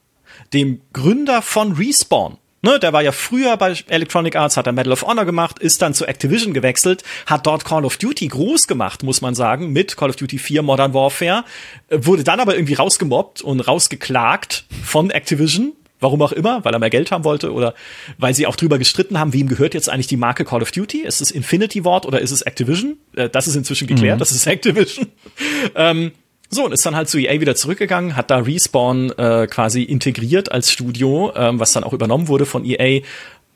[0.52, 2.38] dem Gründer von Respawn.
[2.64, 5.82] Ne, der war ja früher bei Electronic Arts, hat er Medal of Honor gemacht, ist
[5.82, 9.98] dann zu Activision gewechselt, hat dort Call of Duty groß gemacht, muss man sagen, mit
[9.98, 11.44] Call of Duty 4 Modern Warfare,
[11.90, 16.78] äh, wurde dann aber irgendwie rausgemobbt und rausgeklagt von Activision, Warum auch immer, weil er
[16.80, 17.72] mehr Geld haben wollte oder
[18.18, 21.00] weil sie auch drüber gestritten haben, wem gehört jetzt eigentlich die Marke Call of Duty?
[21.02, 22.98] Ist es Infinity Ward oder ist es Activision?
[23.16, 24.18] Äh, das ist inzwischen geklärt, mhm.
[24.18, 25.06] das ist Activision.
[25.74, 26.12] ähm,
[26.50, 30.52] so, und ist dann halt zu EA wieder zurückgegangen, hat da Respawn äh, quasi integriert
[30.52, 33.02] als Studio, ähm, was dann auch übernommen wurde von EA.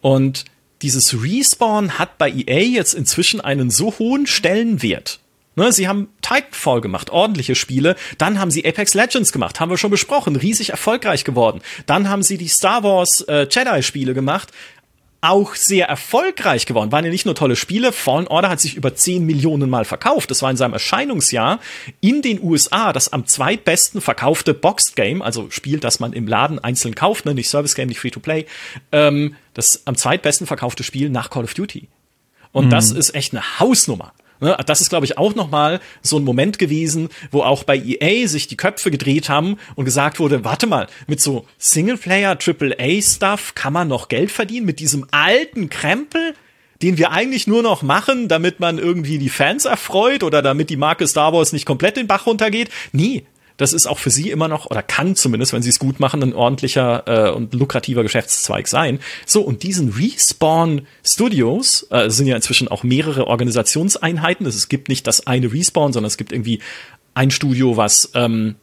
[0.00, 0.44] Und
[0.82, 5.20] dieses Respawn hat bei EA jetzt inzwischen einen so hohen Stellenwert.
[5.56, 7.96] Ne, sie haben Titanfall gemacht, ordentliche Spiele.
[8.16, 11.62] Dann haben sie Apex Legends gemacht, haben wir schon besprochen, riesig erfolgreich geworden.
[11.86, 14.52] Dann haben sie die Star Wars äh, Jedi-Spiele gemacht,
[15.20, 16.92] auch sehr erfolgreich geworden.
[16.92, 17.92] Waren ja nicht nur tolle Spiele.
[17.92, 20.30] Fallen Order hat sich über 10 Millionen Mal verkauft.
[20.30, 21.58] Das war in seinem Erscheinungsjahr
[22.00, 26.58] in den USA das am zweitbesten verkaufte Boxed Game, also Spiel, das man im Laden
[26.58, 27.34] einzeln kauft, ne?
[27.34, 28.46] nicht Service Game, nicht Free to Play.
[28.92, 31.88] Ähm, das am zweitbesten verkaufte Spiel nach Call of Duty.
[32.52, 32.70] Und mhm.
[32.70, 34.12] das ist echt eine Hausnummer.
[34.40, 37.76] Ne, das ist, glaube ich, auch noch mal so ein Moment gewesen, wo auch bei
[37.76, 43.02] EA sich die Köpfe gedreht haben und gesagt wurde, warte mal, mit so Singleplayer AAA
[43.02, 46.34] Stuff kann man noch Geld verdienen mit diesem alten Krempel,
[46.82, 50.76] den wir eigentlich nur noch machen, damit man irgendwie die Fans erfreut oder damit die
[50.76, 52.70] Marke Star Wars nicht komplett den Bach runtergeht.
[52.92, 53.24] Nee,
[53.58, 56.22] das ist auch für sie immer noch, oder kann zumindest, wenn sie es gut machen,
[56.22, 59.00] ein ordentlicher äh, und lukrativer Geschäftszweig sein.
[59.26, 64.46] So, und diesen Respawn Studios äh, sind ja inzwischen auch mehrere Organisationseinheiten.
[64.46, 66.60] Es gibt nicht das eine Respawn, sondern es gibt irgendwie
[67.14, 68.54] ein Studio, was ähm,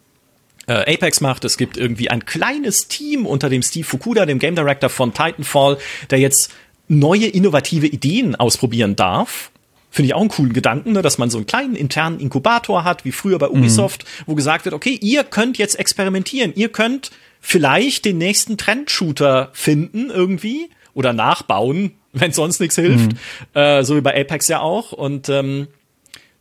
[0.67, 1.43] äh, Apex macht.
[1.43, 5.77] Es gibt irgendwie ein kleines Team unter dem Steve Fukuda, dem Game Director von Titanfall,
[6.09, 6.53] der jetzt
[6.87, 9.51] neue innovative Ideen ausprobieren darf
[9.95, 13.05] Finde ich auch einen coolen Gedanken, ne, dass man so einen kleinen internen Inkubator hat,
[13.05, 14.23] wie früher bei Ubisoft, mhm.
[14.25, 20.09] wo gesagt wird, okay, ihr könnt jetzt experimentieren, ihr könnt vielleicht den nächsten Trendshooter finden
[20.09, 23.17] irgendwie oder nachbauen, wenn sonst nichts hilft, mhm.
[23.53, 24.91] äh, so wie bei Apex ja auch.
[24.91, 25.67] Und ähm,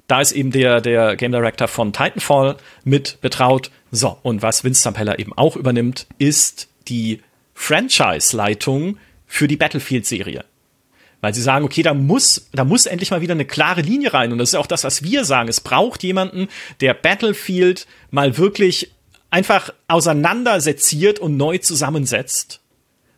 [0.09, 3.71] da ist eben der, der Game Director von Titanfall mit betraut.
[3.93, 7.21] So, und was Vince Zampella eben auch übernimmt, ist die
[7.55, 8.99] Franchise-Leitung
[9.29, 10.45] für die Battlefield-Serie
[11.25, 14.31] weil sie sagen, okay, da muss, da muss endlich mal wieder eine klare Linie rein.
[14.31, 15.49] Und das ist auch das, was wir sagen.
[15.49, 16.49] Es braucht jemanden,
[16.83, 18.93] der Battlefield mal wirklich
[19.31, 22.61] einfach auseinandersetziert und neu zusammensetzt.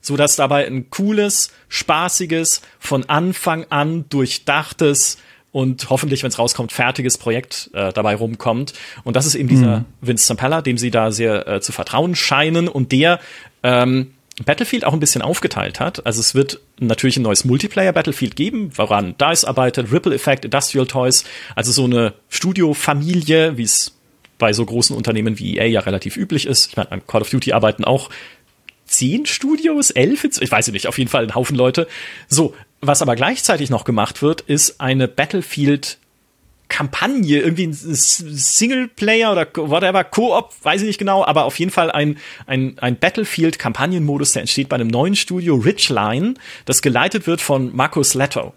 [0.01, 5.19] So dass dabei ein cooles, spaßiges, von Anfang an durchdachtes
[5.51, 8.73] und hoffentlich, wenn es rauskommt, fertiges Projekt äh, dabei rumkommt.
[9.03, 9.85] Und das ist eben dieser mhm.
[10.01, 13.19] Vince Zampella, dem sie da sehr äh, zu vertrauen scheinen und der
[13.65, 14.13] ähm,
[14.45, 16.05] Battlefield auch ein bisschen aufgeteilt hat.
[16.05, 21.25] Also es wird natürlich ein neues Multiplayer-Battlefield geben, woran DICE arbeitet, Ripple Effect, Industrial Toys,
[21.55, 23.97] also so eine Studiofamilie, wie es
[24.39, 26.69] bei so großen Unternehmen wie EA ja relativ üblich ist.
[26.69, 28.11] Ich meine, an Call of Duty arbeiten auch
[28.85, 31.89] zehn Studios, elf, ich weiß nicht, auf jeden Fall ein Haufen Leute.
[32.29, 35.99] So, was aber gleichzeitig noch gemacht wird, ist eine Battlefield
[36.69, 41.91] Kampagne, irgendwie ein Singleplayer oder whatever, Koop, weiß ich nicht genau, aber auf jeden Fall
[41.91, 46.35] ein, ein, ein Battlefield-Kampagnenmodus, der entsteht bei einem neuen Studio, Ridgeline,
[46.65, 48.53] das geleitet wird von Marcus Leto,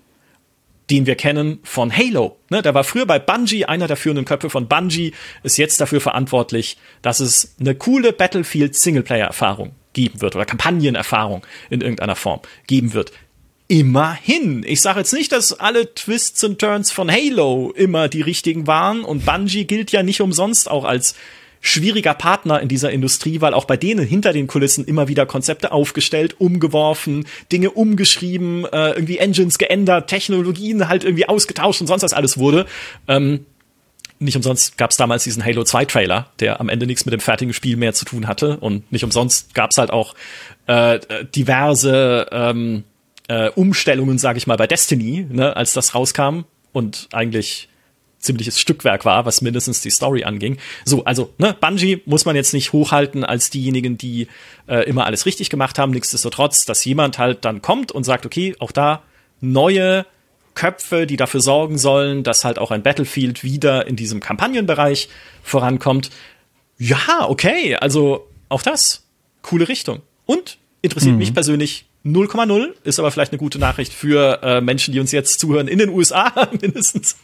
[0.90, 2.38] den wir kennen von Halo.
[2.50, 5.14] Ne, der war früher bei Bungie, einer der führenden Köpfe von Bungie,
[5.44, 12.16] ist jetzt dafür verantwortlich, dass es eine coole Battlefield-Singleplayer-Erfahrung geben wird oder Kampagnenerfahrung in irgendeiner
[12.16, 13.12] Form geben wird.
[13.72, 14.64] Immerhin.
[14.66, 19.04] Ich sage jetzt nicht, dass alle Twists und Turns von Halo immer die richtigen waren
[19.04, 21.14] und Bungie gilt ja nicht umsonst auch als
[21.62, 25.72] schwieriger Partner in dieser Industrie, weil auch bei denen hinter den Kulissen immer wieder Konzepte
[25.72, 32.14] aufgestellt, umgeworfen, Dinge umgeschrieben, äh, irgendwie Engines geändert, Technologien halt irgendwie ausgetauscht und sonst was
[32.14, 32.66] alles wurde.
[33.08, 33.46] Ähm,
[34.18, 37.22] nicht umsonst gab es damals diesen Halo 2 Trailer, der am Ende nichts mit dem
[37.22, 38.58] fertigen Spiel mehr zu tun hatte.
[38.58, 40.16] Und nicht umsonst gab es halt auch
[40.66, 41.00] äh,
[41.36, 42.84] diverse ähm,
[43.30, 46.42] äh, Umstellungen, sage ich mal, bei Destiny, ne, als das rauskam
[46.74, 47.70] und eigentlich
[48.18, 50.58] ziemliches Stückwerk war, was mindestens die Story anging.
[50.84, 54.28] So, also, ne, Bungie muss man jetzt nicht hochhalten als diejenigen, die
[54.68, 55.92] äh, immer alles richtig gemacht haben.
[55.92, 59.04] Nichtsdestotrotz, dass jemand halt dann kommt und sagt, okay, auch da
[59.40, 60.06] neue
[60.56, 65.08] Köpfe, die dafür sorgen sollen, dass halt auch ein Battlefield wieder in diesem Kampagnenbereich
[65.44, 66.10] vorankommt.
[66.78, 69.06] Ja, okay, also auch das,
[69.44, 70.02] coole Richtung.
[70.26, 71.20] Und interessiert mhm.
[71.20, 75.40] mich persönlich 0,0 ist aber vielleicht eine gute Nachricht für äh, Menschen, die uns jetzt
[75.40, 77.18] zuhören in den USA mindestens.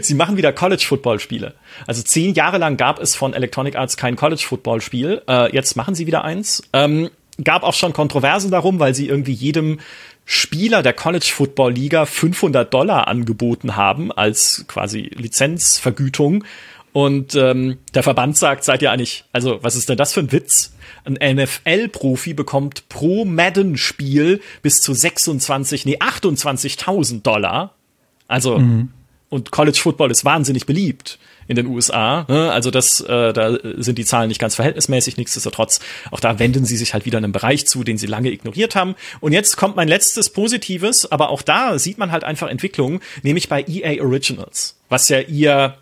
[0.00, 1.54] Sie machen wieder College-Football-Spiele.
[1.86, 5.22] Also zehn Jahre lang gab es von Electronic Arts kein College-Football-Spiel.
[5.28, 6.62] Äh, jetzt machen sie wieder eins.
[6.72, 7.10] Ähm,
[7.42, 9.78] gab auch schon Kontroversen darum, weil sie irgendwie jedem
[10.24, 16.44] Spieler der College Football Liga 500 Dollar angeboten haben als quasi Lizenzvergütung.
[16.98, 20.32] Und ähm, der Verband sagt, seid ihr eigentlich, also was ist denn das für ein
[20.32, 20.72] Witz?
[21.04, 27.76] ein NFL-Profi bekommt pro Madden-Spiel bis zu 26, nee, 28.000 Dollar.
[28.26, 28.88] Also, mhm.
[29.28, 32.26] und College Football ist wahnsinnig beliebt in den USA.
[32.28, 32.50] Ne?
[32.50, 35.18] Also das, äh, da sind die Zahlen nicht ganz verhältnismäßig.
[35.18, 35.78] Nichtsdestotrotz,
[36.10, 38.96] auch da wenden sie sich halt wieder einem Bereich zu, den sie lange ignoriert haben.
[39.20, 43.48] Und jetzt kommt mein letztes Positives, aber auch da sieht man halt einfach Entwicklungen, nämlich
[43.48, 45.78] bei EA Originals, was ja ihr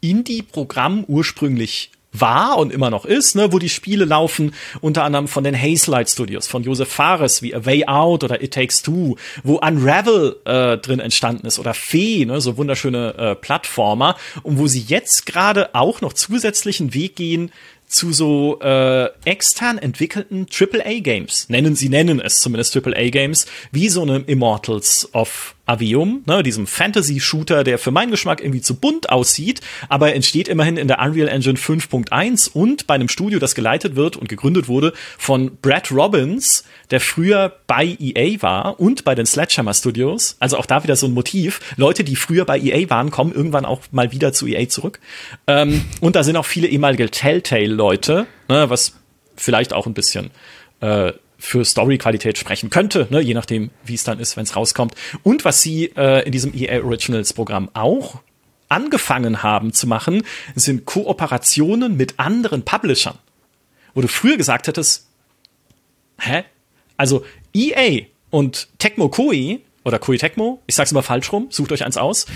[0.00, 1.90] Indie-Programm ursprünglich
[2.20, 6.08] war und immer noch ist, ne, wo die Spiele laufen, unter anderem von den Hazelight
[6.08, 10.78] Studios, von Josef Fares wie A Way Out oder It Takes Two, wo Unravel äh,
[10.78, 15.74] drin entstanden ist oder Fee, ne, so wunderschöne äh, Plattformer und wo sie jetzt gerade
[15.74, 17.50] auch noch zusätzlichen Weg gehen
[17.88, 21.48] zu so äh, extern entwickelten AAA-Games.
[21.48, 27.64] Nennen sie nennen es zumindest AAA-Games, wie so eine Immortals of Avium, ne, diesem Fantasy-Shooter,
[27.64, 31.58] der für meinen Geschmack irgendwie zu bunt aussieht, aber entsteht immerhin in der Unreal Engine
[31.58, 37.00] 5.1 und bei einem Studio, das geleitet wird und gegründet wurde von Brad Robbins, der
[37.00, 40.36] früher bei EA war und bei den Sledgehammer Studios.
[40.38, 41.60] Also auch da wieder so ein Motiv.
[41.76, 45.00] Leute, die früher bei EA waren, kommen irgendwann auch mal wieder zu EA zurück.
[45.46, 48.94] Ähm, und da sind auch viele ehemalige Telltale-Leute, ne, was
[49.34, 50.30] vielleicht auch ein bisschen
[50.80, 54.94] äh, für Story-Qualität sprechen könnte, ne, je nachdem, wie es dann ist, wenn es rauskommt.
[55.22, 58.20] Und was sie äh, in diesem EA Originals-Programm auch
[58.68, 63.18] angefangen haben zu machen, sind Kooperationen mit anderen Publishern.
[63.94, 65.06] Wo du früher gesagt hättest,
[66.18, 66.44] hä?
[66.96, 71.84] Also EA und Tecmo Koei oder Koei Tecmo, ich sag's immer falsch rum, sucht euch
[71.84, 72.26] eins aus,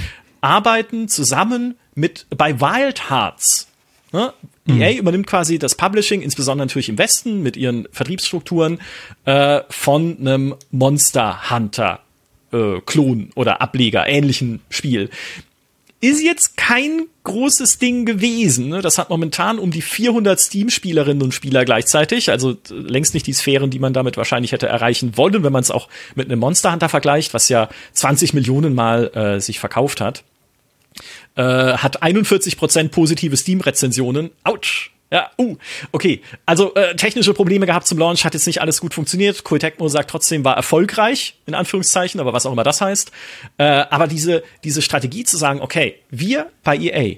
[0.41, 3.70] arbeiten zusammen mit bei Wild Hearts.
[4.13, 4.33] Ne?
[4.67, 4.81] Mhm.
[4.81, 8.81] EA übernimmt quasi das Publishing, insbesondere natürlich im Westen mit ihren Vertriebsstrukturen,
[9.25, 12.01] äh, von einem Monster Hunter
[12.53, 15.11] äh, Klon oder Ableger, ähnlichen Spiel.
[16.03, 18.71] Ist jetzt kein großes Ding gewesen.
[18.71, 18.81] Ne?
[18.81, 22.31] Das hat momentan um die 400 Steam-Spielerinnen und Spieler gleichzeitig.
[22.31, 25.71] Also längst nicht die Sphären, die man damit wahrscheinlich hätte erreichen wollen, wenn man es
[25.71, 30.25] auch mit einem Monster Hunter vergleicht, was ja 20 Millionen Mal äh, sich verkauft hat.
[31.37, 34.31] Äh, hat 41% positive Steam-Rezensionen.
[34.45, 34.91] Autsch!
[35.13, 35.57] Ja, uh,
[35.91, 36.23] okay.
[36.47, 39.43] Also äh, technische Probleme gehabt zum Launch, hat jetzt nicht alles gut funktioniert.
[39.43, 43.11] Koei Tecmo sagt trotzdem, war erfolgreich, in Anführungszeichen, aber was auch immer das heißt.
[43.59, 47.17] Äh, aber diese, diese Strategie zu sagen, okay, wir bei EA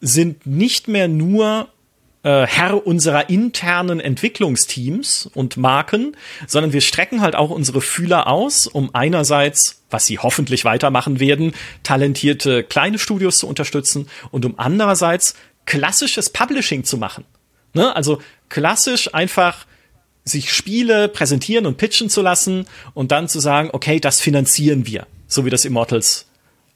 [0.00, 1.68] sind nicht mehr nur
[2.24, 8.66] äh, Herr unserer internen Entwicklungsteams und Marken, sondern wir strecken halt auch unsere Fühler aus,
[8.66, 11.52] um einerseits, was sie hoffentlich weitermachen werden,
[11.82, 15.34] talentierte kleine Studios zu unterstützen und um andererseits
[15.66, 17.24] klassisches Publishing zu machen.
[17.74, 17.94] Ne?
[17.94, 19.66] Also klassisch einfach
[20.24, 25.06] sich Spiele präsentieren und pitchen zu lassen und dann zu sagen, okay, das finanzieren wir,
[25.26, 26.26] so wie das Immortals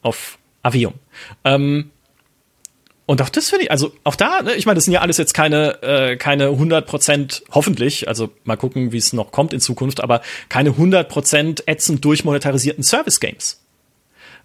[0.03, 0.95] auf Avium.
[1.45, 1.91] Ähm,
[3.09, 5.16] und auch das finde ich, also auch da, ne, ich meine, das sind ja alles
[5.16, 9.60] jetzt keine, äh, keine 100 Prozent, hoffentlich, also mal gucken, wie es noch kommt in
[9.60, 10.20] Zukunft, aber
[10.51, 13.62] keine 100 Prozent ätzend durchmonetarisierten Service-Games.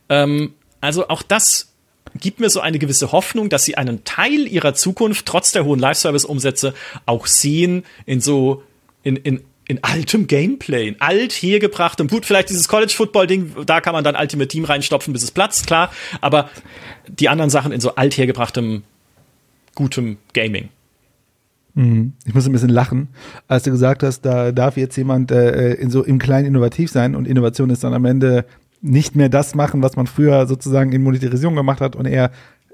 [0.08, 1.74] Ähm, also auch das
[2.18, 5.82] gibt mir so eine gewisse Hoffnung, dass sie einen Teil ihrer Zukunft trotz der hohen
[5.82, 6.74] Live-Service-Umsätze
[7.06, 8.64] auch sehen in so,
[9.04, 14.04] in, in in altem Gameplay, in alt hergebrachtem, gut, vielleicht dieses College-Football-Ding, da kann man
[14.04, 15.92] dann Ultimate Team reinstopfen, bis es platzt, klar,
[16.22, 16.50] aber
[17.08, 18.84] die anderen Sachen in so alt hergebrachtem,
[19.76, 20.70] gutem Gaming.
[21.76, 22.14] Mhm.
[22.26, 23.08] Ich muss ein bisschen lachen,
[23.48, 27.16] als du gesagt hast, da darf jetzt jemand äh, in so im Kleinen innovativ sein
[27.16, 28.46] und Innovation ist dann am Ende
[28.82, 32.32] nicht mehr das machen, was man früher sozusagen in Monetarisierung gemacht hat und eher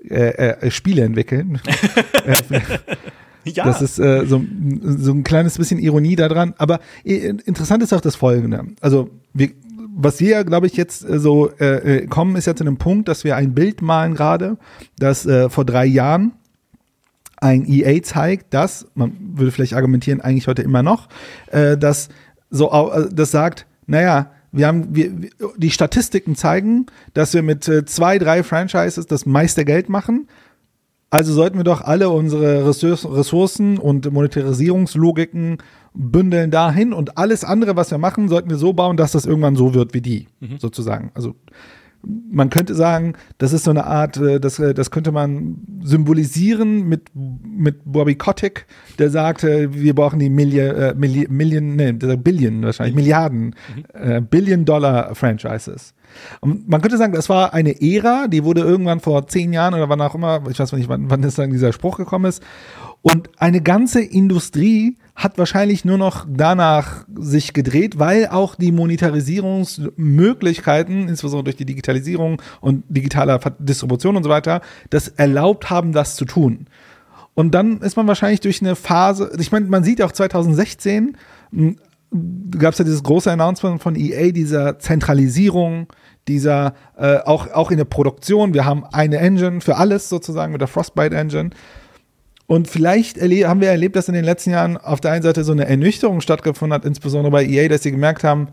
[0.09, 1.61] äh, äh, Spiele entwickeln.
[3.55, 3.63] Ja.
[3.63, 4.43] Das ist äh, so,
[4.83, 6.53] so ein kleines bisschen Ironie daran.
[6.57, 8.65] Aber äh, interessant ist auch das Folgende.
[8.81, 9.49] Also, wir,
[9.95, 13.07] was wir, glaube ich, jetzt äh, so äh, äh, kommen, ist ja zu einem Punkt,
[13.07, 14.57] dass wir ein Bild malen gerade,
[14.97, 16.33] das äh, vor drei Jahren
[17.37, 21.07] ein EA zeigt, dass, man würde vielleicht argumentieren, eigentlich heute immer noch,
[21.47, 22.09] äh, dass
[22.49, 25.11] so, äh, das sagt, naja, wir haben, wir,
[25.57, 30.27] die Statistiken zeigen, dass wir mit äh, zwei, drei Franchises das meiste Geld machen.
[31.11, 35.57] Also sollten wir doch alle unsere Ressourcen und Monetarisierungslogiken
[35.94, 39.56] bündeln dahin und alles andere, was wir machen, sollten wir so bauen, dass das irgendwann
[39.56, 40.60] so wird wie die, mhm.
[40.60, 41.11] sozusagen.
[41.15, 41.36] Also
[42.03, 46.88] man könnte sagen, das ist so eine Art, äh, das, äh, das könnte man symbolisieren
[46.88, 48.65] mit, mit Bobby Kotick,
[48.97, 53.84] der sagte, wir brauchen die Million, äh, Million, nee, Billion wahrscheinlich, Milliarden, mhm.
[53.93, 55.93] äh, Billion-Dollar-Franchises.
[56.41, 59.89] Und man könnte sagen, das war eine Ära, die wurde irgendwann vor zehn Jahren oder
[59.89, 62.41] wann auch immer, ich weiß nicht, wann, wann ist dann dieser Spruch gekommen ist.
[63.01, 71.07] Und eine ganze Industrie hat wahrscheinlich nur noch danach sich gedreht, weil auch die Monetarisierungsmöglichkeiten,
[71.07, 74.59] insbesondere durch die Digitalisierung und digitaler Distribution und so weiter,
[74.89, 76.65] das erlaubt haben, das zu tun.
[77.35, 81.15] Und dann ist man wahrscheinlich durch eine Phase, ich meine, man sieht auch 2016,
[82.57, 85.88] gab es ja dieses große Announcement von EA, dieser Zentralisierung,
[86.27, 88.53] dieser äh, auch, auch in der Produktion.
[88.53, 91.51] Wir haben eine Engine für alles sozusagen mit der Frostbite Engine.
[92.49, 95.51] Und vielleicht haben wir erlebt, dass in den letzten Jahren auf der einen Seite so
[95.51, 98.47] eine Ernüchterung stattgefunden hat, insbesondere bei EA, dass sie gemerkt haben,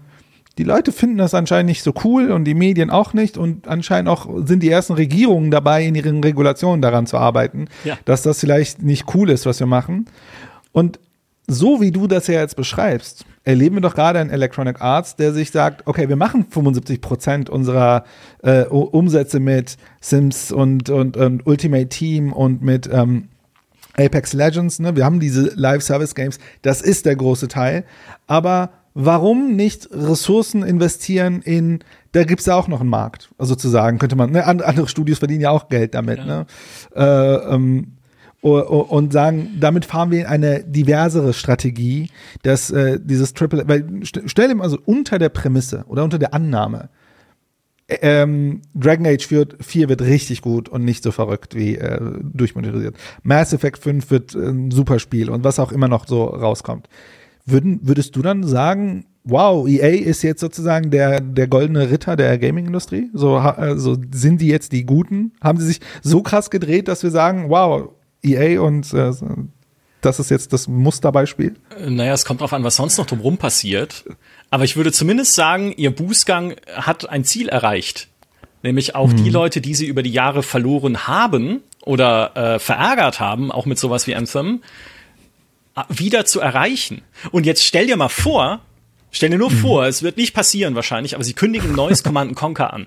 [0.59, 4.11] die Leute finden das anscheinend nicht so cool und die Medien auch nicht und anscheinend
[4.11, 7.97] auch sind die ersten Regierungen dabei, in ihren Regulationen daran zu arbeiten, ja.
[8.05, 10.05] dass das vielleicht nicht cool ist, was wir machen.
[10.73, 11.01] Und
[11.47, 15.33] so wie du das ja jetzt beschreibst, erleben wir doch gerade einen Electronic Arts, der
[15.33, 18.05] sich sagt, okay, wir machen 75 Prozent unserer
[18.43, 23.29] äh, Umsätze mit Sims und, und, und Ultimate Team und mit ähm,
[23.99, 24.79] Apex Legends.
[24.79, 24.97] Ne?
[24.97, 27.85] Wir haben diese Live-Service-Games, das ist der große Teil.
[28.27, 31.81] Aber warum nicht Ressourcen investieren in,
[32.13, 34.45] da gibt es ja auch noch einen Markt, sozusagen, könnte man, ne?
[34.47, 36.19] andere Studios verdienen ja auch Geld damit.
[36.19, 36.25] Ja.
[36.25, 36.47] Ne?
[36.95, 37.93] Äh, ähm,
[38.43, 42.11] und sagen, damit fahren wir in eine diversere Strategie,
[42.43, 46.33] dass äh, dieses Triple, weil stell dir mal so unter der Prämisse oder unter der
[46.33, 46.89] Annahme,
[47.89, 52.97] ähm, Dragon Age 4, wird richtig gut und nicht so verrückt wie äh, durchmonetarisiert.
[53.23, 56.89] Mass Effect 5 wird ein super Spiel und was auch immer noch so rauskommt.
[57.45, 62.39] Würden, würdest du dann sagen, wow, EA ist jetzt sozusagen der, der goldene Ritter der
[62.39, 63.11] Gaming-Industrie?
[63.13, 65.33] So, also sind die jetzt die Guten?
[65.41, 67.91] Haben sie sich so krass gedreht, dass wir sagen, wow,
[68.23, 69.13] EA und äh,
[70.01, 71.57] das ist jetzt das Musterbeispiel?
[71.85, 74.05] Naja, es kommt drauf an, was sonst noch drumherum passiert.
[74.51, 78.09] Aber ich würde zumindest sagen, ihr Bußgang hat ein Ziel erreicht.
[78.63, 79.23] Nämlich auch mhm.
[79.23, 83.79] die Leute, die sie über die Jahre verloren haben oder äh, verärgert haben, auch mit
[83.79, 84.63] sowas wie Anthem,
[85.89, 87.03] wieder zu erreichen.
[87.33, 88.61] Und jetzt stell dir mal vor,
[89.11, 89.59] stell dir nur mhm.
[89.59, 92.87] vor, es wird nicht passieren wahrscheinlich, aber sie kündigen ein neues Command Conquer an.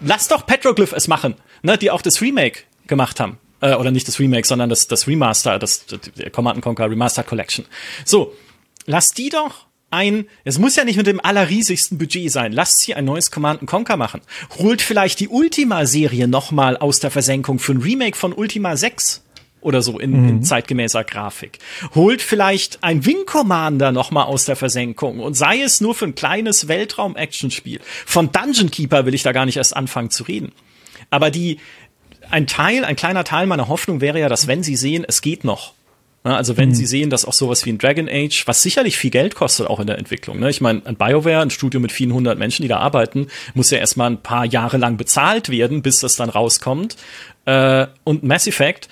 [0.00, 4.06] Lass doch Petroglyph es machen, ne, die auch das Remake gemacht haben äh, oder nicht
[4.06, 6.00] das Remake, sondern das, das Remaster, das, das
[6.32, 7.64] Command Conquer Remaster Collection.
[8.04, 8.34] So,
[8.84, 12.52] lass die doch ein, es muss ja nicht mit dem allerriesigsten Budget sein.
[12.52, 14.20] Lasst sie ein neues Command Conquer machen.
[14.58, 19.22] Holt vielleicht die Ultima-Serie nochmal aus der Versenkung für ein Remake von Ultima 6
[19.60, 20.28] oder so in, mhm.
[20.28, 21.58] in zeitgemäßer Grafik.
[21.94, 26.14] Holt vielleicht ein Wing Commander nochmal aus der Versenkung und sei es nur für ein
[26.14, 27.80] kleines Weltraum-Action-Spiel.
[28.04, 30.52] Von Dungeon Keeper will ich da gar nicht erst anfangen zu reden.
[31.10, 31.58] Aber die,
[32.30, 35.44] ein Teil, ein kleiner Teil meiner Hoffnung wäre ja, dass wenn sie sehen, es geht
[35.44, 35.74] noch.
[36.24, 36.74] Also wenn mhm.
[36.74, 39.80] sie sehen, dass auch sowas wie ein Dragon Age, was sicherlich viel Geld kostet, auch
[39.80, 40.38] in der Entwicklung.
[40.38, 40.50] Ne?
[40.50, 43.78] Ich meine, ein BioWare, ein Studio mit vielen hundert Menschen, die da arbeiten, muss ja
[43.78, 46.96] erstmal ein paar Jahre lang bezahlt werden, bis das dann rauskommt.
[47.44, 48.88] Äh, und Mass Effect,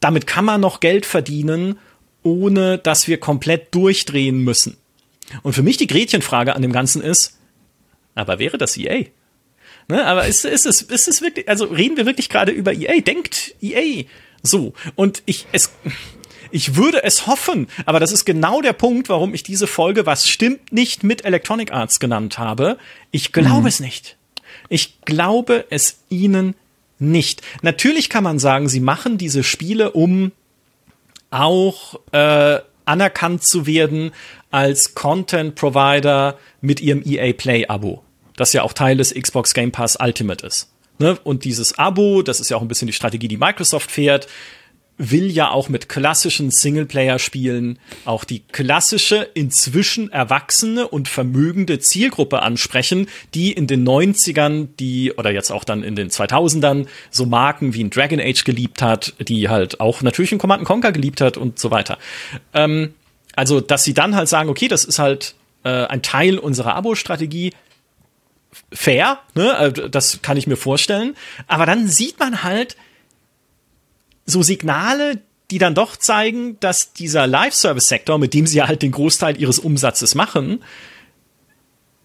[0.00, 1.78] damit kann man noch Geld verdienen
[2.24, 4.76] ohne dass wir komplett durchdrehen müssen.
[5.42, 7.38] Und für mich die Gretchenfrage an dem Ganzen ist,
[8.16, 9.04] aber wäre das EA?
[9.86, 13.00] Ne, aber ist, ist, es, ist es wirklich, also reden wir wirklich gerade über EA?
[13.00, 14.04] Denkt EA
[14.44, 14.74] so?
[14.94, 15.72] Und ich, es,
[16.52, 20.28] ich würde es hoffen, aber das ist genau der Punkt, warum ich diese Folge, was
[20.28, 22.78] stimmt nicht mit Electronic Arts genannt habe.
[23.10, 23.66] Ich glaube mhm.
[23.66, 24.16] es nicht.
[24.68, 26.54] Ich glaube es ihnen
[26.98, 27.42] nicht.
[27.62, 30.30] Natürlich kann man sagen, sie machen diese Spiele, um
[31.30, 34.12] auch äh, anerkannt zu werden
[34.50, 38.04] als Content Provider mit ihrem EA Play Abo,
[38.36, 40.73] das ja auch Teil des Xbox Game Pass Ultimate ist.
[40.98, 41.18] Ne?
[41.24, 44.28] Und dieses Abo, das ist ja auch ein bisschen die Strategie, die Microsoft fährt,
[44.96, 53.08] will ja auch mit klassischen Singleplayer-Spielen auch die klassische, inzwischen erwachsene und vermögende Zielgruppe ansprechen,
[53.34, 57.82] die in den 90ern, die, oder jetzt auch dann in den 2000ern, so Marken wie
[57.82, 61.58] ein Dragon Age geliebt hat, die halt auch natürlich ein Command Conquer geliebt hat und
[61.58, 61.98] so weiter.
[62.52, 62.94] Ähm,
[63.34, 65.34] also, dass sie dann halt sagen, okay, das ist halt
[65.64, 67.52] äh, ein Teil unserer Abo-Strategie,
[68.72, 69.56] fair, ne?
[69.58, 71.16] Äh, das kann ich mir vorstellen.
[71.46, 72.76] Aber dann sieht man halt,
[74.26, 75.20] so Signale,
[75.50, 80.14] die dann doch zeigen, dass dieser Live-Service-Sektor, mit dem sie halt den Großteil ihres Umsatzes
[80.14, 80.64] machen,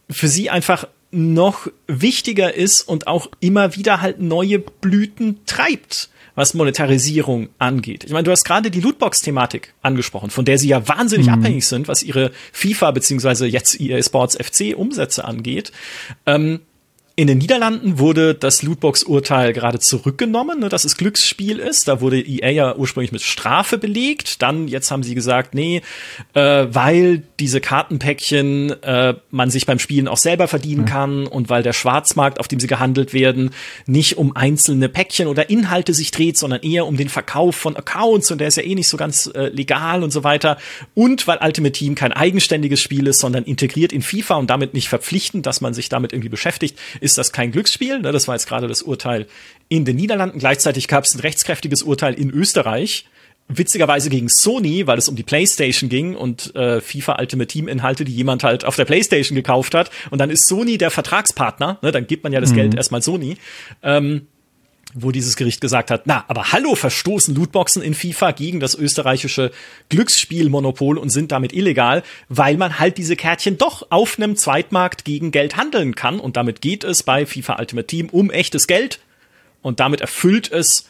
[0.10, 6.10] für sie einfach noch wichtiger ist und auch immer wieder halt neue Blüten treibt,
[6.40, 8.06] was Monetarisierung angeht.
[8.06, 11.34] Ich meine, du hast gerade die Lootbox-Thematik angesprochen, von der sie ja wahnsinnig mhm.
[11.34, 15.74] abhängig sind, was ihre FIFA beziehungsweise jetzt EA Sports FC Umsätze angeht.
[16.26, 16.61] Ähm,
[17.20, 21.90] in den Niederlanden wurde das Lootbox-Urteil gerade zurückgenommen, ne, dass es Glücksspiel ist.
[21.90, 24.41] Da wurde EA ja ursprünglich mit Strafe belegt.
[24.41, 25.82] Dann, jetzt haben sie gesagt, nee,
[26.34, 30.94] äh, weil diese Kartenpäckchen äh, man sich beim Spielen auch selber verdienen ja.
[30.94, 33.50] kann und weil der Schwarzmarkt, auf dem sie gehandelt werden,
[33.86, 38.32] nicht um einzelne Päckchen oder Inhalte sich dreht, sondern eher um den Verkauf von Accounts
[38.32, 40.58] und der ist ja eh nicht so ganz äh, legal und so weiter.
[40.94, 44.88] Und weil Ultimate Team kein eigenständiges Spiel ist, sondern integriert in FIFA und damit nicht
[44.88, 46.80] verpflichtend, dass man sich damit irgendwie beschäftigt,
[47.10, 47.99] ist das kein Glücksspiel.
[47.99, 48.11] Ne?
[48.11, 49.27] Das war jetzt gerade das Urteil
[49.68, 50.40] in den Niederlanden.
[50.40, 53.06] Gleichzeitig gab es ein rechtskräftiges Urteil in Österreich.
[53.48, 58.06] Witzigerweise gegen Sony, weil es um die PlayStation ging und äh, FIFA Ultimate Team Inhalte,
[58.06, 59.90] die jemand halt auf der PlayStation gekauft hat.
[60.11, 61.80] Und dann ist Sony der Vertragspartner.
[61.81, 61.91] Ne?
[61.91, 62.56] Dann gibt man ja das mhm.
[62.56, 63.38] Geld erstmal Sony.
[63.81, 64.27] Ähm,
[64.94, 69.52] wo dieses Gericht gesagt hat, na, aber hallo, verstoßen Lootboxen in FIFA gegen das österreichische
[69.90, 75.32] Glücksspielmonopol und sind damit illegal, weil man halt diese Kärtchen doch auf einem Zweitmarkt gegen
[75.32, 76.20] Geld handeln kann.
[76.20, 78.99] Und damit geht es bei FIFA Ultimate Team um echtes Geld.
[79.61, 80.88] Und damit erfüllt es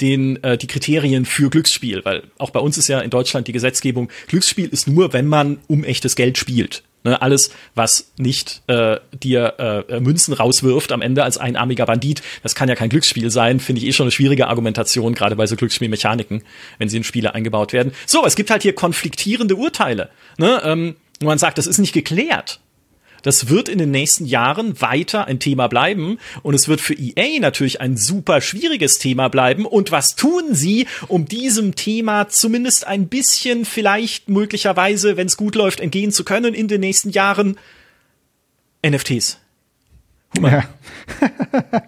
[0.00, 3.52] den äh, die Kriterien für Glücksspiel, weil auch bei uns ist ja in Deutschland die
[3.52, 6.82] Gesetzgebung Glücksspiel ist nur, wenn man um echtes Geld spielt.
[7.04, 12.54] Ne, alles, was nicht äh, dir äh, Münzen rauswirft am Ende als einarmiger Bandit, das
[12.54, 15.56] kann ja kein Glücksspiel sein, finde ich eh schon eine schwierige Argumentation, gerade bei so
[15.56, 16.42] Glücksspielmechaniken,
[16.78, 17.92] wenn sie in Spiele eingebaut werden.
[18.06, 20.10] So, es gibt halt hier konfliktierende Urteile.
[20.38, 20.62] Ne?
[20.64, 22.60] Ähm, man sagt, das ist nicht geklärt.
[23.22, 27.40] Das wird in den nächsten Jahren weiter ein Thema bleiben und es wird für EA
[27.40, 29.64] natürlich ein super schwieriges Thema bleiben.
[29.64, 35.54] Und was tun sie, um diesem Thema zumindest ein bisschen vielleicht möglicherweise, wenn es gut
[35.54, 37.56] läuft, entgehen zu können in den nächsten Jahren?
[38.84, 39.38] NFTs.
[40.36, 40.52] Human.
[40.52, 40.64] Ja.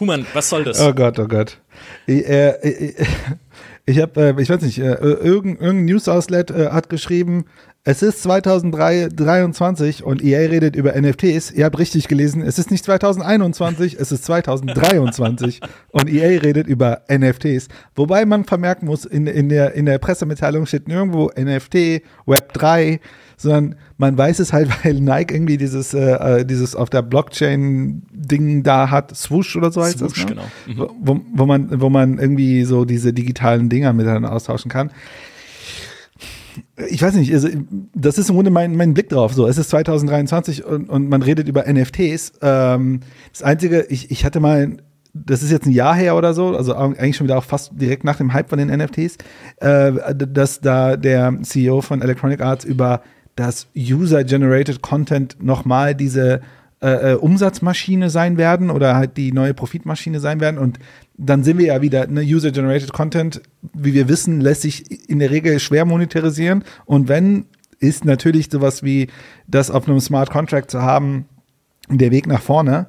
[0.00, 0.80] Human, was soll das?
[0.80, 1.58] Oh Gott, oh Gott.
[2.06, 2.94] Ich, äh, ich,
[3.86, 7.46] ich habe, äh, ich weiß nicht, äh, irgendein, irgendein News-Outlet äh, hat geschrieben,
[7.88, 11.52] es ist 2023 und EA redet über NFTs.
[11.52, 15.60] Ihr habt richtig gelesen, es ist nicht 2021, es ist 2023
[15.92, 17.68] und EA redet über NFTs.
[17.94, 22.98] Wobei man vermerken muss, in, in, der, in der Pressemitteilung steht nirgendwo NFT, Web 3,
[23.36, 28.64] sondern man weiß es halt, weil Nike irgendwie dieses, äh, äh, dieses auf der Blockchain-Ding
[28.64, 30.34] da hat, Swoosh oder so heißt Swoosh, das.
[30.34, 30.42] Ne?
[30.66, 30.86] Genau.
[30.88, 30.90] Mhm.
[31.02, 34.90] Wo, wo, man, wo man irgendwie so diese digitalen Dinger miteinander austauschen kann
[36.88, 37.48] ich weiß nicht, also
[37.94, 39.34] das ist im Grunde mein, mein Blick drauf.
[39.34, 42.32] So, es ist 2023 und, und man redet über NFTs.
[42.42, 43.00] Ähm,
[43.32, 44.76] das Einzige, ich, ich hatte mal,
[45.12, 48.04] das ist jetzt ein Jahr her oder so, also eigentlich schon wieder auch fast direkt
[48.04, 49.16] nach dem Hype von den NFTs,
[49.58, 53.02] äh, dass da der CEO von Electronic Arts über
[53.34, 56.40] das User-Generated Content nochmal diese
[56.82, 60.58] äh, äh, Umsatzmaschine sein werden oder halt die neue Profitmaschine sein werden.
[60.58, 60.78] Und
[61.18, 63.40] dann sind wir ja wieder, eine User-Generated Content,
[63.72, 66.64] wie wir wissen, lässt sich in der Regel schwer monetarisieren.
[66.84, 67.46] Und wenn,
[67.78, 69.08] ist natürlich sowas wie
[69.46, 71.26] das auf einem Smart Contract zu haben,
[71.88, 72.86] der Weg nach vorne.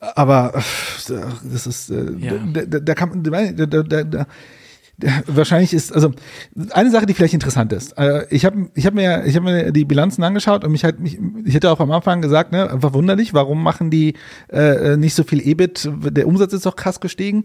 [0.00, 2.34] Aber das ist, äh, ja.
[2.52, 4.26] da, da, da, kann da, da, da,
[5.26, 6.12] wahrscheinlich ist, also
[6.70, 7.92] eine Sache, die vielleicht interessant ist.
[7.98, 11.00] Äh, ich habe ich hab mir, ich hab mir die Bilanzen angeschaut und mich halt,
[11.00, 14.14] mich, ich hätte auch am Anfang gesagt, ne, einfach wunderlich, warum machen die
[14.48, 15.90] äh, nicht so viel EBIT?
[16.10, 17.44] Der Umsatz ist doch krass gestiegen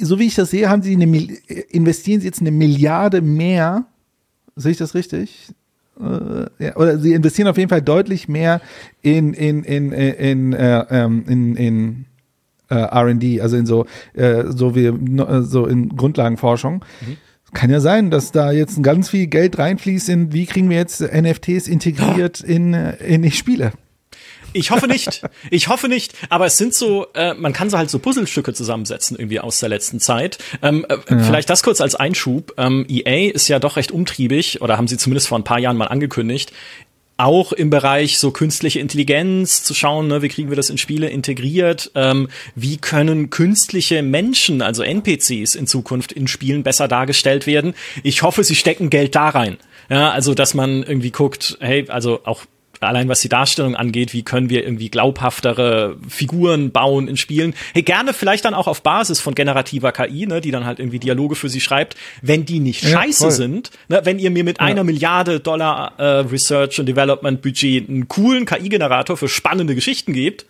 [0.00, 1.06] so wie ich das sehe, haben sie eine,
[1.70, 3.86] investieren sie jetzt eine Milliarde mehr.
[4.56, 5.48] Sehe ich das richtig?
[6.00, 8.60] Äh, ja, oder sie investieren auf jeden Fall deutlich mehr
[9.02, 12.04] in, in, in, in, in, äh, ähm, in, in
[12.70, 16.84] äh, R&D, also in so, äh, so wie äh, so in Grundlagenforschung.
[17.00, 17.16] Mhm.
[17.54, 21.00] Kann ja sein, dass da jetzt ganz viel Geld reinfließt in, wie kriegen wir jetzt
[21.00, 23.72] NFTs integriert in, in die Spiele.
[24.52, 25.22] Ich hoffe nicht.
[25.50, 26.14] Ich hoffe nicht.
[26.30, 29.68] Aber es sind so, äh, man kann so halt so Puzzlestücke zusammensetzen irgendwie aus der
[29.68, 30.38] letzten Zeit.
[30.62, 31.18] Ähm, äh, ja.
[31.22, 32.54] Vielleicht das kurz als Einschub.
[32.56, 35.76] Ähm, EA ist ja doch recht umtriebig oder haben sie zumindest vor ein paar Jahren
[35.76, 36.52] mal angekündigt.
[37.20, 41.08] Auch im Bereich so künstliche Intelligenz zu schauen, ne, wie kriegen wir das in Spiele
[41.08, 41.90] integriert?
[41.96, 47.74] Ähm, wie können künstliche Menschen, also NPCs in Zukunft in Spielen besser dargestellt werden?
[48.04, 49.56] Ich hoffe, sie stecken Geld da rein.
[49.90, 52.44] Ja, also dass man irgendwie guckt, hey, also auch
[52.80, 57.54] allein was die Darstellung angeht, wie können wir irgendwie glaubhaftere Figuren bauen in Spielen.
[57.74, 60.98] Hey, gerne vielleicht dann auch auf Basis von generativer KI, ne, die dann halt irgendwie
[60.98, 63.30] Dialoge für sie schreibt, wenn die nicht ja, scheiße voll.
[63.30, 64.66] sind, ne, wenn ihr mir mit ja.
[64.66, 70.46] einer Milliarde Dollar äh, Research und Development Budget einen coolen KI-Generator für spannende Geschichten gebt.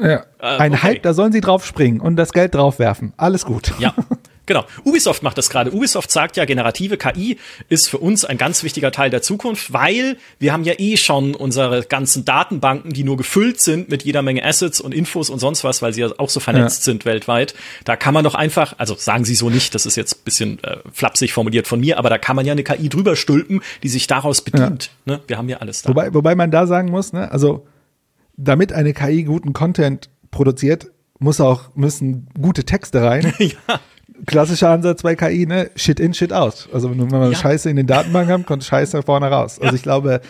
[0.00, 0.24] Ja.
[0.38, 0.82] Äh, Ein okay.
[0.82, 3.12] Hype, da sollen sie drauf springen und das Geld draufwerfen.
[3.16, 3.72] Alles gut.
[3.78, 3.94] Ja.
[4.48, 4.64] Genau.
[4.82, 5.74] Ubisoft macht das gerade.
[5.74, 7.36] Ubisoft sagt ja, generative KI
[7.68, 11.34] ist für uns ein ganz wichtiger Teil der Zukunft, weil wir haben ja eh schon
[11.34, 15.64] unsere ganzen Datenbanken, die nur gefüllt sind mit jeder Menge Assets und Infos und sonst
[15.64, 16.92] was, weil sie ja auch so vernetzt ja.
[16.92, 17.54] sind weltweit.
[17.84, 20.78] Da kann man doch einfach, also sagen sie so nicht, das ist jetzt bisschen äh,
[20.92, 24.06] flapsig formuliert von mir, aber da kann man ja eine KI drüber stülpen, die sich
[24.06, 24.90] daraus bedient.
[25.04, 25.16] Ja.
[25.16, 25.20] Ne?
[25.26, 25.90] Wir haben ja alles da.
[25.90, 27.66] Wobei, wobei man da sagen muss, ne, also
[28.38, 33.34] damit eine KI guten Content produziert, muss auch, müssen gute Texte rein.
[33.38, 33.78] ja
[34.26, 35.70] klassischer Ansatz bei KI, ne?
[35.76, 36.68] Shit in, Shit out.
[36.72, 37.34] Also wenn wir ja.
[37.34, 39.58] Scheiße in den Datenbanken haben, kommt Scheiße vorne raus.
[39.60, 40.20] Also ich glaube,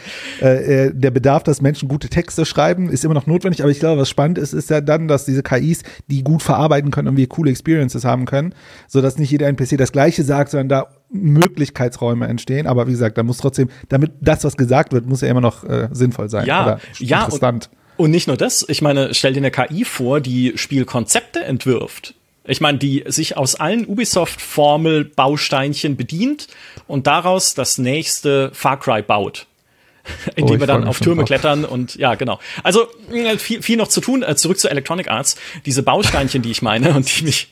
[0.41, 3.63] äh, äh, der Bedarf, dass Menschen gute Texte schreiben, ist immer noch notwendig.
[3.63, 6.91] Aber ich glaube, was spannend ist, ist ja dann, dass diese KIs, die gut verarbeiten
[6.91, 8.55] können und wir coole Experiences haben können,
[8.87, 12.67] so dass nicht jeder NPC das Gleiche sagt, sondern da Möglichkeitsräume entstehen.
[12.67, 15.65] Aber wie gesagt, da muss trotzdem, damit das, was gesagt wird, muss ja immer noch
[15.65, 16.47] äh, sinnvoll sein.
[16.47, 17.21] Ja, ja.
[17.25, 17.71] Interessant.
[17.97, 22.15] Und, und nicht nur das, ich meine, stell dir eine KI vor, die Spielkonzepte entwirft.
[22.49, 26.49] Ich meine, die sich aus allen Ubisoft-Formel-Bausteinchen bedient
[26.87, 29.47] und daraus das nächste Far Cry baut.
[30.37, 32.41] Indem oh, wir dann auf Türme klettern und ja, genau.
[32.63, 34.23] Also äh, viel, viel noch zu tun.
[34.23, 35.37] Äh, zurück zu Electronic Arts.
[35.67, 37.51] Diese Bausteinchen, die ich meine und die mich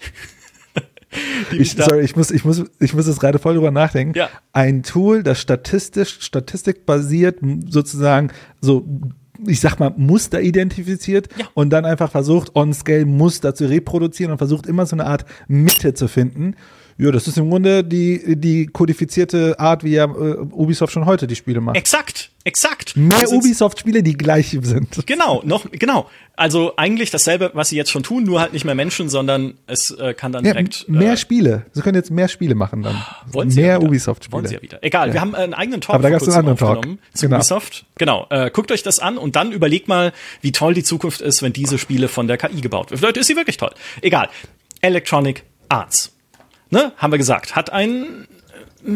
[1.52, 4.16] ich, sorry, ich muss, ich muss, ich muss jetzt gerade voll drüber nachdenken.
[4.16, 4.28] Ja.
[4.52, 8.85] Ein Tool, das statistisch, statistikbasiert sozusagen so
[9.46, 11.46] ich sag mal, Muster identifiziert ja.
[11.54, 15.94] und dann einfach versucht, on-scale Muster zu reproduzieren und versucht immer so eine Art Mitte
[15.94, 16.54] zu finden.
[16.98, 21.26] Ja, das ist im Grunde die, die kodifizierte Art, wie ja äh, Ubisoft schon heute
[21.26, 21.76] die Spiele macht.
[21.76, 22.97] Exakt, exakt.
[22.97, 25.06] Mehr Ubisoft-Spiele, die gleich sind.
[25.06, 26.09] Genau, noch, genau.
[26.36, 29.90] Also eigentlich dasselbe, was sie jetzt schon tun, nur halt nicht mehr Menschen, sondern es
[29.90, 30.89] äh, kann dann ja, direkt.
[30.89, 31.66] Mehr äh, Spiele.
[31.73, 33.02] Sie können jetzt mehr Spiele machen dann.
[33.27, 34.32] Wollen sie mehr ja Ubisoft-Spiele.
[34.32, 34.78] Wollen sie ja wieder.
[34.82, 35.14] Egal, ja.
[35.14, 36.85] wir haben einen eigenen Talk Aber da gab's einen anderen Talk.
[37.14, 37.36] zu genau.
[37.36, 37.86] Ubisoft.
[37.98, 38.27] Genau.
[38.31, 41.52] Äh, guckt euch das an und dann überlegt mal, wie toll die Zukunft ist, wenn
[41.52, 43.01] diese Spiele von der KI gebaut wird.
[43.01, 43.73] Leute, ist sie wirklich toll.
[44.02, 44.28] Egal.
[44.82, 46.16] Electronic Arts
[46.70, 48.27] ne, haben wir gesagt, hat ein
[48.86, 48.90] äh,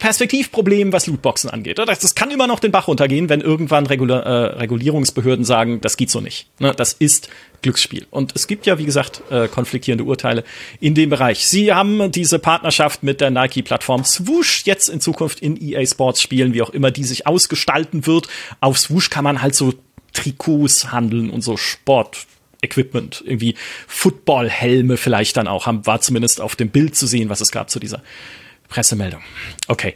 [0.00, 1.78] Perspektivproblem, was Lootboxen angeht.
[1.78, 6.10] Das, kann immer noch den Bach runtergehen, wenn irgendwann Regula äh, Regulierungsbehörden sagen, das geht
[6.10, 6.48] so nicht.
[6.58, 7.28] Ne, das ist
[7.62, 8.06] Glücksspiel.
[8.10, 10.42] Und es gibt ja, wie gesagt, äh, konfliktierende Urteile
[10.80, 11.46] in dem Bereich.
[11.46, 16.54] Sie haben diese Partnerschaft mit der Nike-Plattform Swoosh jetzt in Zukunft in EA Sports spielen,
[16.54, 18.26] wie auch immer die sich ausgestalten wird.
[18.60, 19.74] Auf Swoosh kann man halt so
[20.14, 22.26] Trikots handeln und so Sport
[22.62, 23.54] Equipment, irgendwie
[23.86, 27.70] Footballhelme vielleicht dann auch, haben, war zumindest auf dem Bild zu sehen, was es gab
[27.70, 28.02] zu dieser
[28.70, 29.20] Pressemeldung.
[29.68, 29.92] Okay.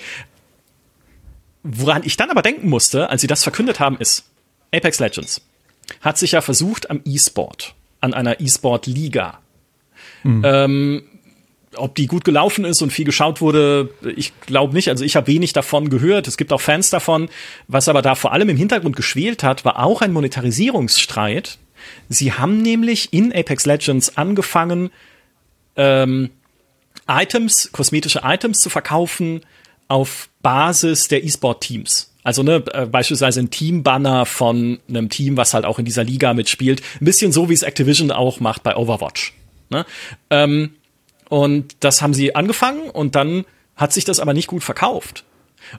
[1.62, 4.24] Woran ich dann aber denken musste, als sie das verkündet haben, ist,
[4.70, 5.40] Apex Legends
[6.00, 9.38] hat sich ja versucht am E-Sport, an einer E-Sport-Liga.
[10.22, 10.42] Mhm.
[10.44, 11.02] Ähm,
[11.76, 14.88] ob die gut gelaufen ist und viel geschaut wurde, ich glaube nicht.
[14.90, 16.28] Also ich habe wenig davon gehört.
[16.28, 17.28] Es gibt auch Fans davon.
[17.66, 21.58] Was aber da vor allem im Hintergrund geschwelt hat, war auch ein Monetarisierungsstreit
[22.08, 24.90] Sie haben nämlich in Apex Legends angefangen,
[25.76, 26.30] ähm,
[27.08, 29.40] Items, kosmetische Items zu verkaufen
[29.88, 32.12] auf Basis der E-Sport-Teams.
[32.22, 36.32] Also ne, äh, beispielsweise ein Team-Banner von einem Team, was halt auch in dieser Liga
[36.32, 36.82] mitspielt.
[37.00, 39.34] Ein bisschen so, wie es Activision auch macht bei Overwatch.
[39.68, 39.84] Ne?
[40.30, 40.74] Ähm,
[41.28, 43.44] und das haben sie angefangen und dann
[43.76, 45.24] hat sich das aber nicht gut verkauft.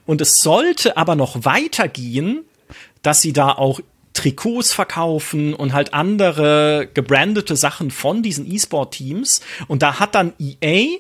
[0.06, 2.44] Und es sollte aber noch weitergehen,
[3.02, 3.80] dass sie da auch
[4.14, 9.42] Trikots verkaufen und halt andere gebrandete Sachen von diesen E-Sport-Teams.
[9.68, 11.00] Und da hat dann EA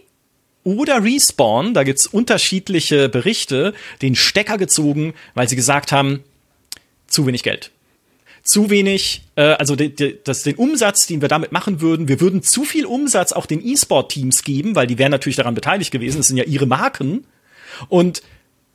[0.65, 6.23] oder Respawn, da gibt's unterschiedliche Berichte, den Stecker gezogen, weil sie gesagt haben,
[7.07, 7.71] zu wenig Geld.
[8.43, 12.21] zu wenig, äh, also de, de, das, den Umsatz, den wir damit machen würden, wir
[12.21, 16.17] würden zu viel Umsatz auch den E-Sport-Teams geben, weil die wären natürlich daran beteiligt gewesen,
[16.17, 17.25] das sind ja ihre Marken.
[17.89, 18.21] Und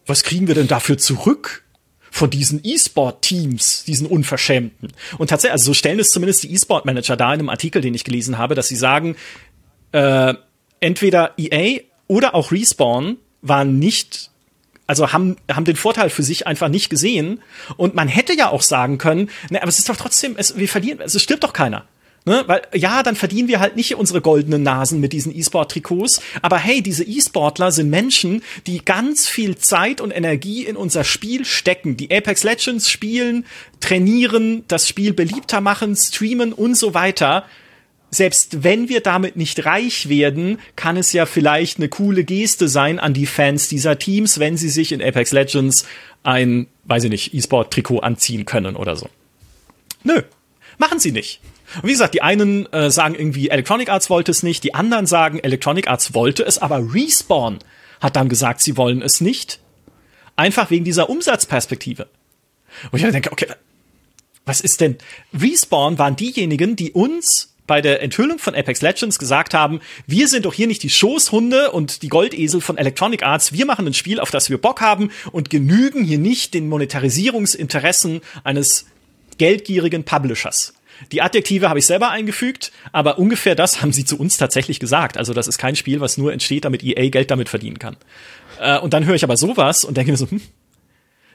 [0.06, 1.64] was kriegen wir denn dafür zurück?
[2.12, 4.92] von diesen E-Sport-Teams, diesen Unverschämten.
[5.18, 8.02] Und tatsächlich, also so stellen es zumindest die E-Sport-Manager da in einem Artikel, den ich
[8.02, 9.14] gelesen habe, dass sie sagen,
[9.92, 10.34] äh,
[10.80, 14.30] entweder EA oder auch Respawn waren nicht
[14.86, 17.40] also haben, haben den Vorteil für sich einfach nicht gesehen.
[17.76, 20.68] Und man hätte ja auch sagen können, ne, aber es ist doch trotzdem, es, wir
[20.68, 21.84] verlieren, es stirbt doch keiner.
[22.26, 22.42] Ne?
[22.46, 26.20] Weil ja, dann verdienen wir halt nicht unsere goldenen Nasen mit diesen E-Sport-Trikots.
[26.42, 31.44] Aber hey, diese E-Sportler sind Menschen, die ganz viel Zeit und Energie in unser Spiel
[31.44, 33.46] stecken, die Apex Legends spielen,
[33.78, 37.44] trainieren, das Spiel beliebter machen, streamen und so weiter
[38.10, 42.98] selbst wenn wir damit nicht reich werden, kann es ja vielleicht eine coole Geste sein
[42.98, 45.86] an die Fans dieser Teams, wenn sie sich in Apex Legends
[46.22, 49.08] ein, weiß ich nicht, E-Sport-Trikot anziehen können oder so.
[50.02, 50.22] Nö,
[50.78, 51.40] machen sie nicht.
[51.76, 55.06] Und wie gesagt, die einen äh, sagen irgendwie, Electronic Arts wollte es nicht, die anderen
[55.06, 57.60] sagen, Electronic Arts wollte es, aber Respawn
[58.00, 59.60] hat dann gesagt, sie wollen es nicht.
[60.34, 62.08] Einfach wegen dieser Umsatzperspektive.
[62.90, 63.46] Und ich denke, okay,
[64.46, 64.96] was ist denn?
[65.32, 69.78] Respawn waren diejenigen, die uns bei der Enthüllung von Apex Legends gesagt haben,
[70.08, 73.86] wir sind doch hier nicht die Schoßhunde und die Goldesel von Electronic Arts, wir machen
[73.86, 78.86] ein Spiel, auf das wir Bock haben und genügen hier nicht den Monetarisierungsinteressen eines
[79.38, 80.74] geldgierigen Publishers.
[81.12, 85.16] Die Adjektive habe ich selber eingefügt, aber ungefähr das haben sie zu uns tatsächlich gesagt.
[85.16, 87.96] Also das ist kein Spiel, was nur entsteht, damit EA Geld damit verdienen kann.
[88.58, 90.40] Äh, und dann höre ich aber sowas und denke mir so, hm,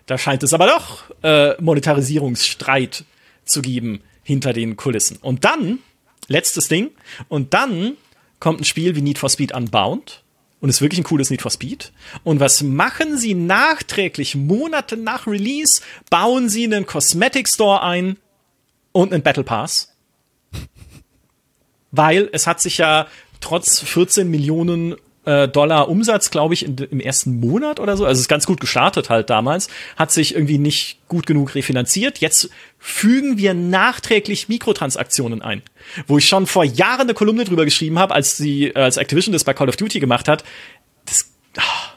[0.05, 3.05] da scheint es aber doch äh, Monetarisierungsstreit
[3.45, 5.17] zu geben hinter den Kulissen.
[5.21, 5.79] Und dann
[6.27, 6.91] Letztes Ding.
[7.27, 7.97] Und dann
[8.39, 10.23] kommt ein Spiel wie Need for Speed Unbound.
[10.61, 11.91] Und ist wirklich ein cooles Need for Speed.
[12.23, 15.81] Und was machen sie nachträglich, Monate nach Release?
[16.09, 18.17] Bauen sie einen Cosmetic Store ein
[18.91, 19.93] und einen Battle Pass.
[21.91, 23.07] Weil es hat sich ja
[23.41, 24.95] trotz 14 Millionen
[25.25, 28.05] äh, Dollar Umsatz, glaube ich, in, im ersten Monat oder so.
[28.05, 29.67] Also es ist ganz gut gestartet halt damals.
[29.95, 32.19] Hat sich irgendwie nicht gut genug refinanziert.
[32.19, 32.49] Jetzt
[32.79, 35.61] fügen wir nachträglich Mikrotransaktionen ein.
[36.07, 39.43] Wo ich schon vor Jahren eine Kolumne drüber geschrieben habe, als äh, als Activision das
[39.43, 40.43] bei Call of Duty gemacht hat.
[41.05, 41.94] Das, oh,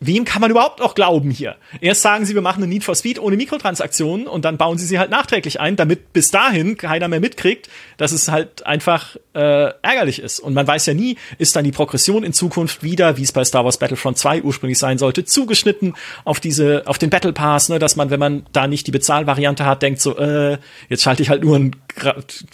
[0.00, 1.56] wem kann man überhaupt noch glauben hier?
[1.80, 4.86] Erst sagen sie, wir machen eine Need for Speed ohne Mikrotransaktionen und dann bauen sie
[4.86, 7.68] sie halt nachträglich ein, damit bis dahin keiner mehr mitkriegt,
[7.98, 10.40] dass es halt einfach äh, ärgerlich ist.
[10.40, 13.44] Und man weiß ja nie, ist dann die Progression in Zukunft wieder, wie es bei
[13.44, 15.94] Star Wars Battlefront 2 ursprünglich sein sollte, zugeschnitten
[16.24, 19.66] auf diese, auf den Battle Pass, ne, dass man, wenn man da nicht die Bezahlvariante
[19.66, 20.58] hat, denkt so, äh,
[20.88, 21.76] jetzt schalte ich halt nur ein,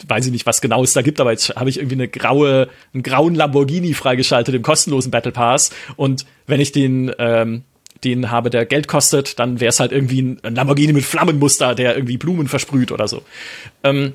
[0.08, 2.68] weiß ich nicht, was genau es da gibt, aber jetzt habe ich irgendwie eine graue,
[2.92, 7.64] einen grauen Lamborghini freigeschaltet im kostenlosen Battle Pass und wenn ich den ähm,
[8.04, 11.96] den habe, der Geld kostet, dann wäre es halt irgendwie ein Lamborghini mit Flammenmuster, der
[11.96, 13.22] irgendwie Blumen versprüht oder so.
[13.82, 14.12] Ähm,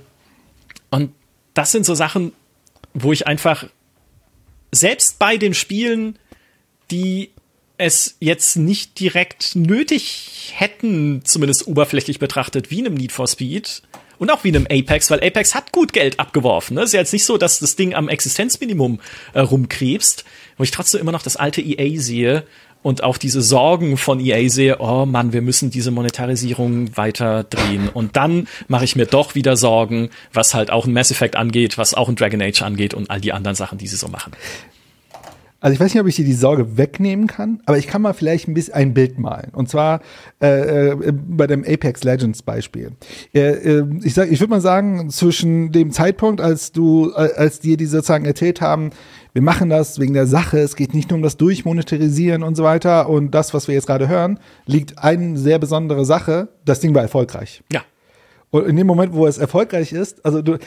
[0.91, 1.11] und
[1.53, 2.34] das sind so Sachen,
[2.93, 3.65] wo ich einfach
[4.72, 6.18] selbst bei den Spielen,
[6.91, 7.31] die
[7.77, 13.81] es jetzt nicht direkt nötig hätten, zumindest oberflächlich betrachtet, wie einem Need for Speed
[14.22, 16.76] und auch wie einem Apex, weil Apex hat gut Geld abgeworfen.
[16.76, 16.84] Ne?
[16.84, 18.99] Ist ja jetzt nicht so, dass das Ding am Existenzminimum
[19.34, 20.26] äh, rumkrebst,
[20.57, 22.43] wo ich trotzdem immer noch das alte EA sehe
[22.84, 27.89] und auch diese Sorgen von EA sehe, oh Mann, wir müssen diese Monetarisierung weiter drehen.
[27.89, 31.80] Und dann mache ich mir doch wieder Sorgen, was halt auch ein Mass Effect angeht,
[31.80, 34.34] was auch ein Dragon Age angeht und all die anderen Sachen, die sie so machen.
[35.62, 38.14] Also ich weiß nicht, ob ich dir die Sorge wegnehmen kann, aber ich kann mal
[38.14, 39.52] vielleicht ein bisschen ein Bild malen.
[39.54, 40.02] Und zwar
[40.42, 42.94] äh, äh, bei dem Apex Legends Beispiel.
[43.34, 47.60] Äh, äh, ich sag, ich würde mal sagen, zwischen dem Zeitpunkt, als du, äh, als
[47.60, 48.90] dir die sozusagen erzählt haben,
[49.34, 52.64] wir machen das wegen der Sache, es geht nicht nur um das Durchmonetarisieren und so
[52.64, 56.94] weiter und das, was wir jetzt gerade hören, liegt eine sehr besondere Sache, das Ding
[56.96, 57.62] war erfolgreich.
[57.72, 57.82] Ja.
[58.52, 60.57] Und in dem Moment, wo es erfolgreich ist, also du,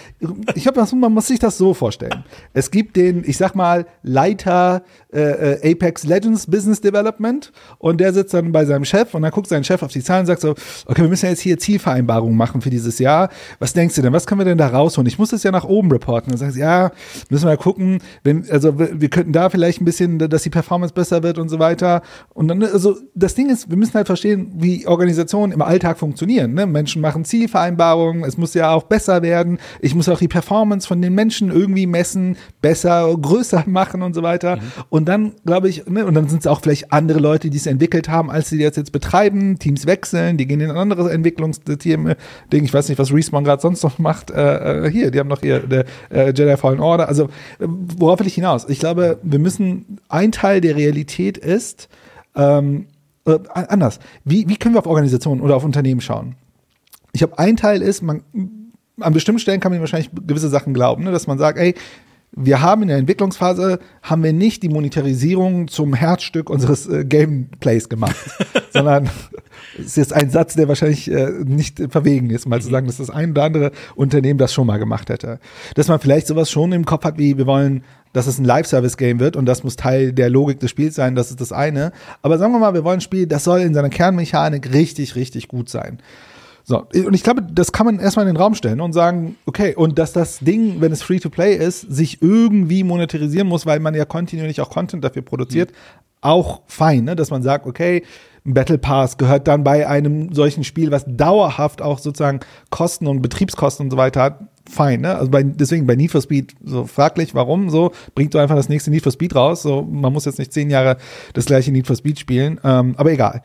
[0.55, 2.25] ich habe, man muss sich das so vorstellen.
[2.55, 4.83] Es gibt den, ich sag mal, Leiter
[5.13, 9.31] äh, äh, Apex Legends Business Development und der sitzt dann bei seinem Chef und dann
[9.31, 10.55] guckt sein Chef auf die Zahlen und sagt so,
[10.87, 13.29] okay, wir müssen jetzt hier Zielvereinbarungen machen für dieses Jahr.
[13.59, 14.15] Was denkst du denn?
[14.15, 15.07] Was können wir denn da rausholen?
[15.07, 16.31] Ich muss das ja nach oben reporten.
[16.31, 16.91] Dann sagst du, ja,
[17.29, 21.23] müssen wir gucken, wenn, also wir könnten da vielleicht ein bisschen, dass die Performance besser
[21.23, 22.01] wird und so weiter.
[22.33, 26.55] Und dann, also das Ding ist, wir müssen halt verstehen, wie Organisationen im Alltag funktionieren.
[26.55, 26.65] Ne?
[26.65, 30.87] Menschen machen Zielvereinbarungen Vereinbarungen, es muss ja auch besser werden, ich muss auch die Performance
[30.87, 34.57] von den Menschen irgendwie messen, besser, größer machen und so weiter.
[34.57, 34.61] Mhm.
[34.91, 37.67] Und dann, glaube ich, ne, und dann sind es auch vielleicht andere Leute, die es
[37.67, 42.15] entwickelt haben, als sie das jetzt betreiben, Teams wechseln, die gehen in andere Entwicklungsteam,
[42.53, 45.41] ich weiß nicht, was Respawn gerade sonst noch macht, äh, äh, hier, die haben noch
[45.41, 47.29] hier der äh, Jedi Fallen Order, also
[47.59, 48.69] worauf will ich hinaus?
[48.69, 51.89] Ich glaube, wir müssen, ein Teil der Realität ist,
[52.37, 52.87] ähm,
[53.27, 54.01] äh, anders.
[54.25, 56.37] Wie, wie können wir auf Organisationen oder auf Unternehmen schauen?
[57.15, 58.23] Ich habe ein Teil ist, man
[59.01, 61.75] an bestimmten Stellen kann man wahrscheinlich gewisse Sachen glauben, ne, dass man sagt, ey,
[62.37, 67.89] wir haben in der Entwicklungsphase haben wir nicht die Monetarisierung zum Herzstück unseres äh, Gameplays
[67.89, 68.17] gemacht,
[68.73, 69.09] sondern
[69.79, 72.97] es ist jetzt ein Satz, der wahrscheinlich äh, nicht verwegen ist, mal zu sagen, dass
[72.97, 75.39] das ein oder andere Unternehmen das schon mal gemacht hätte.
[75.77, 79.21] Dass man vielleicht sowas schon im Kopf hat, wie wir wollen, dass es ein Live-Service-Game
[79.21, 81.93] wird und das muss Teil der Logik des Spiels sein, das ist das eine.
[82.23, 85.49] Aber sagen wir mal, wir wollen ein Spiel, das soll in seiner Kernmechanik richtig, richtig
[85.49, 85.99] gut sein.
[86.67, 89.75] So, und ich glaube, das kann man erstmal in den Raum stellen und sagen, okay,
[89.75, 93.81] und dass das Ding, wenn es free to play ist, sich irgendwie monetarisieren muss, weil
[93.81, 95.75] man ja kontinuierlich auch Content dafür produziert, mhm.
[96.23, 97.17] auch fein, ne?
[97.17, 98.03] dass man sagt, okay,
[98.45, 103.87] Battle Pass gehört dann bei einem solchen Spiel, was dauerhaft auch sozusagen Kosten und Betriebskosten
[103.87, 105.17] und so weiter hat, fein, ne?
[105.17, 108.69] Also bei, deswegen bei Need for Speed so fraglich, warum so, bringt du einfach das
[108.69, 110.97] nächste Need for Speed raus, so, man muss jetzt nicht zehn Jahre
[111.33, 113.43] das gleiche Need for Speed spielen, ähm, aber egal.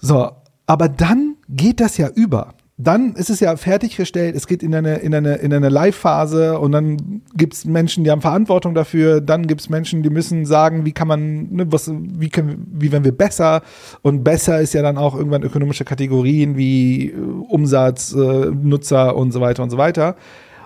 [0.00, 0.30] So,
[0.66, 2.54] aber dann geht das ja über.
[2.82, 6.72] Dann ist es ja fertiggestellt, es geht in eine, in eine, in eine Live-Phase und
[6.72, 10.86] dann gibt es Menschen, die haben Verantwortung dafür, dann gibt es Menschen, die müssen sagen,
[10.86, 13.60] wie kann man, ne, was, wie können, wie werden wir besser?
[14.00, 17.14] Und besser ist ja dann auch irgendwann ökonomische Kategorien wie äh,
[17.48, 18.16] Umsatz, äh,
[18.46, 20.16] Nutzer und so weiter und so weiter.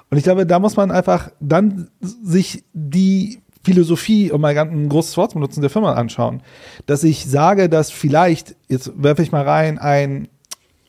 [0.09, 5.17] Und ich glaube, da muss man einfach dann sich die Philosophie, um mal ein großes
[5.17, 6.43] Wort zu benutzen, der Firma anschauen.
[6.87, 10.29] Dass ich sage, dass vielleicht, jetzt werfe ich mal rein, ein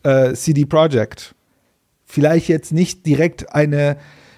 [0.05, 1.35] äh, CD Projekt
[2.05, 3.97] vielleicht jetzt nicht direkt eine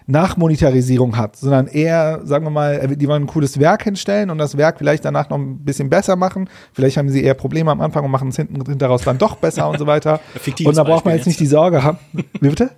[0.10, 4.56] Nachmonetarisierung hat, sondern eher, sagen wir mal, die wollen ein cooles Werk hinstellen und das
[4.56, 6.50] Werk vielleicht danach noch ein bisschen besser machen.
[6.72, 9.70] Vielleicht haben sie eher Probleme am Anfang und machen es hinten hinteraus dann doch besser
[9.70, 10.22] und so weiter.
[10.64, 12.00] und da braucht man jetzt nicht die Sorge haben.
[12.14, 12.72] Wie bitte?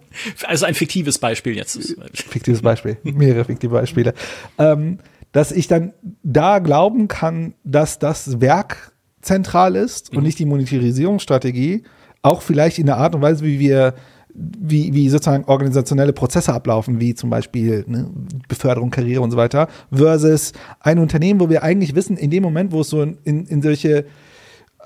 [0.47, 1.95] Also ein fiktives Beispiel jetzt.
[2.13, 2.97] Fiktives Beispiel.
[3.03, 4.15] Mehrere fiktive Beispiele.
[4.57, 4.97] Ähm,
[5.31, 5.93] dass ich dann
[6.23, 8.91] da glauben kann, dass das Werk
[9.21, 10.17] zentral ist mhm.
[10.17, 11.83] und nicht die Monetarisierungsstrategie,
[12.21, 13.93] auch vielleicht in der Art und Weise, wie wir
[14.33, 18.09] wie, wie sozusagen organisationelle Prozesse ablaufen, wie zum Beispiel ne,
[18.47, 22.71] Beförderung, Karriere und so weiter, versus ein Unternehmen, wo wir eigentlich wissen, in dem Moment,
[22.71, 24.05] wo es so in, in solche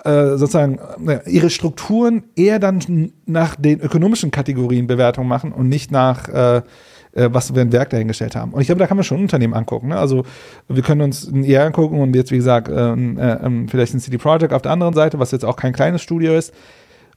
[0.06, 0.80] äh, sozusagen
[1.28, 6.62] ihre Strukturen eher dann nach den ökonomischen Kategorien Bewertung machen und nicht nach äh,
[7.14, 8.54] äh, was wir ein Werk dahingestellt haben.
[8.54, 9.90] Und ich glaube, da kann man schon Unternehmen angucken.
[9.90, 9.98] Ne?
[9.98, 10.24] Also
[10.68, 14.18] wir können uns ein ER angucken und jetzt, wie gesagt, äh, äh, vielleicht ein CD
[14.18, 16.54] Projekt auf der anderen Seite, was jetzt auch kein kleines Studio ist.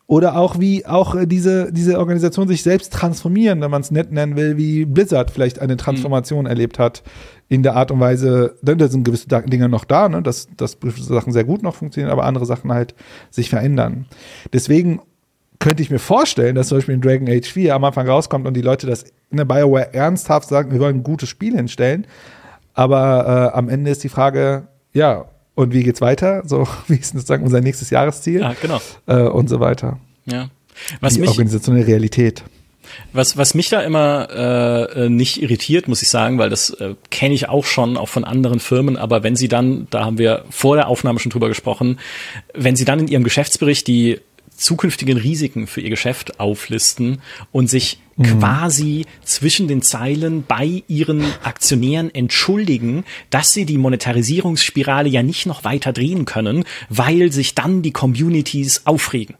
[0.09, 4.13] Oder auch wie auch äh, diese, diese Organisation sich selbst transformieren, wenn man es nett
[4.13, 6.51] nennen will, wie Blizzard vielleicht eine Transformation mhm.
[6.51, 7.03] erlebt hat
[7.49, 10.77] in der Art und Weise, denn da sind gewisse Dinge noch da, ne, dass, dass
[10.77, 12.95] bestimmte Sachen sehr gut noch funktionieren, aber andere Sachen halt
[13.31, 14.07] sich verändern.
[14.53, 15.01] Deswegen
[15.59, 18.55] könnte ich mir vorstellen, dass zum Beispiel in Dragon Age 4 am Anfang rauskommt und
[18.55, 22.07] die Leute das in der BioWare ernsthaft sagen, wir wollen ein gutes Spiel hinstellen.
[22.75, 25.27] Aber äh, am Ende ist die Frage, ja,
[25.57, 26.43] und wie geht's weiter?
[26.47, 28.41] So, wie ist sozusagen unser nächstes Jahresziel?
[28.43, 28.81] Ja, genau.
[29.07, 29.99] Äh, und so weiter.
[30.27, 30.49] Ja.
[31.01, 32.45] Was die mich, organisationelle Realität.
[33.13, 36.95] Was, was mich da immer äh, äh, nicht irritiert, muss ich sagen, weil das äh,
[37.11, 40.45] kenne ich auch schon, auch von anderen Firmen, aber wenn sie dann, da haben wir
[40.51, 41.99] vor der Aufnahme schon drüber gesprochen,
[42.55, 44.21] wenn sie dann in ihrem Geschäftsbericht die
[44.55, 47.21] zukünftigen Risiken für ihr Geschäft auflisten
[47.51, 48.25] und sich mhm.
[48.25, 55.65] quasi zwischen den Zeilen bei ihren Aktionären entschuldigen, dass sie die Monetarisierungsspirale ja nicht noch
[55.65, 59.37] weiter drehen können, weil sich dann die Communities aufregen.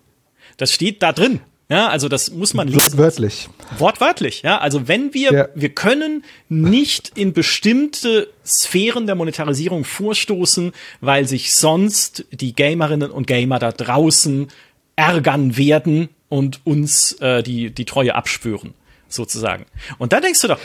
[0.57, 1.41] Das steht da drin.
[1.69, 2.93] Ja, also das muss man lesen.
[2.93, 3.49] Wortwörtlich.
[3.79, 4.59] Wortwörtlich, ja.
[4.59, 5.49] Also wenn wir, ja.
[5.57, 10.71] wir können nicht in bestimmte Sphären der Monetarisierung vorstoßen,
[11.01, 14.47] weil sich sonst die Gamerinnen und Gamer da draußen
[14.95, 18.75] ärgern werden und uns äh, die, die Treue abspüren,
[19.09, 19.67] sozusagen.
[19.99, 20.61] Und da denkst du doch,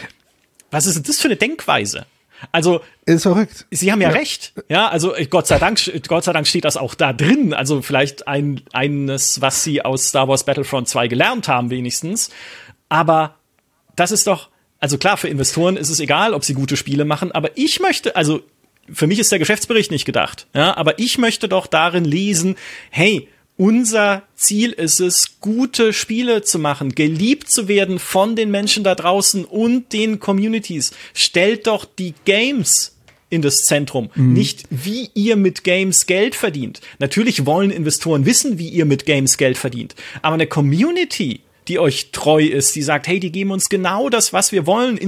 [0.71, 2.05] was ist das für eine Denkweise?
[2.51, 3.67] Also ist verrückt.
[3.69, 4.53] Sie haben ja, ja, recht.
[4.67, 7.53] Ja, also äh, Gott sei Dank, Gott sei Dank steht das auch da drin.
[7.53, 12.31] Also vielleicht ein, eines, was Sie aus Star Wars Battlefront 2 gelernt haben, wenigstens.
[12.89, 13.35] Aber
[13.95, 17.31] das ist doch, also klar, für Investoren ist es egal, ob sie gute Spiele machen,
[17.31, 18.41] aber ich möchte, also
[18.91, 20.47] für mich ist der Geschäftsbericht nicht gedacht.
[20.53, 22.55] Ja, aber ich möchte doch darin lesen,
[22.89, 23.29] hey,
[23.61, 28.95] unser Ziel ist es, gute Spiele zu machen, geliebt zu werden von den Menschen da
[28.95, 30.93] draußen und den Communities.
[31.13, 32.97] Stellt doch die Games
[33.29, 34.33] in das Zentrum, mhm.
[34.33, 36.81] nicht wie ihr mit Games Geld verdient.
[36.97, 39.93] Natürlich wollen Investoren wissen, wie ihr mit Games Geld verdient,
[40.23, 44.33] aber eine Community, die euch treu ist, die sagt, hey, die geben uns genau das,
[44.33, 44.99] was wir wollen,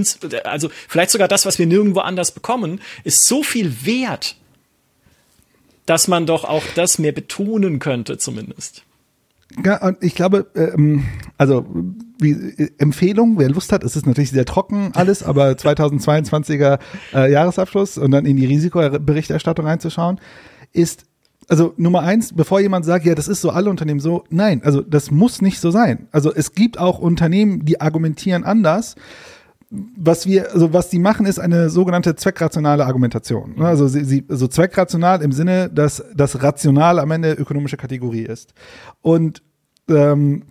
[0.43, 4.35] also vielleicht sogar das, was wir nirgendwo anders bekommen, ist so viel wert
[5.85, 8.83] dass man doch auch das mehr betonen könnte, zumindest.
[9.63, 11.05] Ja, und ich glaube, ähm,
[11.37, 11.65] also
[12.19, 16.79] wie, äh, Empfehlung, wer Lust hat, es ist natürlich sehr trocken alles, aber 2022er
[17.13, 20.19] äh, Jahresabschluss und dann in die Risikoberichterstattung reinzuschauen,
[20.71, 21.05] ist
[21.49, 24.81] also Nummer eins, bevor jemand sagt, ja, das ist so alle Unternehmen so, nein, also
[24.81, 26.07] das muss nicht so sein.
[26.11, 28.95] Also es gibt auch Unternehmen, die argumentieren anders.
[29.97, 33.55] Was wir, also was die machen, ist eine sogenannte zweckrationale Argumentation.
[33.57, 33.65] Ne?
[33.65, 38.53] Also sie, sie, also zweckrational im Sinne, dass das rational am Ende ökonomische Kategorie ist.
[39.01, 39.41] Und
[39.89, 40.43] ähm,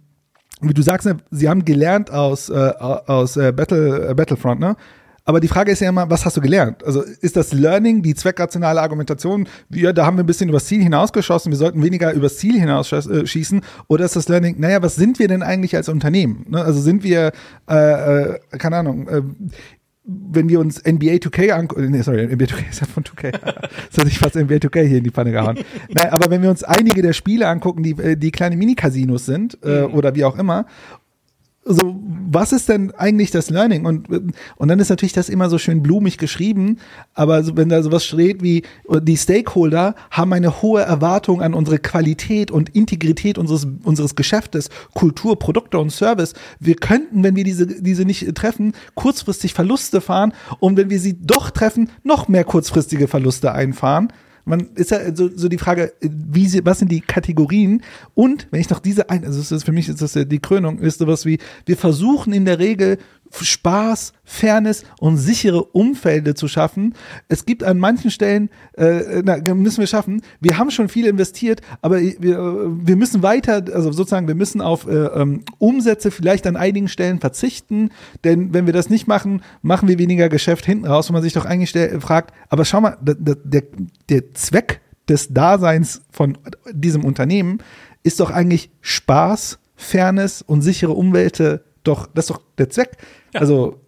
[0.60, 4.76] wie du sagst, ne, sie haben gelernt aus, äh, aus äh, Battle, äh, Battlefront, ne?
[5.24, 6.84] Aber die Frage ist ja immer, was hast du gelernt?
[6.84, 9.48] Also ist das Learning die zweckrationale Argumentation?
[9.68, 13.58] Wir, da haben wir ein bisschen übers Ziel hinausgeschossen, wir sollten weniger übers Ziel hinausschießen.
[13.58, 16.46] Äh, Oder ist das Learning, naja, was sind wir denn eigentlich als Unternehmen?
[16.48, 16.62] Ne?
[16.62, 17.32] Also sind wir,
[17.70, 19.22] äh, äh, keine Ahnung, äh,
[20.04, 23.30] wenn wir uns NBA 2K angucken, nee, sorry, NBA 2K ist ja von 2K.
[23.30, 23.42] das
[23.98, 25.58] hat sich fast NBA 2K hier in die Pfanne gehauen.
[25.90, 29.58] Nein, aber wenn wir uns einige der Spiele angucken, die, äh, die kleine Mini-Casinos sind,
[29.62, 29.94] äh, mhm.
[29.94, 30.66] oder wie auch immer,
[31.64, 31.96] so,
[32.30, 33.86] was ist denn eigentlich das Learning?
[33.86, 34.08] Und,
[34.56, 36.78] und dann ist natürlich das immer so schön blumig geschrieben,
[37.14, 38.62] aber so, wenn da sowas steht wie,
[39.02, 45.38] die Stakeholder haben eine hohe Erwartung an unsere Qualität und Integrität unseres, unseres Geschäftes, Kultur,
[45.38, 46.34] Produkte und Service.
[46.58, 51.16] Wir könnten, wenn wir diese, diese nicht treffen, kurzfristig Verluste fahren und wenn wir sie
[51.20, 54.12] doch treffen, noch mehr kurzfristige Verluste einfahren.
[54.44, 57.82] Man ist ja so, so die Frage, wie sie, was sind die Kategorien?
[58.14, 60.78] Und wenn ich noch diese ein, also das ist für mich ist das die Krönung,
[60.78, 62.98] ist sowas wie, wir versuchen in der Regel
[63.40, 66.94] Spaß, Fairness und sichere Umfelder zu schaffen.
[67.28, 71.60] Es gibt an manchen Stellen, äh, na, müssen wir schaffen, wir haben schon viel investiert,
[71.80, 76.56] aber wir, wir müssen weiter, also sozusagen, wir müssen auf äh, ähm, Umsätze vielleicht an
[76.56, 77.90] einigen Stellen verzichten,
[78.24, 81.32] denn wenn wir das nicht machen, machen wir weniger Geschäft hinten raus, wo man sich
[81.32, 83.62] doch eigentlich fragt, aber schau mal, der, der,
[84.08, 86.38] der Zweck des Daseins von
[86.72, 87.58] diesem Unternehmen
[88.02, 91.40] ist doch eigentlich Spaß, Fairness und sichere Umwelt
[91.84, 92.96] doch, das ist doch der Zweck.
[93.34, 93.80] Also,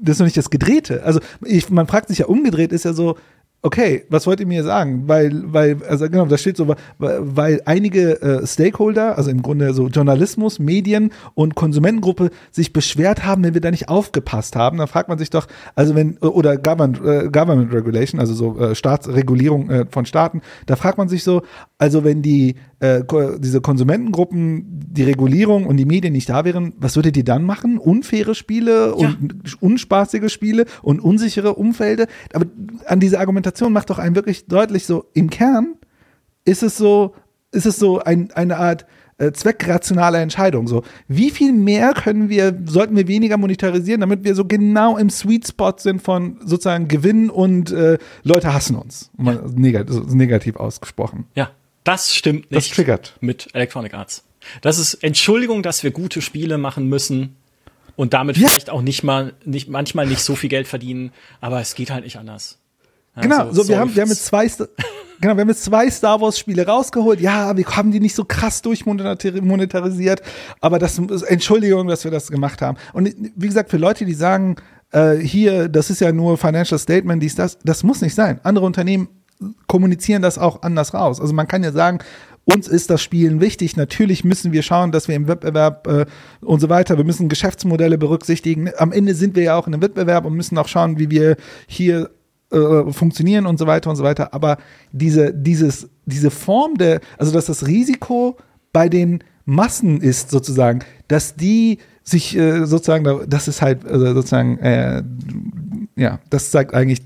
[0.00, 1.02] das ist doch nicht das Gedrehte.
[1.04, 3.16] Also, ich, man fragt sich ja umgedreht, ist ja so,
[3.62, 5.04] okay, was wollt ihr mir sagen?
[5.06, 9.88] Weil, weil, also genau, da steht so, weil, einige äh, Stakeholder, also im Grunde so
[9.88, 14.78] Journalismus, Medien und Konsumentengruppe sich beschwert haben, wenn wir da nicht aufgepasst haben.
[14.78, 18.74] Da fragt man sich doch, also wenn, oder Government, äh, Government Regulation, also so äh,
[18.74, 21.42] Staatsregulierung äh, von Staaten, da fragt man sich so,
[21.78, 23.02] also wenn die äh,
[23.38, 27.76] diese Konsumentengruppen, die Regulierung und die Medien nicht da wären, was würdet ihr dann machen?
[27.76, 29.52] Unfaire Spiele und ja.
[29.60, 32.06] unspaßige Spiele und unsichere Umfelder?
[32.32, 32.46] Aber
[32.86, 35.74] an diese Argumentation macht doch einem wirklich deutlich so, im Kern
[36.44, 37.14] ist es so,
[37.52, 38.86] ist es so ein, eine Art
[39.18, 40.66] äh, zweckrationale Entscheidung.
[40.66, 45.10] So, wie viel mehr können wir, sollten wir weniger monetarisieren, damit wir so genau im
[45.10, 49.10] Sweet Spot sind von sozusagen Gewinn und äh, Leute hassen uns.
[49.18, 49.40] Ja.
[49.54, 51.26] Negativ, negativ ausgesprochen.
[51.34, 51.50] Ja.
[51.84, 53.16] Das stimmt nicht das triggert.
[53.20, 54.22] mit Electronic Arts.
[54.60, 57.36] Das ist Entschuldigung, dass wir gute Spiele machen müssen
[57.96, 58.48] und damit ja.
[58.48, 62.04] vielleicht auch nicht mal, nicht, manchmal nicht so viel Geld verdienen, aber es geht halt
[62.04, 62.59] nicht anders.
[63.20, 64.46] Genau, so, so wir haben, wir haben jetzt zwei,
[65.20, 67.20] genau, wir haben jetzt zwei Star Wars Spiele rausgeholt.
[67.20, 70.22] Ja, wir haben die nicht so krass durchmonetarisiert,
[70.60, 72.76] aber das, Entschuldigung, dass wir das gemacht haben.
[72.92, 74.56] Und wie gesagt, für Leute, die sagen,
[74.92, 78.40] äh, hier, das ist ja nur Financial Statement, dies, das, das muss nicht sein.
[78.42, 79.08] Andere Unternehmen
[79.66, 81.20] kommunizieren das auch anders raus.
[81.20, 82.00] Also man kann ja sagen,
[82.44, 83.76] uns ist das Spielen wichtig.
[83.76, 86.06] Natürlich müssen wir schauen, dass wir im Wettbewerb äh,
[86.40, 88.70] und so weiter, wir müssen Geschäftsmodelle berücksichtigen.
[88.76, 91.36] Am Ende sind wir ja auch in einem Wettbewerb und müssen auch schauen, wie wir
[91.66, 92.10] hier
[92.50, 94.34] äh, funktionieren und so weiter und so weiter.
[94.34, 94.58] Aber
[94.92, 98.36] diese, dieses, diese Form der, also dass das Risiko
[98.72, 104.58] bei den Massen ist sozusagen, dass die sich äh, sozusagen, das ist halt also sozusagen,
[104.58, 105.02] äh,
[105.96, 107.02] ja, das zeigt eigentlich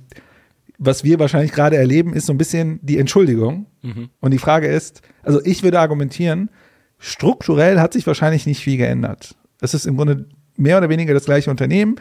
[0.79, 3.66] was wir wahrscheinlich gerade erleben, ist so ein bisschen die Entschuldigung.
[3.83, 4.11] Mhm.
[4.21, 6.51] Und die Frage ist, also ich würde argumentieren,
[6.99, 9.37] strukturell hat sich wahrscheinlich nicht viel geändert.
[9.61, 10.27] Es ist im Grunde
[10.57, 11.97] mehr oder weniger das gleiche Unternehmen.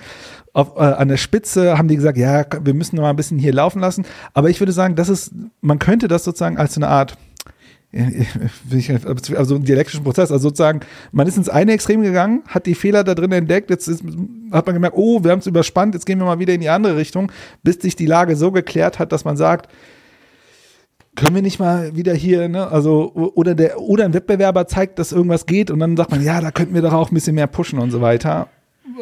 [0.54, 3.54] Auf, äh, an der Spitze haben die gesagt, ja, wir müssen mal ein bisschen hier
[3.54, 4.06] laufen lassen.
[4.34, 7.18] Aber ich würde sagen, das ist, man könnte das sozusagen als eine Art
[9.36, 10.32] also einen dialektischen Prozess.
[10.32, 10.82] Also sozusagen,
[11.12, 14.04] man ist ins eine Extrem gegangen, hat die Fehler da drin entdeckt, jetzt ist,
[14.52, 16.70] hat man gemerkt, oh, wir haben es überspannt, jetzt gehen wir mal wieder in die
[16.70, 17.32] andere Richtung,
[17.62, 19.72] bis sich die Lage so geklärt hat, dass man sagt,
[21.16, 25.12] können wir nicht mal wieder hier, ne, also, oder der, oder ein Wettbewerber zeigt, dass
[25.12, 27.46] irgendwas geht und dann sagt man, ja, da könnten wir doch auch ein bisschen mehr
[27.46, 28.48] pushen und so weiter.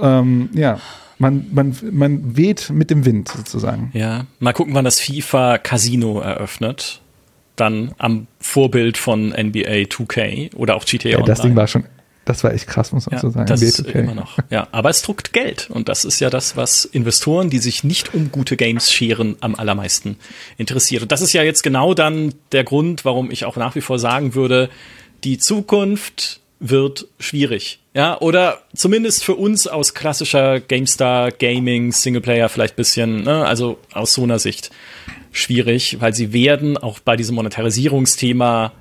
[0.01, 0.79] Ähm, ja.
[1.21, 3.91] Man, man, man weht mit dem Wind sozusagen.
[3.93, 7.01] Ja, mal gucken, wann das FIFA Casino eröffnet
[7.55, 11.27] dann am Vorbild von NBA 2K oder auch GTA ja, Online.
[11.27, 11.85] Das Ding war schon,
[12.25, 13.45] das war echt krass, muss man ja, so sagen.
[13.45, 14.37] Das ist immer noch.
[14.49, 18.13] Ja, aber es druckt Geld und das ist ja das, was Investoren, die sich nicht
[18.15, 20.17] um gute Games scheren, am allermeisten
[20.57, 21.03] interessiert.
[21.03, 23.99] Und das ist ja jetzt genau dann der Grund, warum ich auch nach wie vor
[23.99, 24.69] sagen würde,
[25.23, 27.79] die Zukunft wird schwierig.
[27.93, 34.13] Ja, oder zumindest für uns aus klassischer GameStar Gaming Singleplayer vielleicht bisschen, ne, also aus
[34.13, 34.69] so einer Sicht
[35.31, 38.73] schwierig, weil sie werden auch bei diesem Monetarisierungsthema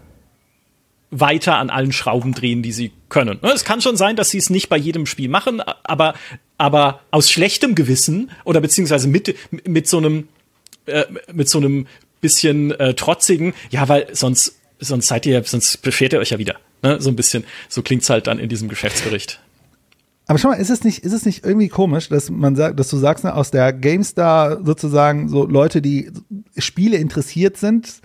[1.10, 3.38] weiter an allen Schrauben drehen, die sie können.
[3.42, 6.14] Ne, es kann schon sein, dass sie es nicht bei jedem Spiel machen, aber,
[6.58, 9.34] aber aus schlechtem Gewissen oder beziehungsweise mit,
[9.66, 10.28] mit so einem,
[10.84, 11.86] äh, mit so einem
[12.20, 16.56] bisschen äh, trotzigen, ja, weil sonst, sonst seid ihr, sonst beschwert ihr euch ja wieder.
[16.82, 17.00] Ne?
[17.00, 19.40] So ein bisschen, so klingt's halt dann in diesem Geschäftsbericht.
[20.26, 22.88] Aber schau mal, ist es nicht, ist es nicht irgendwie komisch, dass man sagt, dass
[22.88, 26.12] du sagst, ne, aus der GameStar sozusagen so Leute, die
[26.56, 28.00] Spiele interessiert sind,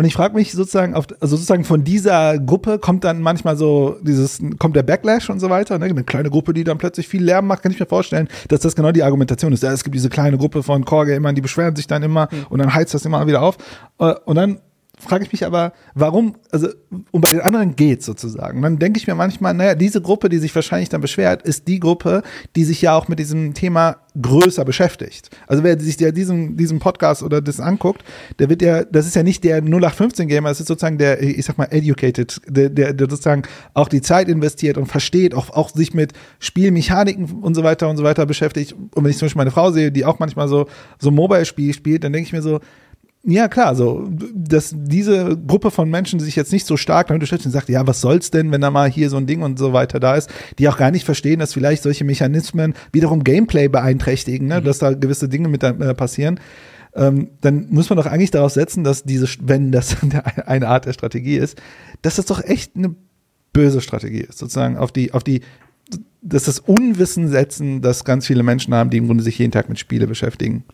[0.00, 3.98] und ich frage mich sozusagen, auf, also sozusagen von dieser Gruppe kommt dann manchmal so
[4.00, 5.84] dieses, kommt der Backlash und so weiter, ne?
[5.84, 8.74] eine kleine Gruppe, die dann plötzlich viel Lärm macht, kann ich mir vorstellen, dass das
[8.74, 9.62] genau die Argumentation ist.
[9.62, 12.46] Ja, es gibt diese kleine Gruppe von Core Gamern, die beschweren sich dann immer mhm.
[12.48, 13.58] und dann heizt das immer wieder auf.
[13.98, 14.60] Äh, und dann
[15.00, 16.68] frage ich mich aber, warum, also,
[17.10, 18.62] und bei den anderen geht's sozusagen.
[18.62, 21.80] Dann denke ich mir manchmal, naja, diese Gruppe, die sich wahrscheinlich dann beschwert, ist die
[21.80, 22.22] Gruppe,
[22.56, 25.30] die sich ja auch mit diesem Thema größer beschäftigt.
[25.46, 28.02] Also wer sich ja diesen, diesen Podcast oder das anguckt,
[28.38, 31.58] der wird ja, das ist ja nicht der 0815-Gamer, das ist sozusagen der, ich sag
[31.58, 33.42] mal, educated, der, der, der sozusagen
[33.74, 37.96] auch die Zeit investiert und versteht, auch, auch sich mit Spielmechaniken und so weiter und
[37.96, 38.72] so weiter beschäftigt.
[38.72, 40.66] Und wenn ich zum Beispiel meine Frau sehe, die auch manchmal so,
[40.98, 42.60] so Mobile-Spiel spielt, dann denke ich mir so,
[43.22, 47.46] ja, klar, so, dass diese Gruppe von Menschen sich jetzt nicht so stark damit beschäftigt
[47.46, 49.74] und sagt, ja, was soll's denn, wenn da mal hier so ein Ding und so
[49.74, 54.48] weiter da ist, die auch gar nicht verstehen, dass vielleicht solche Mechanismen wiederum Gameplay beeinträchtigen,
[54.48, 54.64] ne, mhm.
[54.64, 56.40] dass da gewisse Dinge mit äh, passieren.
[56.94, 59.98] Ähm, dann muss man doch eigentlich darauf setzen, dass diese, wenn das
[60.46, 61.60] eine Art der Strategie ist,
[62.00, 62.94] dass das doch echt eine
[63.52, 65.42] böse Strategie ist, sozusagen auf die, auf die,
[66.22, 69.68] dass das Unwissen setzen, dass ganz viele Menschen haben, die im Grunde sich jeden Tag
[69.68, 70.64] mit Spiele beschäftigen.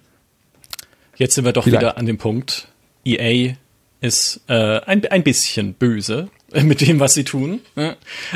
[1.16, 1.82] Jetzt sind wir doch Vielleicht.
[1.82, 2.68] wieder an dem Punkt,
[3.04, 3.54] EA
[4.00, 6.28] ist äh, ein, ein bisschen böse
[6.62, 7.60] mit dem, was sie tun.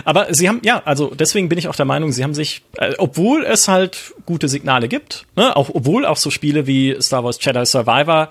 [0.04, 2.94] Aber sie haben, ja, also deswegen bin ich auch der Meinung, sie haben sich, äh,
[2.98, 7.38] obwohl es halt gute Signale gibt, ne, auch obwohl auch so Spiele wie Star Wars
[7.40, 8.30] Jedi Survivor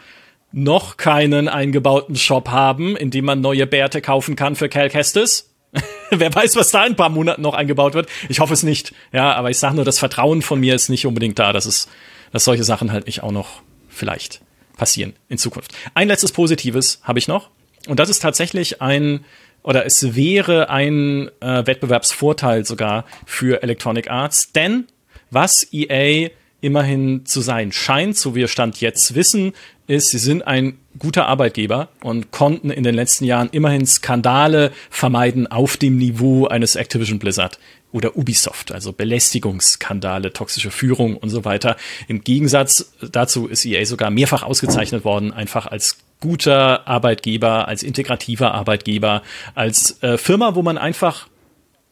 [0.51, 5.51] noch keinen eingebauten Shop haben, in dem man neue Bärte kaufen kann für Cal Kestis.
[6.09, 8.09] Wer weiß, was da in ein paar Monaten noch eingebaut wird.
[8.27, 8.91] Ich hoffe es nicht.
[9.13, 11.87] Ja, aber ich sage nur, das Vertrauen von mir ist nicht unbedingt da, dass es,
[12.31, 13.61] dass solche Sachen halt nicht auch noch
[13.99, 14.41] vielleicht
[14.77, 15.73] passieren in Zukunft.
[15.93, 17.49] Ein letztes Positives habe ich noch.
[17.87, 19.25] Und das ist tatsächlich ein,
[19.61, 24.87] oder es wäre ein äh, Wettbewerbsvorteil sogar für Electronic Arts, denn
[25.31, 26.29] was EA
[26.61, 29.53] immerhin zu sein scheint, so wir Stand jetzt wissen,
[29.87, 35.47] ist, sie sind ein guter Arbeitgeber und konnten in den letzten Jahren immerhin Skandale vermeiden
[35.47, 37.59] auf dem Niveau eines Activision Blizzard
[37.91, 41.75] oder Ubisoft, also Belästigungsskandale, toxische Führung und so weiter.
[42.07, 48.53] Im Gegensatz dazu ist EA sogar mehrfach ausgezeichnet worden, einfach als guter Arbeitgeber, als integrativer
[48.53, 49.23] Arbeitgeber,
[49.55, 51.27] als äh, Firma, wo man einfach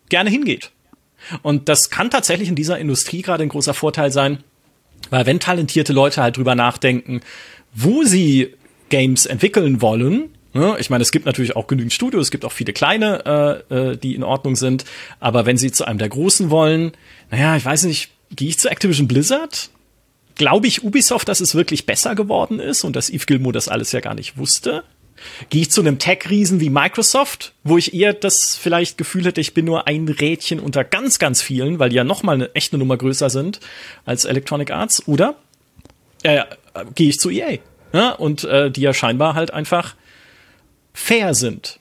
[0.10, 0.72] gerne hingeht.
[1.42, 4.44] Und das kann tatsächlich in dieser Industrie gerade ein großer Vorteil sein,
[5.10, 7.22] weil wenn talentierte Leute halt drüber nachdenken,
[7.74, 8.54] wo sie
[8.90, 10.76] Games entwickeln wollen, Ne?
[10.80, 13.98] Ich meine, es gibt natürlich auch genügend Studios, es gibt auch viele kleine, äh, äh,
[13.98, 14.86] die in Ordnung sind.
[15.20, 16.94] Aber wenn sie zu einem der großen wollen,
[17.30, 19.70] naja, ich weiß nicht, gehe ich zu Activision Blizzard?
[20.34, 23.92] Glaube ich Ubisoft, dass es wirklich besser geworden ist und dass Yves Gilmour das alles
[23.92, 24.84] ja gar nicht wusste?
[25.52, 29.54] Gehe ich zu einem Tech-Riesen wie Microsoft, wo ich eher das vielleicht Gefühl hätte, ich
[29.54, 32.80] bin nur ein Rädchen unter ganz, ganz vielen, weil die ja noch mal eine echte
[32.80, 33.60] Nummer größer sind
[34.06, 35.08] als Electronic Arts?
[35.08, 35.36] Oder
[36.24, 36.44] äh,
[36.96, 37.60] gehe ich zu EA?
[37.94, 39.96] Ja, und äh, die ja scheinbar halt einfach
[40.98, 41.80] fair sind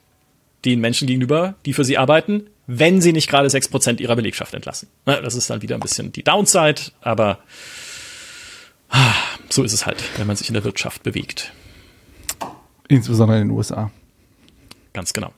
[0.64, 4.88] den Menschen gegenüber, die für sie arbeiten, wenn sie nicht gerade 6% ihrer Belegschaft entlassen.
[5.04, 7.38] Das ist dann wieder ein bisschen die Downside, aber
[8.90, 9.14] ah,
[9.48, 11.52] so ist es halt, wenn man sich in der Wirtschaft bewegt.
[12.88, 13.90] Insbesondere in den USA.
[14.92, 15.32] Ganz genau.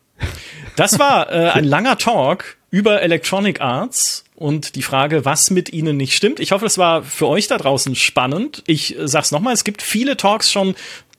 [0.76, 5.96] Das war äh, ein langer Talk über Electronic Arts und die Frage, was mit ihnen
[5.96, 6.40] nicht stimmt.
[6.40, 8.62] Ich hoffe, es war für euch da draußen spannend.
[8.66, 10.74] Ich sag's nochmal, es gibt viele Talks schon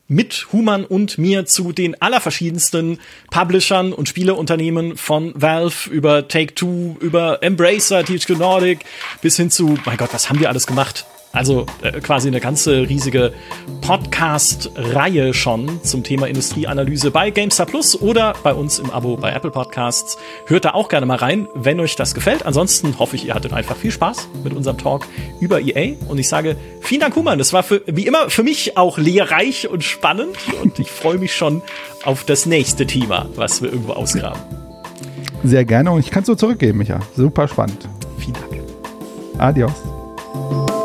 [0.10, 3.00] mit Human und mir zu den allerverschiedensten
[3.32, 8.80] Publishern und Spieleunternehmen von Valve über Take-Two, über Embracer, THQ Nordic
[9.22, 11.06] bis hin zu, mein Gott, was haben wir alles gemacht?
[11.32, 13.34] Also äh, quasi eine ganze riesige
[13.82, 19.52] Podcast-Reihe schon zum Thema Industrieanalyse bei GameStar Plus oder bei uns im Abo bei Apple
[19.52, 20.18] Podcasts.
[20.48, 22.46] Hört da auch gerne mal rein, wenn euch das gefällt.
[22.46, 25.06] Ansonsten hoffe ich, ihr hattet einfach viel Spaß mit unserem Talk
[25.40, 25.96] über EA.
[26.08, 27.38] Und ich sage vielen Dank, Human.
[27.38, 30.36] Das war für, wie immer für mich auch lehrreich und spannend.
[30.64, 31.62] Und ich freue mich schon
[32.04, 34.42] auf das nächste Thema, was wir irgendwo ausgraben.
[35.44, 37.00] Sehr gerne und ich kann es so zurückgeben, Micha.
[37.16, 37.88] Super spannend.
[38.18, 38.62] Vielen Dank.
[39.38, 40.79] Adios.